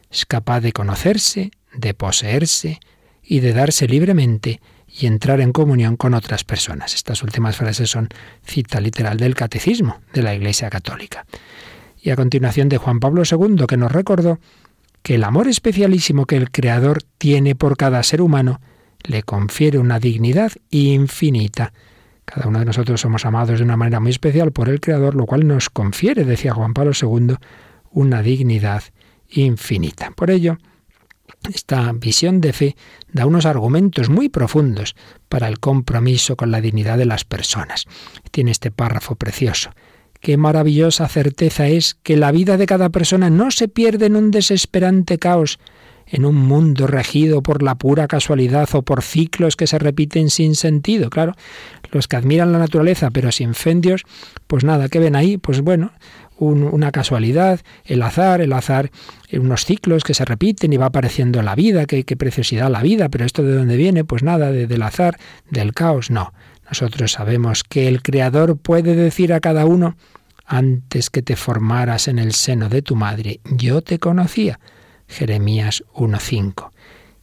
Es 0.10 0.26
capaz 0.26 0.62
de 0.62 0.74
conocerse, 0.74 1.52
de 1.74 1.94
poseerse 1.94 2.80
y 3.22 3.40
de 3.40 3.54
darse 3.54 3.88
libremente 3.88 4.60
y 4.96 5.08
entrar 5.08 5.42
en 5.42 5.52
comunión 5.52 5.98
con 5.98 6.14
otras 6.14 6.44
personas. 6.44 6.94
Estas 6.94 7.24
últimas 7.24 7.58
frases 7.58 7.90
son 7.90 8.10
cita 8.46 8.80
literal 8.80 9.18
del 9.18 9.36
Catecismo 9.36 10.02
de 10.14 10.22
la 10.22 10.36
Iglesia 10.36 10.70
Católica. 10.70 11.26
Y 12.02 12.12
a 12.12 12.16
continuación 12.16 12.70
de 12.70 12.78
Juan 12.78 13.00
Pablo 13.00 13.24
II, 13.30 13.66
que 13.68 13.78
nos 13.78 13.92
recordó 13.92 14.40
que 15.02 15.16
el 15.16 15.24
amor 15.24 15.48
especialísimo 15.48 16.26
que 16.26 16.38
el 16.38 16.52
Creador 16.52 17.02
tiene 17.18 17.56
por 17.56 17.78
cada 17.78 18.04
ser 18.04 18.22
humano 18.22 18.62
le 19.04 19.24
confiere 19.24 19.80
una 19.80 20.00
dignidad 20.00 20.52
infinita 20.70 21.74
cada 22.26 22.48
uno 22.48 22.60
de 22.60 22.66
nosotros 22.66 23.02
somos 23.02 23.26
amados 23.26 23.60
de 23.60 23.66
una 23.66 23.78
manera 23.78 24.00
muy 24.00 24.12
especial 24.12 24.52
por 24.52 24.70
el 24.70 24.80
Creador, 24.80 25.16
lo 25.16 25.26
cual 25.26 25.46
nos 25.46 25.70
confiere, 25.70 26.24
decía 26.24 26.54
Juan 26.54 26.74
Pablo 26.74 26.92
II, 27.00 27.36
una 27.92 28.22
dignidad 28.22 28.84
infinita. 29.30 30.12
Por 30.12 30.32
ello, 30.32 30.58
esta 31.52 31.92
visión 31.94 32.42
de 32.42 32.54
fe 32.54 32.76
da 33.12 33.26
unos 33.26 33.46
argumentos 33.46 34.10
muy 34.10 34.30
profundos 34.30 34.96
para 35.30 35.48
el 35.48 35.60
compromiso 35.60 36.36
con 36.36 36.52
la 36.52 36.62
dignidad 36.62 36.98
de 36.98 37.06
las 37.06 37.26
personas. 37.26 37.86
Tiene 38.32 38.52
este 38.52 38.72
párrafo 38.72 39.16
precioso. 39.16 39.72
Qué 40.20 40.38
maravillosa 40.38 41.08
certeza 41.10 41.68
es 41.68 41.96
que 42.02 42.16
la 42.16 42.32
vida 42.32 42.56
de 42.56 42.66
cada 42.66 42.90
persona 42.90 43.30
no 43.30 43.52
se 43.52 43.68
pierde 43.68 44.06
en 44.06 44.16
un 44.16 44.32
desesperante 44.32 45.18
caos, 45.18 45.60
en 46.08 46.26
un 46.26 46.36
mundo 46.36 46.88
regido 46.88 47.44
por 47.44 47.62
la 47.62 47.76
pura 47.76 48.08
casualidad 48.08 48.70
o 48.74 48.84
por 48.84 49.02
ciclos 49.02 49.56
que 49.56 49.68
se 49.68 49.80
repiten 49.80 50.30
sin 50.30 50.56
sentido. 50.56 51.10
Claro, 51.10 51.34
los 51.92 52.08
que 52.08 52.16
admiran 52.16 52.52
la 52.52 52.60
naturaleza 52.60 53.12
pero 53.12 53.32
sin 53.32 53.54
fendios, 53.54 54.04
pues 54.48 54.64
nada, 54.64 54.88
¿qué 54.88 55.00
ven 55.00 55.16
ahí? 55.16 55.38
Pues 55.38 55.62
bueno, 55.62 55.92
una 56.44 56.92
casualidad, 56.92 57.62
el 57.86 58.02
azar, 58.02 58.42
el 58.42 58.54
azar, 58.54 58.92
unos 59.32 59.66
ciclos 59.66 60.04
que 60.04 60.14
se 60.14 60.26
repiten 60.26 60.74
y 60.74 60.78
va 60.78 60.88
apareciendo 60.88 61.42
la 61.42 61.56
vida, 61.56 61.86
qué, 61.86 62.04
qué 62.04 62.16
preciosidad 62.16 62.70
la 62.70 62.82
vida, 62.82 63.10
pero 63.10 63.26
esto 63.26 63.44
de 63.44 63.56
dónde 63.56 63.78
viene, 63.78 64.04
pues 64.04 64.24
nada, 64.24 64.52
del 64.52 64.82
azar, 64.84 65.18
del 65.50 65.74
caos, 65.74 66.12
no. 66.12 66.34
Nosotros 66.68 67.12
sabemos 67.12 67.64
que 67.64 67.88
el 67.88 68.02
Creador 68.02 68.58
puede 68.58 68.96
decir 68.96 69.34
a 69.34 69.40
cada 69.40 69.66
uno, 69.66 69.96
antes 70.46 71.10
que 71.10 71.22
te 71.22 71.36
formaras 71.36 72.08
en 72.08 72.20
el 72.20 72.34
seno 72.34 72.70
de 72.70 72.82
tu 72.82 72.96
madre, 72.96 73.40
yo 73.46 73.82
te 73.82 74.00
conocía. 74.00 74.60
Jeremías 75.08 75.84
1.5. 75.94 76.72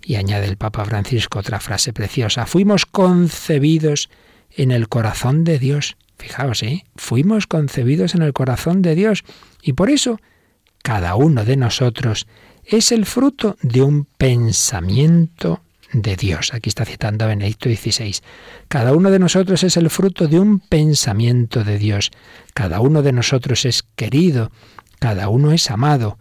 Y 0.03 0.15
añade 0.17 0.47
el 0.47 0.57
Papa 0.57 0.85
Francisco 0.85 1.39
otra 1.41 1.61
frase 1.61 1.93
preciosa, 1.93 2.47
fuimos 2.47 2.87
concebidos 2.87 4.11
en 4.51 4.71
el 4.71 4.89
corazón 4.89 5.45
de 5.45 5.59
Dios. 5.59 5.97
Fijaos, 6.21 6.63
¿eh? 6.63 6.85
fuimos 6.97 7.47
concebidos 7.47 8.15
en 8.15 8.21
el 8.21 8.35
corazón 8.35 8.83
de 8.83 8.95
Dios 8.95 9.25
y 9.63 9.73
por 9.73 9.89
eso 9.89 10.21
cada 10.83 11.15
uno 11.15 11.47
de 11.47 11.57
nosotros 11.57 12.27
es 12.65 12.93
el 12.93 13.07
fruto 13.07 13.57
de 13.63 13.81
un 13.81 14.05
pensamiento 14.05 15.63
de 15.93 16.17
Dios. 16.17 16.53
Aquí 16.53 16.69
está 16.69 16.85
citando 16.85 17.25
a 17.25 17.29
Benedicto 17.29 17.71
XVI. 17.71 18.17
Cada 18.69 18.93
uno 18.93 19.11
de 19.11 19.19
nosotros 19.19 19.65
es 19.65 19.79
el 19.79 19.89
fruto 19.89 20.29
de 20.29 20.39
un 20.39 20.61
pensamiento 20.61 21.65
de 21.65 21.79
Dios. 21.79 22.11
Cada 22.53 22.81
uno 22.81 23.03
de 23.03 23.13
nosotros 23.13 23.65
es 23.65 23.83
querido, 23.97 24.53
cada 24.99 25.29
uno 25.31 25.53
es 25.53 25.71
amado, 25.71 26.19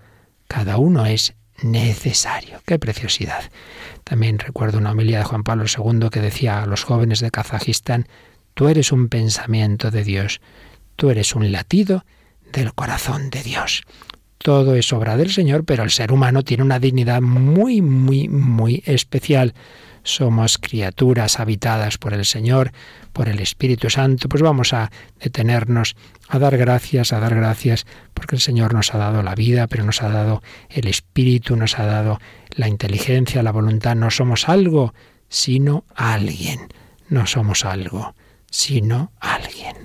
cada 0.47 0.77
uno 0.77 1.05
es 1.05 1.35
necesario. 1.61 2.61
¡Qué 2.65 2.79
preciosidad! 2.79 3.51
También 4.05 4.39
recuerdo 4.39 4.77
una 4.77 4.91
homilía 4.91 5.19
de 5.19 5.25
Juan 5.25 5.43
Pablo 5.43 5.65
II 5.65 6.09
que 6.09 6.21
decía 6.21 6.63
a 6.63 6.65
los 6.65 6.83
jóvenes 6.83 7.19
de 7.19 7.31
Kazajistán, 7.31 8.07
tú 8.59 8.67
eres 8.67 8.91
un 8.91 9.07
pensamiento 9.07 9.89
de 9.89 10.03
Dios, 10.03 10.41
tú 10.97 11.09
eres 11.09 11.33
un 11.33 11.49
latido 11.49 12.03
del 12.51 12.73
corazón 12.73 13.29
de 13.29 13.41
Dios. 13.41 13.83
Todo 14.37 14.75
es 14.75 14.91
obra 14.91 15.15
del 15.15 15.31
Señor, 15.31 15.63
pero 15.63 15.83
el 15.83 15.91
ser 15.91 16.11
humano 16.11 16.43
tiene 16.43 16.63
una 16.63 16.77
dignidad 16.77 17.21
muy, 17.21 17.81
muy, 17.81 18.27
muy 18.27 18.83
especial 18.85 19.53
somos 20.03 20.57
criaturas 20.57 21.39
habitadas 21.39 21.97
por 21.97 22.13
el 22.13 22.25
Señor, 22.25 22.73
por 23.13 23.29
el 23.29 23.39
Espíritu 23.39 23.89
Santo, 23.89 24.27
pues 24.27 24.43
vamos 24.43 24.73
a 24.73 24.91
detenernos 25.21 25.95
a 26.27 26.37
dar 26.37 26.57
gracias, 26.57 27.13
a 27.13 27.21
dar 27.21 27.35
gracias, 27.35 27.85
porque 28.13 28.35
el 28.35 28.41
Señor 28.41 28.73
nos 28.73 28.93
ha 28.93 28.97
dado 28.97 29.23
la 29.23 29.35
vida, 29.35 29.67
pero 29.67 29.85
nos 29.85 30.01
ha 30.01 30.09
dado 30.09 30.41
el 30.69 30.87
Espíritu, 30.87 31.55
nos 31.55 31.79
ha 31.79 31.85
dado 31.85 32.19
la 32.55 32.67
inteligencia, 32.67 33.41
la 33.41 33.53
voluntad. 33.53 33.95
No 33.95 34.11
somos 34.11 34.49
algo, 34.49 34.93
sino 35.29 35.85
alguien. 35.95 36.67
No 37.07 37.25
somos 37.25 37.65
algo, 37.65 38.15
sino 38.51 39.11
alguien. 39.19 39.75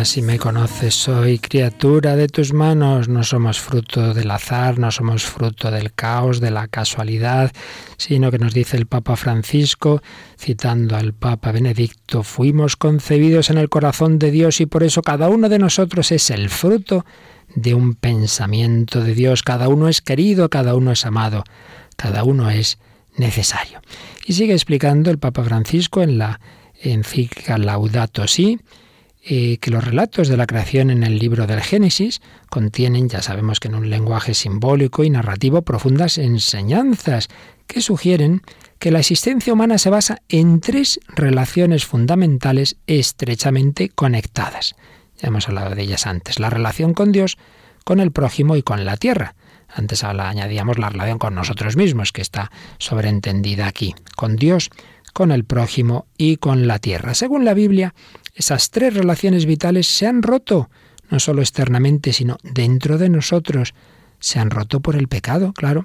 Y 0.00 0.22
me 0.22 0.38
conoces, 0.38 0.94
soy 0.94 1.38
criatura 1.38 2.16
de 2.16 2.26
tus 2.26 2.54
manos, 2.54 3.08
no 3.08 3.22
somos 3.22 3.60
fruto 3.60 4.14
del 4.14 4.30
azar, 4.30 4.78
no 4.78 4.90
somos 4.90 5.24
fruto 5.24 5.70
del 5.70 5.92
caos, 5.92 6.40
de 6.40 6.50
la 6.50 6.68
casualidad, 6.68 7.52
sino 7.98 8.30
que 8.30 8.38
nos 8.38 8.54
dice 8.54 8.78
el 8.78 8.86
Papa 8.86 9.16
Francisco, 9.16 10.00
citando 10.38 10.96
al 10.96 11.12
Papa 11.12 11.52
Benedicto, 11.52 12.22
fuimos 12.22 12.76
concebidos 12.76 13.50
en 13.50 13.58
el 13.58 13.68
corazón 13.68 14.18
de 14.18 14.30
Dios 14.30 14.62
y 14.62 14.66
por 14.66 14.84
eso 14.84 15.02
cada 15.02 15.28
uno 15.28 15.50
de 15.50 15.58
nosotros 15.58 16.12
es 16.12 16.30
el 16.30 16.48
fruto 16.48 17.04
de 17.54 17.74
un 17.74 17.94
pensamiento 17.94 19.04
de 19.04 19.14
Dios, 19.14 19.42
cada 19.42 19.68
uno 19.68 19.86
es 19.86 20.00
querido, 20.00 20.48
cada 20.48 20.76
uno 20.76 20.92
es 20.92 21.04
amado, 21.04 21.44
cada 21.96 22.24
uno 22.24 22.48
es 22.48 22.78
necesario. 23.18 23.82
Y 24.24 24.32
sigue 24.32 24.54
explicando 24.54 25.10
el 25.10 25.18
Papa 25.18 25.44
Francisco 25.44 26.00
en 26.00 26.16
la 26.16 26.40
encíclica 26.80 27.58
Laudato 27.58 28.26
Si, 28.26 28.58
que 29.22 29.70
los 29.70 29.84
relatos 29.84 30.28
de 30.28 30.36
la 30.36 30.46
creación 30.46 30.90
en 30.90 31.02
el 31.02 31.18
libro 31.18 31.46
del 31.46 31.60
Génesis 31.60 32.20
contienen, 32.48 33.08
ya 33.08 33.22
sabemos 33.22 33.60
que 33.60 33.68
en 33.68 33.74
un 33.74 33.90
lenguaje 33.90 34.34
simbólico 34.34 35.04
y 35.04 35.10
narrativo, 35.10 35.62
profundas 35.62 36.18
enseñanzas 36.18 37.28
que 37.66 37.82
sugieren 37.82 38.42
que 38.78 38.90
la 38.90 38.98
existencia 39.00 39.52
humana 39.52 39.78
se 39.78 39.90
basa 39.90 40.22
en 40.28 40.60
tres 40.60 41.00
relaciones 41.08 41.84
fundamentales 41.84 42.76
estrechamente 42.86 43.90
conectadas. 43.90 44.74
Ya 45.20 45.28
hemos 45.28 45.48
hablado 45.48 45.74
de 45.74 45.82
ellas 45.82 46.06
antes. 46.06 46.40
La 46.40 46.50
relación 46.50 46.94
con 46.94 47.12
Dios, 47.12 47.36
con 47.84 48.00
el 48.00 48.10
prójimo 48.10 48.56
y 48.56 48.62
con 48.62 48.84
la 48.84 48.96
tierra. 48.96 49.34
Antes 49.68 50.02
añadíamos 50.02 50.78
la 50.78 50.88
relación 50.88 51.18
con 51.18 51.34
nosotros 51.34 51.76
mismos, 51.76 52.10
que 52.10 52.22
está 52.22 52.50
sobreentendida 52.78 53.66
aquí. 53.66 53.94
Con 54.16 54.36
Dios, 54.36 54.70
con 55.12 55.30
el 55.30 55.44
prójimo 55.44 56.06
y 56.16 56.36
con 56.36 56.66
la 56.66 56.78
tierra. 56.78 57.14
Según 57.14 57.44
la 57.44 57.54
Biblia, 57.54 57.94
esas 58.40 58.70
tres 58.70 58.94
relaciones 58.94 59.44
vitales 59.44 59.86
se 59.86 60.06
han 60.06 60.22
roto, 60.22 60.70
no 61.10 61.20
solo 61.20 61.42
externamente, 61.42 62.14
sino 62.14 62.38
dentro 62.42 62.96
de 62.96 63.10
nosotros. 63.10 63.74
Se 64.18 64.38
han 64.38 64.48
roto 64.48 64.80
por 64.80 64.96
el 64.96 65.08
pecado, 65.08 65.52
claro. 65.52 65.84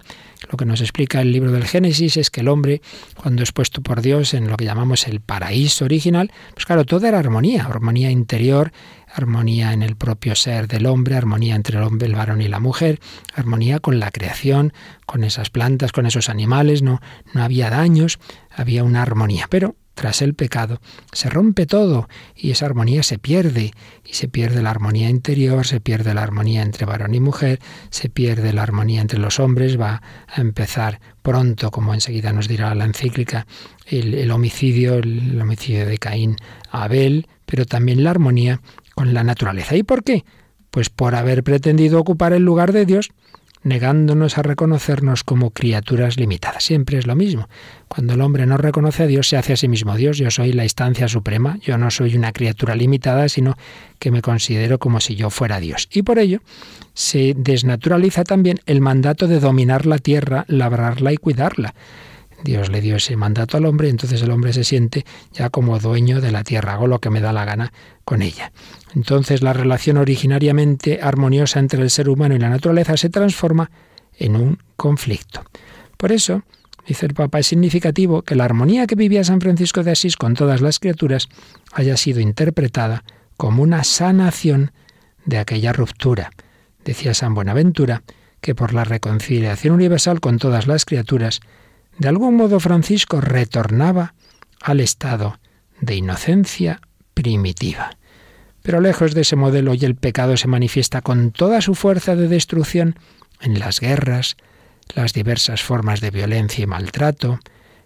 Lo 0.49 0.57
que 0.57 0.63
nos 0.63 0.79
explica 0.79 1.19
el 1.19 1.33
libro 1.33 1.51
del 1.51 1.65
Génesis 1.65 2.15
es 2.15 2.31
que 2.31 2.39
el 2.39 2.47
hombre, 2.47 2.81
cuando 3.15 3.43
es 3.43 3.51
puesto 3.51 3.81
por 3.81 4.01
Dios 4.01 4.33
en 4.33 4.47
lo 4.47 4.55
que 4.55 4.63
llamamos 4.63 5.05
el 5.07 5.19
paraíso 5.19 5.83
original, 5.83 6.31
pues 6.53 6.65
claro, 6.65 6.85
todo 6.85 7.05
era 7.05 7.19
armonía, 7.19 7.65
armonía 7.65 8.09
interior, 8.09 8.71
armonía 9.13 9.73
en 9.73 9.83
el 9.83 9.97
propio 9.97 10.33
ser 10.33 10.69
del 10.69 10.85
hombre, 10.85 11.17
armonía 11.17 11.55
entre 11.55 11.77
el 11.77 11.83
hombre, 11.83 12.07
el 12.07 12.15
varón 12.15 12.41
y 12.41 12.47
la 12.47 12.61
mujer, 12.61 13.01
armonía 13.33 13.79
con 13.81 13.99
la 13.99 14.11
creación, 14.11 14.71
con 15.05 15.25
esas 15.25 15.49
plantas, 15.49 15.91
con 15.91 16.05
esos 16.05 16.29
animales, 16.29 16.81
no, 16.81 17.01
no 17.33 17.43
había 17.43 17.69
daños, 17.69 18.17
había 18.49 18.85
una 18.85 19.01
armonía. 19.01 19.47
Pero 19.49 19.75
tras 19.95 20.21
el 20.21 20.35
pecado 20.35 20.81
se 21.11 21.29
rompe 21.29 21.65
todo 21.65 22.07
y 22.35 22.51
esa 22.51 22.67
armonía 22.67 23.01
se 23.01 23.17
pierde 23.17 23.71
y 24.05 24.13
se 24.13 24.27
pierde 24.27 24.61
la 24.61 24.69
armonía 24.69 25.09
interior, 25.09 25.65
se 25.65 25.79
pierde 25.79 26.13
la 26.13 26.21
armonía 26.21 26.61
entre 26.61 26.85
varón 26.85 27.15
y 27.15 27.19
mujer, 27.19 27.59
se 27.89 28.09
pierde 28.09 28.53
la 28.53 28.61
armonía 28.61 29.01
entre 29.01 29.19
los 29.19 29.39
hombres, 29.39 29.79
va 29.79 30.03
a 30.27 30.41
empezar 30.41 30.99
pronto, 31.21 31.71
como 31.71 31.93
enseguida 31.93 32.33
nos 32.33 32.47
dirá 32.47 32.75
la 32.75 32.85
encíclica, 32.85 33.47
el, 33.87 34.29
homicidio, 34.31 34.95
el 34.95 35.39
homicidio 35.41 35.85
de 35.85 35.97
Caín 35.97 36.35
a 36.69 36.83
Abel, 36.83 37.27
pero 37.45 37.65
también 37.65 38.03
la 38.03 38.11
armonía 38.11 38.61
con 38.93 39.13
la 39.13 39.23
naturaleza. 39.23 39.75
¿Y 39.75 39.83
por 39.83 40.03
qué? 40.03 40.25
Pues 40.71 40.89
por 40.89 41.15
haber 41.15 41.43
pretendido 41.43 41.99
ocupar 41.99 42.33
el 42.33 42.43
lugar 42.43 42.73
de 42.73 42.85
Dios, 42.85 43.09
negándonos 43.65 44.37
a 44.37 44.43
reconocernos 44.43 45.23
como 45.23 45.49
criaturas 45.49 46.17
limitadas. 46.17 46.63
Siempre 46.63 46.99
es 46.99 47.07
lo 47.07 47.15
mismo. 47.15 47.49
Cuando 47.87 48.13
el 48.13 48.21
hombre 48.21 48.45
no 48.45 48.57
reconoce 48.57 49.03
a 49.03 49.07
Dios, 49.07 49.27
se 49.27 49.37
hace 49.37 49.53
a 49.53 49.57
sí 49.57 49.67
mismo 49.67 49.95
Dios. 49.95 50.17
Yo 50.17 50.29
soy 50.29 50.53
la 50.53 50.63
instancia 50.63 51.07
suprema, 51.07 51.57
yo 51.61 51.77
no 51.77 51.89
soy 51.89 52.15
una 52.15 52.31
criatura 52.31 52.75
limitada, 52.75 53.27
sino 53.27 53.57
que 53.97 54.11
me 54.11 54.21
considero 54.21 54.77
como 54.77 54.99
si 54.99 55.15
yo 55.15 55.31
fuera 55.31 55.59
Dios. 55.59 55.89
Y 55.91 56.03
por 56.03 56.19
ello 56.19 56.41
se 56.93 57.33
desnaturaliza 57.35 58.23
también 58.23 58.59
el 58.67 58.81
mandato 58.81 59.27
de 59.27 59.39
dominar 59.39 59.87
la 59.87 59.97
tierra, 59.97 60.45
labrarla 60.47 61.11
y 61.11 61.17
cuidarla. 61.17 61.73
Dios 62.43 62.69
le 62.69 62.81
dio 62.81 62.97
ese 62.97 63.15
mandato 63.15 63.57
al 63.57 63.65
hombre, 63.65 63.89
entonces 63.89 64.21
el 64.21 64.31
hombre 64.31 64.53
se 64.53 64.63
siente 64.63 65.05
ya 65.31 65.49
como 65.49 65.79
dueño 65.79 66.21
de 66.21 66.31
la 66.31 66.43
tierra, 66.43 66.73
hago 66.73 66.87
lo 66.87 66.99
que 66.99 67.09
me 67.09 67.21
da 67.21 67.33
la 67.33 67.45
gana 67.45 67.73
con 68.03 68.21
ella. 68.21 68.51
Entonces 68.93 69.41
la 69.41 69.53
relación 69.53 69.97
originariamente 69.97 70.99
armoniosa 71.01 71.59
entre 71.59 71.81
el 71.81 71.89
ser 71.89 72.09
humano 72.09 72.35
y 72.35 72.39
la 72.39 72.49
naturaleza 72.49 72.97
se 72.97 73.09
transforma 73.09 73.71
en 74.17 74.35
un 74.35 74.59
conflicto. 74.75 75.43
Por 75.97 76.11
eso, 76.11 76.43
dice 76.87 77.05
el 77.05 77.13
Papa, 77.13 77.39
es 77.39 77.47
significativo 77.47 78.21
que 78.21 78.35
la 78.35 78.45
armonía 78.45 78.87
que 78.87 78.95
vivía 78.95 79.23
San 79.23 79.41
Francisco 79.41 79.83
de 79.83 79.91
Asís 79.91 80.17
con 80.17 80.33
todas 80.33 80.61
las 80.61 80.79
criaturas 80.79 81.29
haya 81.73 81.97
sido 81.97 82.19
interpretada 82.19 83.03
como 83.37 83.63
una 83.63 83.83
sanación 83.83 84.71
de 85.25 85.37
aquella 85.39 85.73
ruptura. 85.73 86.31
Decía 86.83 87.13
San 87.13 87.33
Buenaventura 87.33 88.03
que 88.41 88.55
por 88.55 88.73
la 88.73 88.83
reconciliación 88.83 89.73
universal 89.73 90.19
con 90.19 90.37
todas 90.37 90.67
las 90.67 90.85
criaturas, 90.85 91.39
de 91.97 92.07
algún 92.07 92.35
modo 92.35 92.59
Francisco 92.59 93.21
retornaba 93.21 94.13
al 94.61 94.79
estado 94.79 95.39
de 95.79 95.95
inocencia 95.95 96.81
primitiva. 97.13 97.97
Pero 98.61 98.81
lejos 98.81 99.13
de 99.13 99.21
ese 99.21 99.35
modelo 99.35 99.73
y 99.73 99.85
el 99.85 99.95
pecado 99.95 100.37
se 100.37 100.47
manifiesta 100.47 101.01
con 101.01 101.31
toda 101.31 101.61
su 101.61 101.75
fuerza 101.75 102.15
de 102.15 102.27
destrucción 102.27 102.97
en 103.39 103.59
las 103.59 103.79
guerras, 103.79 104.37
las 104.93 105.13
diversas 105.13 105.61
formas 105.61 106.01
de 106.01 106.11
violencia 106.11 106.63
y 106.63 106.67
maltrato, 106.67 107.39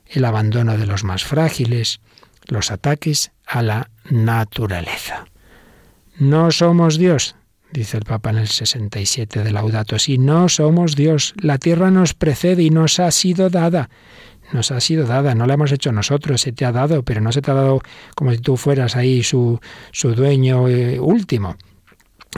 el 0.07 0.25
abandono 0.25 0.77
de 0.77 0.85
los 0.85 1.03
más 1.03 1.23
frágiles, 1.23 1.99
los 2.45 2.71
ataques 2.71 3.31
a 3.45 3.61
la 3.61 3.89
naturaleza. 4.09 5.25
No 6.17 6.51
somos 6.51 6.97
Dios, 6.97 7.35
dice 7.71 7.97
el 7.97 8.03
Papa 8.03 8.31
en 8.31 8.37
el 8.37 8.47
67 8.47 9.43
de 9.43 9.51
Laudato 9.51 9.99
Si, 9.99 10.17
no 10.17 10.49
somos 10.49 10.95
Dios, 10.95 11.33
la 11.41 11.57
tierra 11.57 11.91
nos 11.91 12.13
precede 12.13 12.63
y 12.63 12.69
nos 12.69 12.99
ha 12.99 13.11
sido 13.11 13.49
dada. 13.49 13.89
Nos 14.51 14.71
ha 14.71 14.81
sido 14.81 15.05
dada, 15.05 15.35
no 15.35 15.45
la 15.45 15.53
hemos 15.53 15.71
hecho 15.71 15.91
nosotros, 15.91 16.41
se 16.41 16.51
te 16.51 16.65
ha 16.65 16.71
dado, 16.71 17.03
pero 17.03 17.21
no 17.21 17.31
se 17.31 17.41
te 17.41 17.51
ha 17.51 17.53
dado 17.53 17.81
como 18.15 18.31
si 18.31 18.39
tú 18.39 18.57
fueras 18.57 18.95
ahí 18.95 19.21
su, 19.21 19.59
su 19.91 20.15
dueño 20.15 20.67
eh, 20.67 20.99
último. 20.99 21.55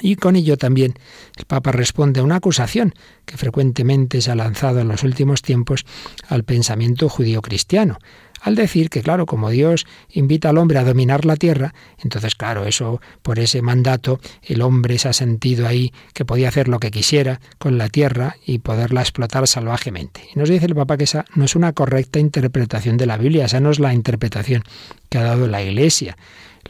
Y 0.01 0.15
con 0.15 0.35
ello 0.35 0.57
también 0.57 0.93
el 1.37 1.45
Papa 1.45 1.71
responde 1.71 2.19
a 2.19 2.23
una 2.23 2.37
acusación 2.37 2.93
que 3.25 3.37
frecuentemente 3.37 4.21
se 4.21 4.31
ha 4.31 4.35
lanzado 4.35 4.79
en 4.79 4.87
los 4.87 5.03
últimos 5.03 5.41
tiempos 5.41 5.85
al 6.27 6.43
pensamiento 6.43 7.09
judío 7.09 7.41
cristiano. 7.41 7.97
Al 8.41 8.55
decir 8.55 8.89
que, 8.89 9.01
claro, 9.01 9.25
como 9.25 9.49
Dios 9.49 9.85
invita 10.09 10.49
al 10.49 10.57
hombre 10.57 10.79
a 10.79 10.83
dominar 10.83 11.25
la 11.25 11.35
tierra, 11.35 11.73
entonces, 11.99 12.35
claro, 12.35 12.65
eso, 12.65 12.99
por 13.21 13.39
ese 13.39 13.61
mandato, 13.61 14.19
el 14.43 14.61
hombre 14.61 14.97
se 14.97 15.09
ha 15.09 15.13
sentido 15.13 15.67
ahí 15.67 15.93
que 16.13 16.25
podía 16.25 16.49
hacer 16.49 16.67
lo 16.67 16.79
que 16.79 16.91
quisiera 16.91 17.39
con 17.59 17.77
la 17.77 17.87
tierra 17.87 18.37
y 18.45 18.59
poderla 18.59 19.01
explotar 19.01 19.47
salvajemente. 19.47 20.27
Y 20.33 20.39
nos 20.39 20.49
dice 20.49 20.65
el 20.65 20.75
Papa 20.75 20.97
que 20.97 21.03
esa 21.03 21.25
no 21.35 21.45
es 21.45 21.55
una 21.55 21.73
correcta 21.73 22.19
interpretación 22.19 22.97
de 22.97 23.05
la 23.05 23.17
Biblia, 23.17 23.45
esa 23.45 23.59
no 23.59 23.69
es 23.69 23.79
la 23.79 23.93
interpretación 23.93 24.63
que 25.09 25.19
ha 25.19 25.23
dado 25.23 25.47
la 25.47 25.61
Iglesia. 25.61 26.17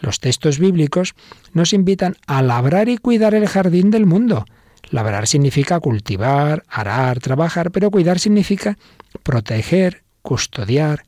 Los 0.01 0.19
textos 0.19 0.59
bíblicos 0.59 1.15
nos 1.53 1.73
invitan 1.73 2.15
a 2.27 2.41
labrar 2.41 2.89
y 2.89 2.97
cuidar 2.97 3.33
el 3.33 3.47
jardín 3.47 3.91
del 3.91 4.05
mundo. 4.05 4.45
Labrar 4.89 5.27
significa 5.27 5.79
cultivar, 5.79 6.63
arar, 6.67 7.19
trabajar, 7.19 7.71
pero 7.71 7.91
cuidar 7.91 8.19
significa 8.19 8.77
proteger, 9.23 10.03
custodiar, 10.21 11.03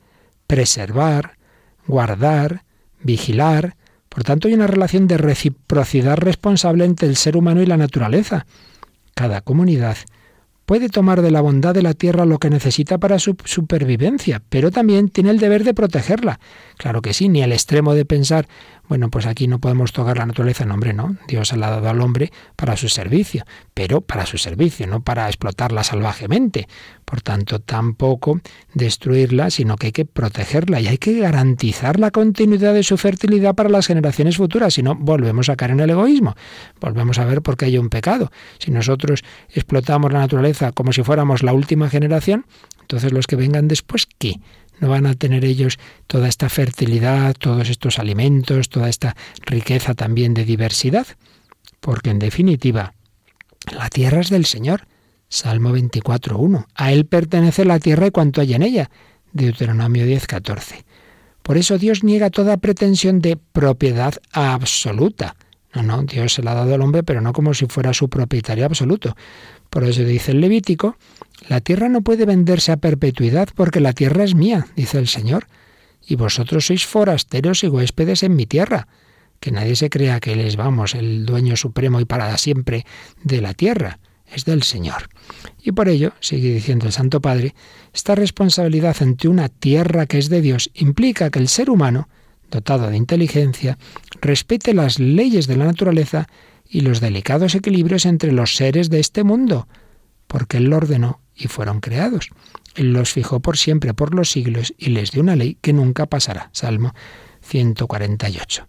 preservar, 0.53 1.37
guardar, 1.87 2.63
vigilar. 3.01 3.75
Por 4.07 4.23
tanto, 4.23 4.47
hay 4.47 4.53
una 4.53 4.67
relación 4.67 5.07
de 5.07 5.17
reciprocidad 5.17 6.15
responsable 6.15 6.85
entre 6.85 7.07
el 7.07 7.15
ser 7.15 7.35
humano 7.35 7.63
y 7.63 7.65
la 7.65 7.75
naturaleza. 7.75 8.45
Cada 9.15 9.41
comunidad 9.41 9.97
puede 10.67 10.89
tomar 10.89 11.23
de 11.23 11.31
la 11.31 11.41
bondad 11.41 11.73
de 11.73 11.81
la 11.81 11.95
tierra 11.95 12.25
lo 12.25 12.37
que 12.37 12.51
necesita 12.51 12.99
para 12.99 13.17
su 13.17 13.35
supervivencia, 13.45 14.43
pero 14.49 14.69
también 14.69 15.09
tiene 15.09 15.31
el 15.31 15.39
deber 15.39 15.63
de 15.63 15.73
protegerla. 15.73 16.39
Claro 16.77 17.01
que 17.01 17.13
sí, 17.13 17.29
ni 17.29 17.41
al 17.41 17.51
extremo 17.51 17.95
de 17.95 18.05
pensar, 18.05 18.47
bueno, 18.93 19.09
pues 19.09 19.25
aquí 19.25 19.47
no 19.47 19.57
podemos 19.57 19.91
tocar 19.91 20.19
la 20.19 20.27
naturaleza, 20.27 20.65
no, 20.65 20.75
hombre, 20.75 20.93
no. 20.93 21.17
Dios 21.27 21.51
ha 21.51 21.57
dado 21.57 21.89
al 21.89 21.99
hombre 21.99 22.31
para 22.55 22.77
su 22.77 22.89
servicio, 22.89 23.43
pero 23.73 24.01
para 24.01 24.27
su 24.27 24.37
servicio, 24.37 24.85
no 24.85 25.01
para 25.01 25.25
explotarla 25.25 25.83
salvajemente. 25.83 26.67
Por 27.03 27.21
tanto, 27.21 27.57
tampoco 27.57 28.39
destruirla, 28.75 29.49
sino 29.49 29.77
que 29.77 29.87
hay 29.87 29.93
que 29.93 30.05
protegerla 30.05 30.79
y 30.79 30.85
hay 30.89 30.99
que 30.99 31.17
garantizar 31.17 31.99
la 31.99 32.11
continuidad 32.11 32.75
de 32.75 32.83
su 32.83 32.97
fertilidad 32.97 33.55
para 33.55 33.67
las 33.67 33.87
generaciones 33.87 34.37
futuras, 34.37 34.75
si 34.75 34.83
no, 34.83 34.93
volvemos 34.93 35.49
a 35.49 35.55
caer 35.55 35.71
en 35.71 35.79
el 35.79 35.89
egoísmo. 35.89 36.35
Volvemos 36.79 37.17
a 37.17 37.25
ver 37.25 37.41
por 37.41 37.57
qué 37.57 37.65
hay 37.65 37.79
un 37.79 37.89
pecado. 37.89 38.31
Si 38.59 38.69
nosotros 38.69 39.23
explotamos 39.49 40.13
la 40.13 40.19
naturaleza 40.19 40.71
como 40.71 40.93
si 40.93 41.01
fuéramos 41.01 41.41
la 41.41 41.53
última 41.53 41.89
generación, 41.89 42.45
entonces 42.81 43.11
los 43.11 43.25
que 43.25 43.37
vengan 43.37 43.67
después, 43.67 44.05
¿qué? 44.19 44.35
No 44.79 44.89
van 44.89 45.05
a 45.05 45.13
tener 45.13 45.45
ellos 45.45 45.79
toda 46.07 46.27
esta 46.27 46.49
fertilidad, 46.49 47.35
todos 47.35 47.69
estos 47.69 47.99
alimentos, 47.99 48.69
toda 48.69 48.89
esta 48.89 49.15
riqueza 49.45 49.93
también 49.93 50.33
de 50.33 50.45
diversidad, 50.45 51.07
porque 51.79 52.09
en 52.09 52.19
definitiva, 52.19 52.93
la 53.71 53.89
tierra 53.89 54.21
es 54.21 54.29
del 54.29 54.45
Señor. 54.45 54.87
Salmo 55.29 55.75
24.1. 55.75 56.67
A 56.75 56.91
Él 56.91 57.05
pertenece 57.05 57.65
la 57.65 57.79
tierra 57.79 58.07
y 58.07 58.11
cuanto 58.11 58.39
hay 58.39 58.53
en 58.53 58.61
ella. 58.61 58.91
Deuteronomio 59.31 60.05
10.14. 60.05 60.83
Por 61.41 61.57
eso 61.57 61.77
Dios 61.77 62.03
niega 62.03 62.29
toda 62.29 62.57
pretensión 62.57 63.19
de 63.19 63.35
propiedad 63.35 64.13
absoluta. 64.31 65.35
No, 65.73 65.81
no, 65.81 66.03
Dios 66.03 66.33
se 66.33 66.43
la 66.43 66.51
ha 66.51 66.55
dado 66.55 66.75
al 66.75 66.81
hombre, 66.81 67.03
pero 67.03 67.19
no 67.19 67.33
como 67.33 67.53
si 67.53 67.65
fuera 67.65 67.93
su 67.93 68.09
propietario 68.09 68.65
absoluto. 68.65 69.15
Por 69.69 69.83
eso 69.83 70.03
dice 70.03 70.31
el 70.31 70.41
Levítico 70.41 70.97
la 71.47 71.61
tierra 71.61 71.89
no 71.89 72.01
puede 72.01 72.25
venderse 72.25 72.71
a 72.71 72.77
perpetuidad 72.77 73.49
porque 73.55 73.79
la 73.79 73.93
tierra 73.93 74.23
es 74.23 74.35
mía, 74.35 74.67
dice 74.75 74.97
el 74.97 75.07
Señor, 75.07 75.47
y 76.05 76.15
vosotros 76.15 76.67
sois 76.67 76.85
forasteros 76.85 77.63
y 77.63 77.67
huéspedes 77.67 78.23
en 78.23 78.35
mi 78.35 78.45
tierra. 78.45 78.87
Que 79.39 79.51
nadie 79.51 79.75
se 79.75 79.89
crea 79.89 80.19
que 80.19 80.33
Él 80.33 80.39
es, 80.39 80.55
vamos, 80.55 80.95
el 80.95 81.25
dueño 81.25 81.55
supremo 81.55 81.99
y 81.99 82.05
para 82.05 82.37
siempre 82.37 82.85
de 83.23 83.41
la 83.41 83.53
tierra. 83.53 83.99
Es 84.33 84.45
del 84.45 84.63
Señor. 84.63 85.09
Y 85.61 85.73
por 85.73 85.89
ello, 85.89 86.13
sigue 86.19 86.53
diciendo 86.53 86.87
el 86.87 86.93
Santo 86.93 87.21
Padre, 87.21 87.53
esta 87.93 88.15
responsabilidad 88.15 88.95
ante 89.01 89.27
una 89.27 89.49
tierra 89.49 90.05
que 90.05 90.17
es 90.17 90.29
de 90.29 90.41
Dios 90.41 90.71
implica 90.73 91.29
que 91.29 91.39
el 91.39 91.49
ser 91.49 91.69
humano, 91.69 92.09
dotado 92.49 92.89
de 92.89 92.97
inteligencia, 92.97 93.77
respete 94.21 94.73
las 94.73 94.99
leyes 94.99 95.47
de 95.47 95.57
la 95.57 95.65
naturaleza 95.65 96.27
y 96.67 96.81
los 96.81 97.01
delicados 97.01 97.53
equilibrios 97.53 98.05
entre 98.05 98.31
los 98.31 98.55
seres 98.55 98.89
de 98.89 98.99
este 98.99 99.23
mundo, 99.23 99.67
porque 100.33 100.57
Él 100.57 100.63
lo 100.63 100.77
ordenó 100.77 101.19
y 101.35 101.47
fueron 101.47 101.79
creados. 101.79 102.31
Él 102.73 102.91
los 102.91 103.13
fijó 103.13 103.39
por 103.39 103.55
siempre, 103.55 103.93
por 103.93 104.15
los 104.15 104.31
siglos, 104.31 104.73
y 104.79 104.89
les 104.89 105.11
dio 105.11 105.21
una 105.21 105.35
ley 105.35 105.59
que 105.61 105.73
nunca 105.73 106.07
pasará. 106.07 106.49
Salmo 106.53 106.95
148. 107.41 108.67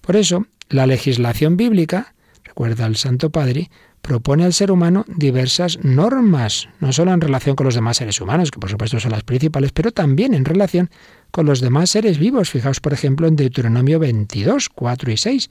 Por 0.00 0.16
eso, 0.16 0.46
la 0.70 0.86
legislación 0.86 1.58
bíblica, 1.58 2.14
recuerda 2.42 2.86
el 2.86 2.96
Santo 2.96 3.28
Padre, 3.28 3.70
propone 4.00 4.46
al 4.46 4.54
ser 4.54 4.70
humano 4.70 5.04
diversas 5.06 5.78
normas, 5.84 6.70
no 6.80 6.90
solo 6.90 7.12
en 7.12 7.20
relación 7.20 7.54
con 7.54 7.66
los 7.66 7.74
demás 7.74 7.98
seres 7.98 8.22
humanos, 8.22 8.50
que 8.50 8.58
por 8.58 8.70
supuesto 8.70 8.98
son 8.98 9.12
las 9.12 9.24
principales, 9.24 9.72
pero 9.72 9.92
también 9.92 10.32
en 10.32 10.46
relación 10.46 10.88
con 11.30 11.44
los 11.44 11.60
demás 11.60 11.90
seres 11.90 12.16
vivos. 12.18 12.48
Fijaos, 12.48 12.80
por 12.80 12.94
ejemplo, 12.94 13.26
en 13.26 13.36
Deuteronomio 13.36 13.98
22, 13.98 14.70
4 14.70 15.12
y 15.12 15.16
6. 15.18 15.50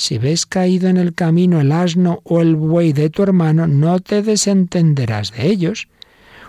Si 0.00 0.16
ves 0.16 0.46
caído 0.46 0.88
en 0.88 0.96
el 0.96 1.12
camino 1.12 1.60
el 1.60 1.72
asno 1.72 2.22
o 2.24 2.40
el 2.40 2.56
buey 2.56 2.94
de 2.94 3.10
tu 3.10 3.22
hermano, 3.22 3.66
no 3.66 4.00
te 4.00 4.22
desentenderás 4.22 5.30
de 5.32 5.46
ellos. 5.48 5.88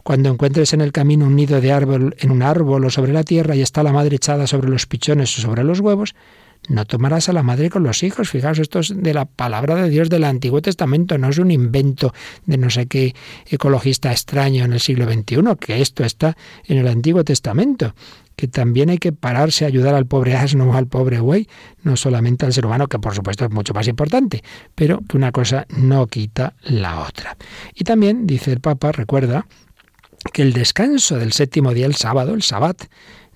Cuando 0.04 0.30
encuentres 0.30 0.72
en 0.72 0.80
el 0.80 0.94
camino 0.94 1.26
un 1.26 1.36
nido 1.36 1.60
de 1.60 1.74
árbol 1.74 2.16
en 2.20 2.32
un 2.32 2.44
árbol 2.44 2.86
o 2.86 2.90
sobre 2.90 3.12
la 3.12 3.26
tierra 3.26 3.54
y 3.54 3.62
está 3.62 3.84
la 3.84 3.92
madre 3.92 4.16
echada 4.16 4.48
sobre 4.48 4.70
los 4.70 4.86
pichones 4.86 5.38
o 5.38 5.42
sobre 5.42 5.66
los 5.66 5.82
huevos, 5.82 6.16
no 6.70 6.86
tomarás 6.86 7.28
a 7.28 7.34
la 7.34 7.44
madre 7.44 7.70
con 7.70 7.84
los 7.84 8.04
hijos. 8.04 8.30
Fijaos, 8.30 8.58
esto 8.58 8.80
es 8.80 8.94
de 8.96 9.14
la 9.14 9.26
palabra 9.26 9.76
de 9.76 9.90
Dios 9.90 10.10
del 10.10 10.24
Antiguo 10.24 10.62
Testamento, 10.62 11.18
no 11.18 11.28
es 11.28 11.38
un 11.38 11.52
invento 11.52 12.14
de 12.46 12.58
no 12.58 12.70
sé 12.70 12.86
qué 12.86 13.14
ecologista 13.48 14.14
extraño 14.14 14.64
en 14.64 14.72
el 14.72 14.80
siglo 14.80 15.12
XXI, 15.12 15.58
que 15.60 15.82
esto 15.82 16.06
está 16.06 16.38
en 16.68 16.78
el 16.78 16.88
Antiguo 16.88 17.26
Testamento 17.26 17.96
que 18.36 18.48
también 18.48 18.90
hay 18.90 18.98
que 18.98 19.12
pararse 19.12 19.66
a 19.66 19.68
ayudar 19.68 19.96
al 19.96 20.06
pobre 20.06 20.36
asno 20.36 20.70
o 20.70 20.74
al 20.74 20.88
pobre 20.88 21.20
buey, 21.20 21.48
no 21.84 21.96
solamente 21.96 22.46
al 22.46 22.54
ser 22.54 22.66
humano, 22.66 22.88
que 22.88 23.00
por 23.00 23.14
supuesto 23.14 23.46
es 23.46 23.52
mucho 23.52 23.74
más 23.74 23.88
importante, 23.88 24.44
pero 24.76 25.00
que 25.08 25.18
una 25.18 25.32
cosa 25.32 25.66
no 25.70 26.08
quita 26.08 26.54
la 26.64 27.02
otra. 27.02 27.38
Y 27.76 27.84
también, 27.84 28.28
dice 28.28 28.52
el 28.52 28.60
Papa, 28.60 28.92
recuerda 28.92 29.46
que 30.34 30.42
el 30.42 30.54
descanso 30.54 31.18
del 31.18 31.34
séptimo 31.34 31.74
día, 31.74 31.86
el 31.86 31.96
sábado, 31.96 32.34
el 32.34 32.44
sabbat, 32.44 32.84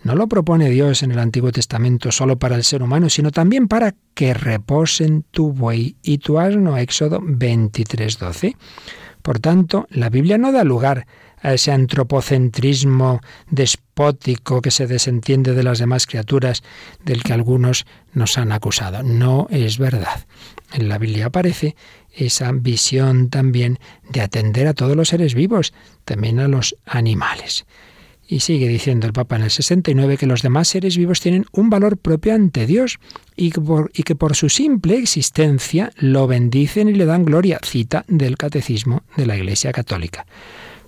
no 0.04 0.14
lo 0.14 0.28
propone 0.28 0.70
Dios 0.70 1.02
en 1.02 1.12
el 1.12 1.18
Antiguo 1.18 1.52
Testamento 1.52 2.12
solo 2.12 2.38
para 2.38 2.56
el 2.56 2.64
ser 2.64 2.84
humano, 2.84 3.10
sino 3.10 3.32
también 3.32 3.68
para 3.68 3.96
que 4.14 4.36
reposen 4.36 5.26
tu 5.32 5.52
buey 5.52 5.96
y 6.04 6.20
tu 6.20 6.38
asno. 6.38 6.78
Éxodo 6.78 7.22
23:12. 7.22 8.56
Por 9.24 9.40
tanto, 9.40 9.88
la 9.90 10.12
Biblia 10.12 10.38
no 10.38 10.52
da 10.52 10.64
lugar 10.64 11.08
a 11.42 11.54
ese 11.54 11.72
antropocentrismo 11.72 13.22
despótico 13.50 14.62
que 14.62 14.72
se 14.72 14.88
desentiende 14.88 15.54
de 15.54 15.64
las 15.64 15.80
demás 15.80 16.06
criaturas 16.06 16.64
del 17.04 17.24
que 17.24 17.34
algunos 17.34 17.86
nos 18.14 18.38
han 18.38 18.52
acusado. 18.52 19.04
No 19.04 19.48
es 19.50 19.78
verdad. 19.78 20.26
En 20.74 20.90
la 20.90 20.98
Biblia 20.98 21.28
aparece 21.28 21.76
esa 22.14 22.52
visión 22.52 23.30
también 23.30 23.80
de 24.10 24.22
atender 24.22 24.68
a 24.68 24.74
todos 24.74 24.96
los 24.96 25.10
seres 25.10 25.36
vivos, 25.36 25.74
también 26.06 26.40
a 26.40 26.48
los 26.48 26.76
animales. 26.86 27.66
Y 28.28 28.40
sigue 28.40 28.68
diciendo 28.68 29.06
el 29.06 29.14
Papa 29.14 29.36
en 29.36 29.44
el 29.44 29.52
69 29.52 30.18
que 30.18 30.26
los 30.26 30.42
demás 30.42 30.68
seres 30.68 30.98
vivos 30.98 31.22
tienen 31.22 31.46
un 31.52 31.70
valor 31.70 31.98
propio 31.98 32.34
ante 32.34 32.66
Dios 32.66 32.98
y 33.36 33.52
que, 33.52 33.62
por, 33.62 33.92
y 33.94 34.02
que 34.02 34.16
por 34.16 34.36
su 34.36 34.50
simple 34.50 34.98
existencia 34.98 35.92
lo 35.98 36.26
bendicen 36.26 36.90
y 36.90 36.94
le 36.94 37.06
dan 37.06 37.24
gloria, 37.24 37.60
cita 37.64 38.04
del 38.08 38.38
Catecismo 38.38 39.04
de 39.16 39.28
la 39.28 39.38
Iglesia 39.38 39.72
Católica. 39.72 40.26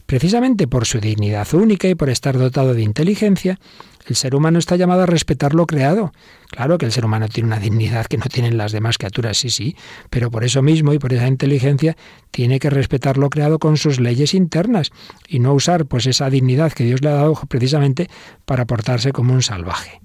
Precisamente 0.07 0.67
por 0.67 0.85
su 0.85 1.01
dignidad 1.01 1.53
única 1.53 1.89
y 1.89 1.95
por 1.95 2.09
estar 2.09 2.37
dotado 2.37 2.73
de 2.73 2.81
inteligencia, 2.81 3.59
el 4.07 4.15
ser 4.15 4.35
humano 4.35 4.57
está 4.57 4.77
llamado 4.77 5.01
a 5.01 5.05
respetar 5.05 5.53
lo 5.53 5.67
creado. 5.67 6.13
Claro 6.49 6.77
que 6.77 6.85
el 6.85 6.93
ser 6.93 7.03
humano 7.03 7.27
tiene 7.27 7.47
una 7.47 7.59
dignidad 7.59 8.05
que 8.05 8.17
no 8.17 8.23
tienen 8.31 8.57
las 8.57 8.71
demás 8.71 8.97
criaturas, 8.97 9.37
sí, 9.37 9.49
sí, 9.49 9.75
pero 10.09 10.31
por 10.31 10.45
eso 10.45 10.61
mismo 10.61 10.93
y 10.93 10.99
por 10.99 11.11
esa 11.11 11.27
inteligencia 11.27 11.97
tiene 12.31 12.57
que 12.59 12.69
respetar 12.69 13.17
lo 13.17 13.29
creado 13.29 13.59
con 13.59 13.75
sus 13.75 13.99
leyes 13.99 14.33
internas 14.33 14.91
y 15.27 15.39
no 15.39 15.53
usar 15.53 15.85
pues 15.85 16.07
esa 16.07 16.29
dignidad 16.29 16.71
que 16.71 16.85
Dios 16.85 17.01
le 17.01 17.09
ha 17.09 17.15
dado 17.15 17.33
precisamente 17.49 18.09
para 18.45 18.63
portarse 18.65 19.11
como 19.11 19.33
un 19.33 19.41
salvaje. 19.41 19.99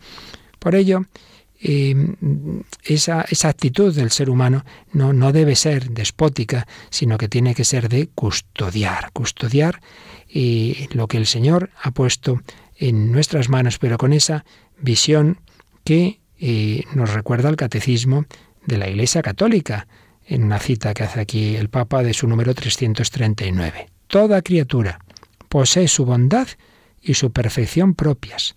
Por 0.58 0.74
ello, 0.74 1.02
esa, 1.62 3.22
esa, 3.22 3.48
actitud 3.48 3.94
del 3.94 4.10
ser 4.10 4.30
humano 4.30 4.64
no, 4.92 5.12
no 5.12 5.32
debe 5.32 5.54
ser 5.54 5.90
despótica, 5.90 6.66
sino 6.90 7.18
que 7.18 7.28
tiene 7.28 7.54
que 7.54 7.64
ser 7.64 7.88
de 7.88 8.08
custodiar, 8.08 9.12
custodiar 9.12 9.80
eh, 10.28 10.88
lo 10.92 11.06
que 11.06 11.18
el 11.18 11.26
Señor 11.26 11.70
ha 11.80 11.92
puesto 11.92 12.40
en 12.76 13.12
nuestras 13.12 13.48
manos, 13.48 13.78
pero 13.78 13.96
con 13.96 14.12
esa 14.12 14.44
visión 14.80 15.38
que 15.84 16.20
eh, 16.40 16.82
nos 16.94 17.12
recuerda 17.12 17.48
el 17.48 17.56
catecismo 17.56 18.24
de 18.66 18.78
la 18.78 18.88
Iglesia 18.88 19.22
Católica, 19.22 19.86
en 20.26 20.42
una 20.42 20.58
cita 20.58 20.94
que 20.94 21.04
hace 21.04 21.20
aquí 21.20 21.56
el 21.56 21.68
Papa 21.68 22.02
de 22.02 22.14
su 22.14 22.26
número 22.26 22.54
339. 22.54 23.88
Toda 24.08 24.42
criatura 24.42 24.98
posee 25.48 25.86
su 25.86 26.04
bondad 26.04 26.48
y 27.00 27.14
su 27.14 27.32
perfección 27.32 27.94
propias 27.94 28.56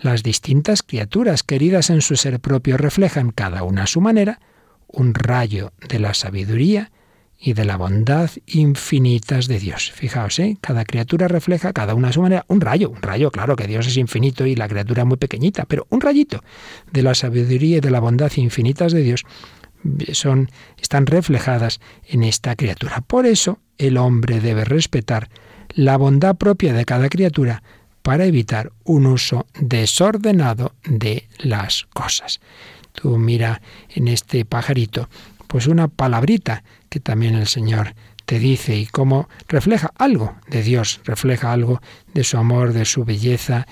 las 0.00 0.22
distintas 0.22 0.82
criaturas 0.82 1.42
queridas 1.42 1.90
en 1.90 2.00
su 2.00 2.16
ser 2.16 2.40
propio 2.40 2.76
reflejan, 2.76 3.30
cada 3.30 3.62
una 3.62 3.84
a 3.84 3.86
su 3.86 4.00
manera, 4.00 4.40
un 4.86 5.14
rayo 5.14 5.72
de 5.88 5.98
la 5.98 6.14
sabiduría 6.14 6.90
y 7.38 7.52
de 7.52 7.64
la 7.64 7.76
bondad 7.76 8.30
infinitas 8.46 9.46
de 9.46 9.58
Dios. 9.58 9.92
Fijaos, 9.92 10.38
¿eh? 10.38 10.56
cada 10.60 10.84
criatura 10.84 11.28
refleja, 11.28 11.72
cada 11.72 11.94
una 11.94 12.08
a 12.08 12.12
su 12.12 12.22
manera, 12.22 12.44
un 12.48 12.60
rayo, 12.60 12.90
un 12.90 13.02
rayo, 13.02 13.30
claro 13.30 13.56
que 13.56 13.66
Dios 13.66 13.86
es 13.86 13.96
infinito 13.96 14.46
y 14.46 14.56
la 14.56 14.68
criatura 14.68 15.04
muy 15.04 15.18
pequeñita, 15.18 15.64
pero 15.66 15.86
un 15.90 16.00
rayito 16.00 16.42
de 16.92 17.02
la 17.02 17.14
sabiduría 17.14 17.78
y 17.78 17.80
de 17.80 17.90
la 17.90 18.00
bondad 18.00 18.32
infinitas 18.36 18.92
de 18.92 19.02
Dios 19.02 19.24
son, 20.12 20.50
están 20.80 21.06
reflejadas 21.06 21.80
en 22.08 22.22
esta 22.22 22.56
criatura. 22.56 23.02
Por 23.02 23.26
eso 23.26 23.60
el 23.78 23.98
hombre 23.98 24.40
debe 24.40 24.64
respetar 24.64 25.28
la 25.74 25.96
bondad 25.96 26.36
propia 26.36 26.72
de 26.72 26.84
cada 26.84 27.08
criatura 27.08 27.62
para 28.06 28.24
evitar 28.24 28.70
un 28.84 29.04
uso 29.04 29.48
desordenado 29.58 30.76
de 30.84 31.26
las 31.38 31.88
cosas. 31.92 32.38
Tú 32.92 33.18
mira 33.18 33.60
en 33.88 34.06
este 34.06 34.44
pajarito, 34.44 35.08
pues 35.48 35.66
una 35.66 35.88
palabrita 35.88 36.62
que 36.88 37.00
también 37.00 37.34
el 37.34 37.48
Señor 37.48 37.96
te 38.24 38.38
dice 38.38 38.76
y 38.76 38.86
cómo 38.86 39.28
refleja 39.48 39.90
algo 39.98 40.36
de 40.46 40.62
Dios, 40.62 41.00
refleja 41.02 41.52
algo 41.52 41.82
de 42.14 42.22
su 42.22 42.38
amor, 42.38 42.74
de 42.74 42.84
su 42.84 43.04
belleza, 43.04 43.66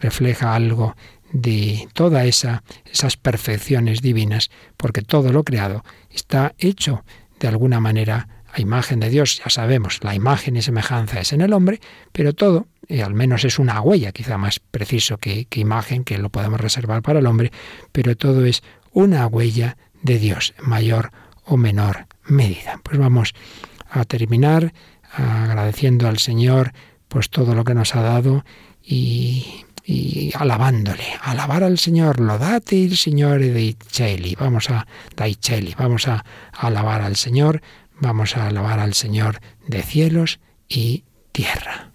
refleja 0.00 0.54
algo 0.54 0.94
de 1.32 1.88
toda 1.92 2.26
esa 2.26 2.62
esas 2.92 3.16
perfecciones 3.16 4.02
divinas, 4.02 4.52
porque 4.76 5.02
todo 5.02 5.32
lo 5.32 5.42
creado 5.42 5.84
está 6.10 6.54
hecho 6.58 7.02
de 7.40 7.48
alguna 7.48 7.80
manera 7.80 8.28
a 8.52 8.60
imagen 8.60 9.00
de 9.00 9.10
Dios, 9.10 9.40
ya 9.42 9.50
sabemos, 9.50 9.98
la 10.04 10.14
imagen 10.14 10.56
y 10.56 10.62
semejanza 10.62 11.18
es 11.18 11.32
en 11.32 11.40
el 11.40 11.52
hombre, 11.52 11.80
pero 12.12 12.34
todo, 12.34 12.68
y 12.90 13.00
al 13.02 13.14
menos 13.14 13.44
es 13.44 13.58
una 13.58 13.80
huella, 13.80 14.10
quizá 14.10 14.36
más 14.36 14.58
preciso 14.58 15.16
que, 15.18 15.46
imagen, 15.54 16.02
que 16.02 16.18
lo 16.18 16.28
podemos 16.28 16.60
reservar 16.60 17.02
para 17.02 17.20
el 17.20 17.26
hombre, 17.26 17.52
pero 17.92 18.16
todo 18.16 18.44
es 18.44 18.62
una 18.92 19.26
huella 19.28 19.76
de 20.02 20.18
Dios, 20.18 20.54
mayor 20.60 21.12
o 21.44 21.56
menor 21.56 22.06
medida. 22.24 22.80
Pues 22.82 22.98
vamos 22.98 23.32
a 23.88 24.04
terminar 24.04 24.72
agradeciendo 25.12 26.08
al 26.08 26.18
Señor 26.18 26.72
pues 27.06 27.30
todo 27.30 27.54
lo 27.54 27.64
que 27.64 27.74
nos 27.74 27.94
ha 27.94 28.02
dado 28.02 28.44
y, 28.82 29.64
alabándole, 30.34 31.04
alabar 31.22 31.62
al 31.62 31.78
Señor, 31.78 32.20
lodate 32.20 32.84
el 32.84 32.96
Señor 32.96 33.40
de 33.40 33.76
Cheli, 33.90 34.34
vamos 34.34 34.68
a 34.70 34.86
Cheli, 35.40 35.74
vamos 35.78 36.08
a 36.08 36.24
alabar 36.52 37.02
al 37.02 37.16
Señor, 37.16 37.62
vamos 38.00 38.36
a 38.36 38.48
alabar 38.48 38.80
al 38.80 38.94
Señor 38.94 39.40
de 39.66 39.82
cielos 39.82 40.40
y 40.68 41.04
tierra. 41.32 41.90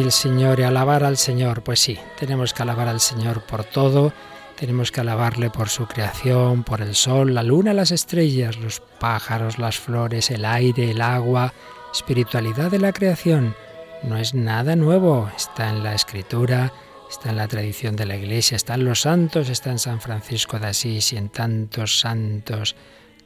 El 0.00 0.12
Señor 0.12 0.60
y 0.60 0.62
alabar 0.62 1.04
al 1.04 1.16
Señor. 1.16 1.62
Pues 1.62 1.80
sí, 1.80 1.98
tenemos 2.18 2.54
que 2.54 2.62
alabar 2.62 2.88
al 2.88 3.00
Señor 3.00 3.42
por 3.42 3.64
todo, 3.64 4.12
tenemos 4.56 4.90
que 4.90 5.00
alabarle 5.00 5.50
por 5.50 5.68
su 5.68 5.86
creación, 5.86 6.64
por 6.64 6.80
el 6.80 6.94
sol, 6.94 7.34
la 7.34 7.42
luna, 7.42 7.74
las 7.74 7.90
estrellas, 7.90 8.56
los 8.56 8.80
pájaros, 8.80 9.58
las 9.58 9.78
flores, 9.78 10.30
el 10.30 10.44
aire, 10.44 10.90
el 10.90 11.00
agua, 11.00 11.52
espiritualidad 11.92 12.70
de 12.70 12.78
la 12.78 12.92
creación. 12.92 13.54
No 14.02 14.16
es 14.16 14.34
nada 14.34 14.76
nuevo, 14.76 15.30
está 15.36 15.70
en 15.70 15.82
la 15.82 15.94
escritura, 15.94 16.72
está 17.10 17.30
en 17.30 17.36
la 17.36 17.48
tradición 17.48 17.96
de 17.96 18.06
la 18.06 18.16
iglesia, 18.16 18.56
está 18.56 18.74
en 18.74 18.84
los 18.84 19.02
santos, 19.02 19.48
está 19.48 19.70
en 19.70 19.78
San 19.78 20.00
Francisco 20.00 20.58
de 20.58 20.68
Asís 20.68 21.12
y 21.12 21.16
en 21.16 21.28
tantos 21.28 22.00
santos 22.00 22.76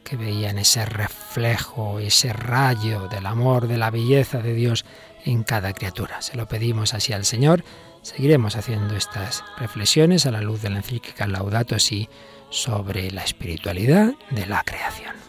que 0.03 0.17
veían 0.17 0.57
ese 0.57 0.85
reflejo, 0.85 1.99
ese 1.99 2.33
rayo 2.33 3.07
del 3.07 3.25
amor, 3.25 3.67
de 3.67 3.77
la 3.77 3.91
belleza 3.91 4.39
de 4.39 4.53
Dios 4.53 4.85
en 5.25 5.43
cada 5.43 5.73
criatura. 5.73 6.21
Se 6.21 6.37
lo 6.37 6.47
pedimos 6.47 6.93
así 6.93 7.13
al 7.13 7.25
Señor. 7.25 7.63
Seguiremos 8.01 8.55
haciendo 8.55 8.95
estas 8.95 9.43
reflexiones 9.57 10.25
a 10.25 10.31
la 10.31 10.41
luz 10.41 10.61
de 10.61 10.69
la 10.69 10.77
encíclica 10.77 11.27
Laudato 11.27 11.77
Si 11.79 12.09
sobre 12.49 13.11
la 13.11 13.23
espiritualidad 13.23 14.13
de 14.31 14.45
la 14.45 14.63
creación. 14.63 15.28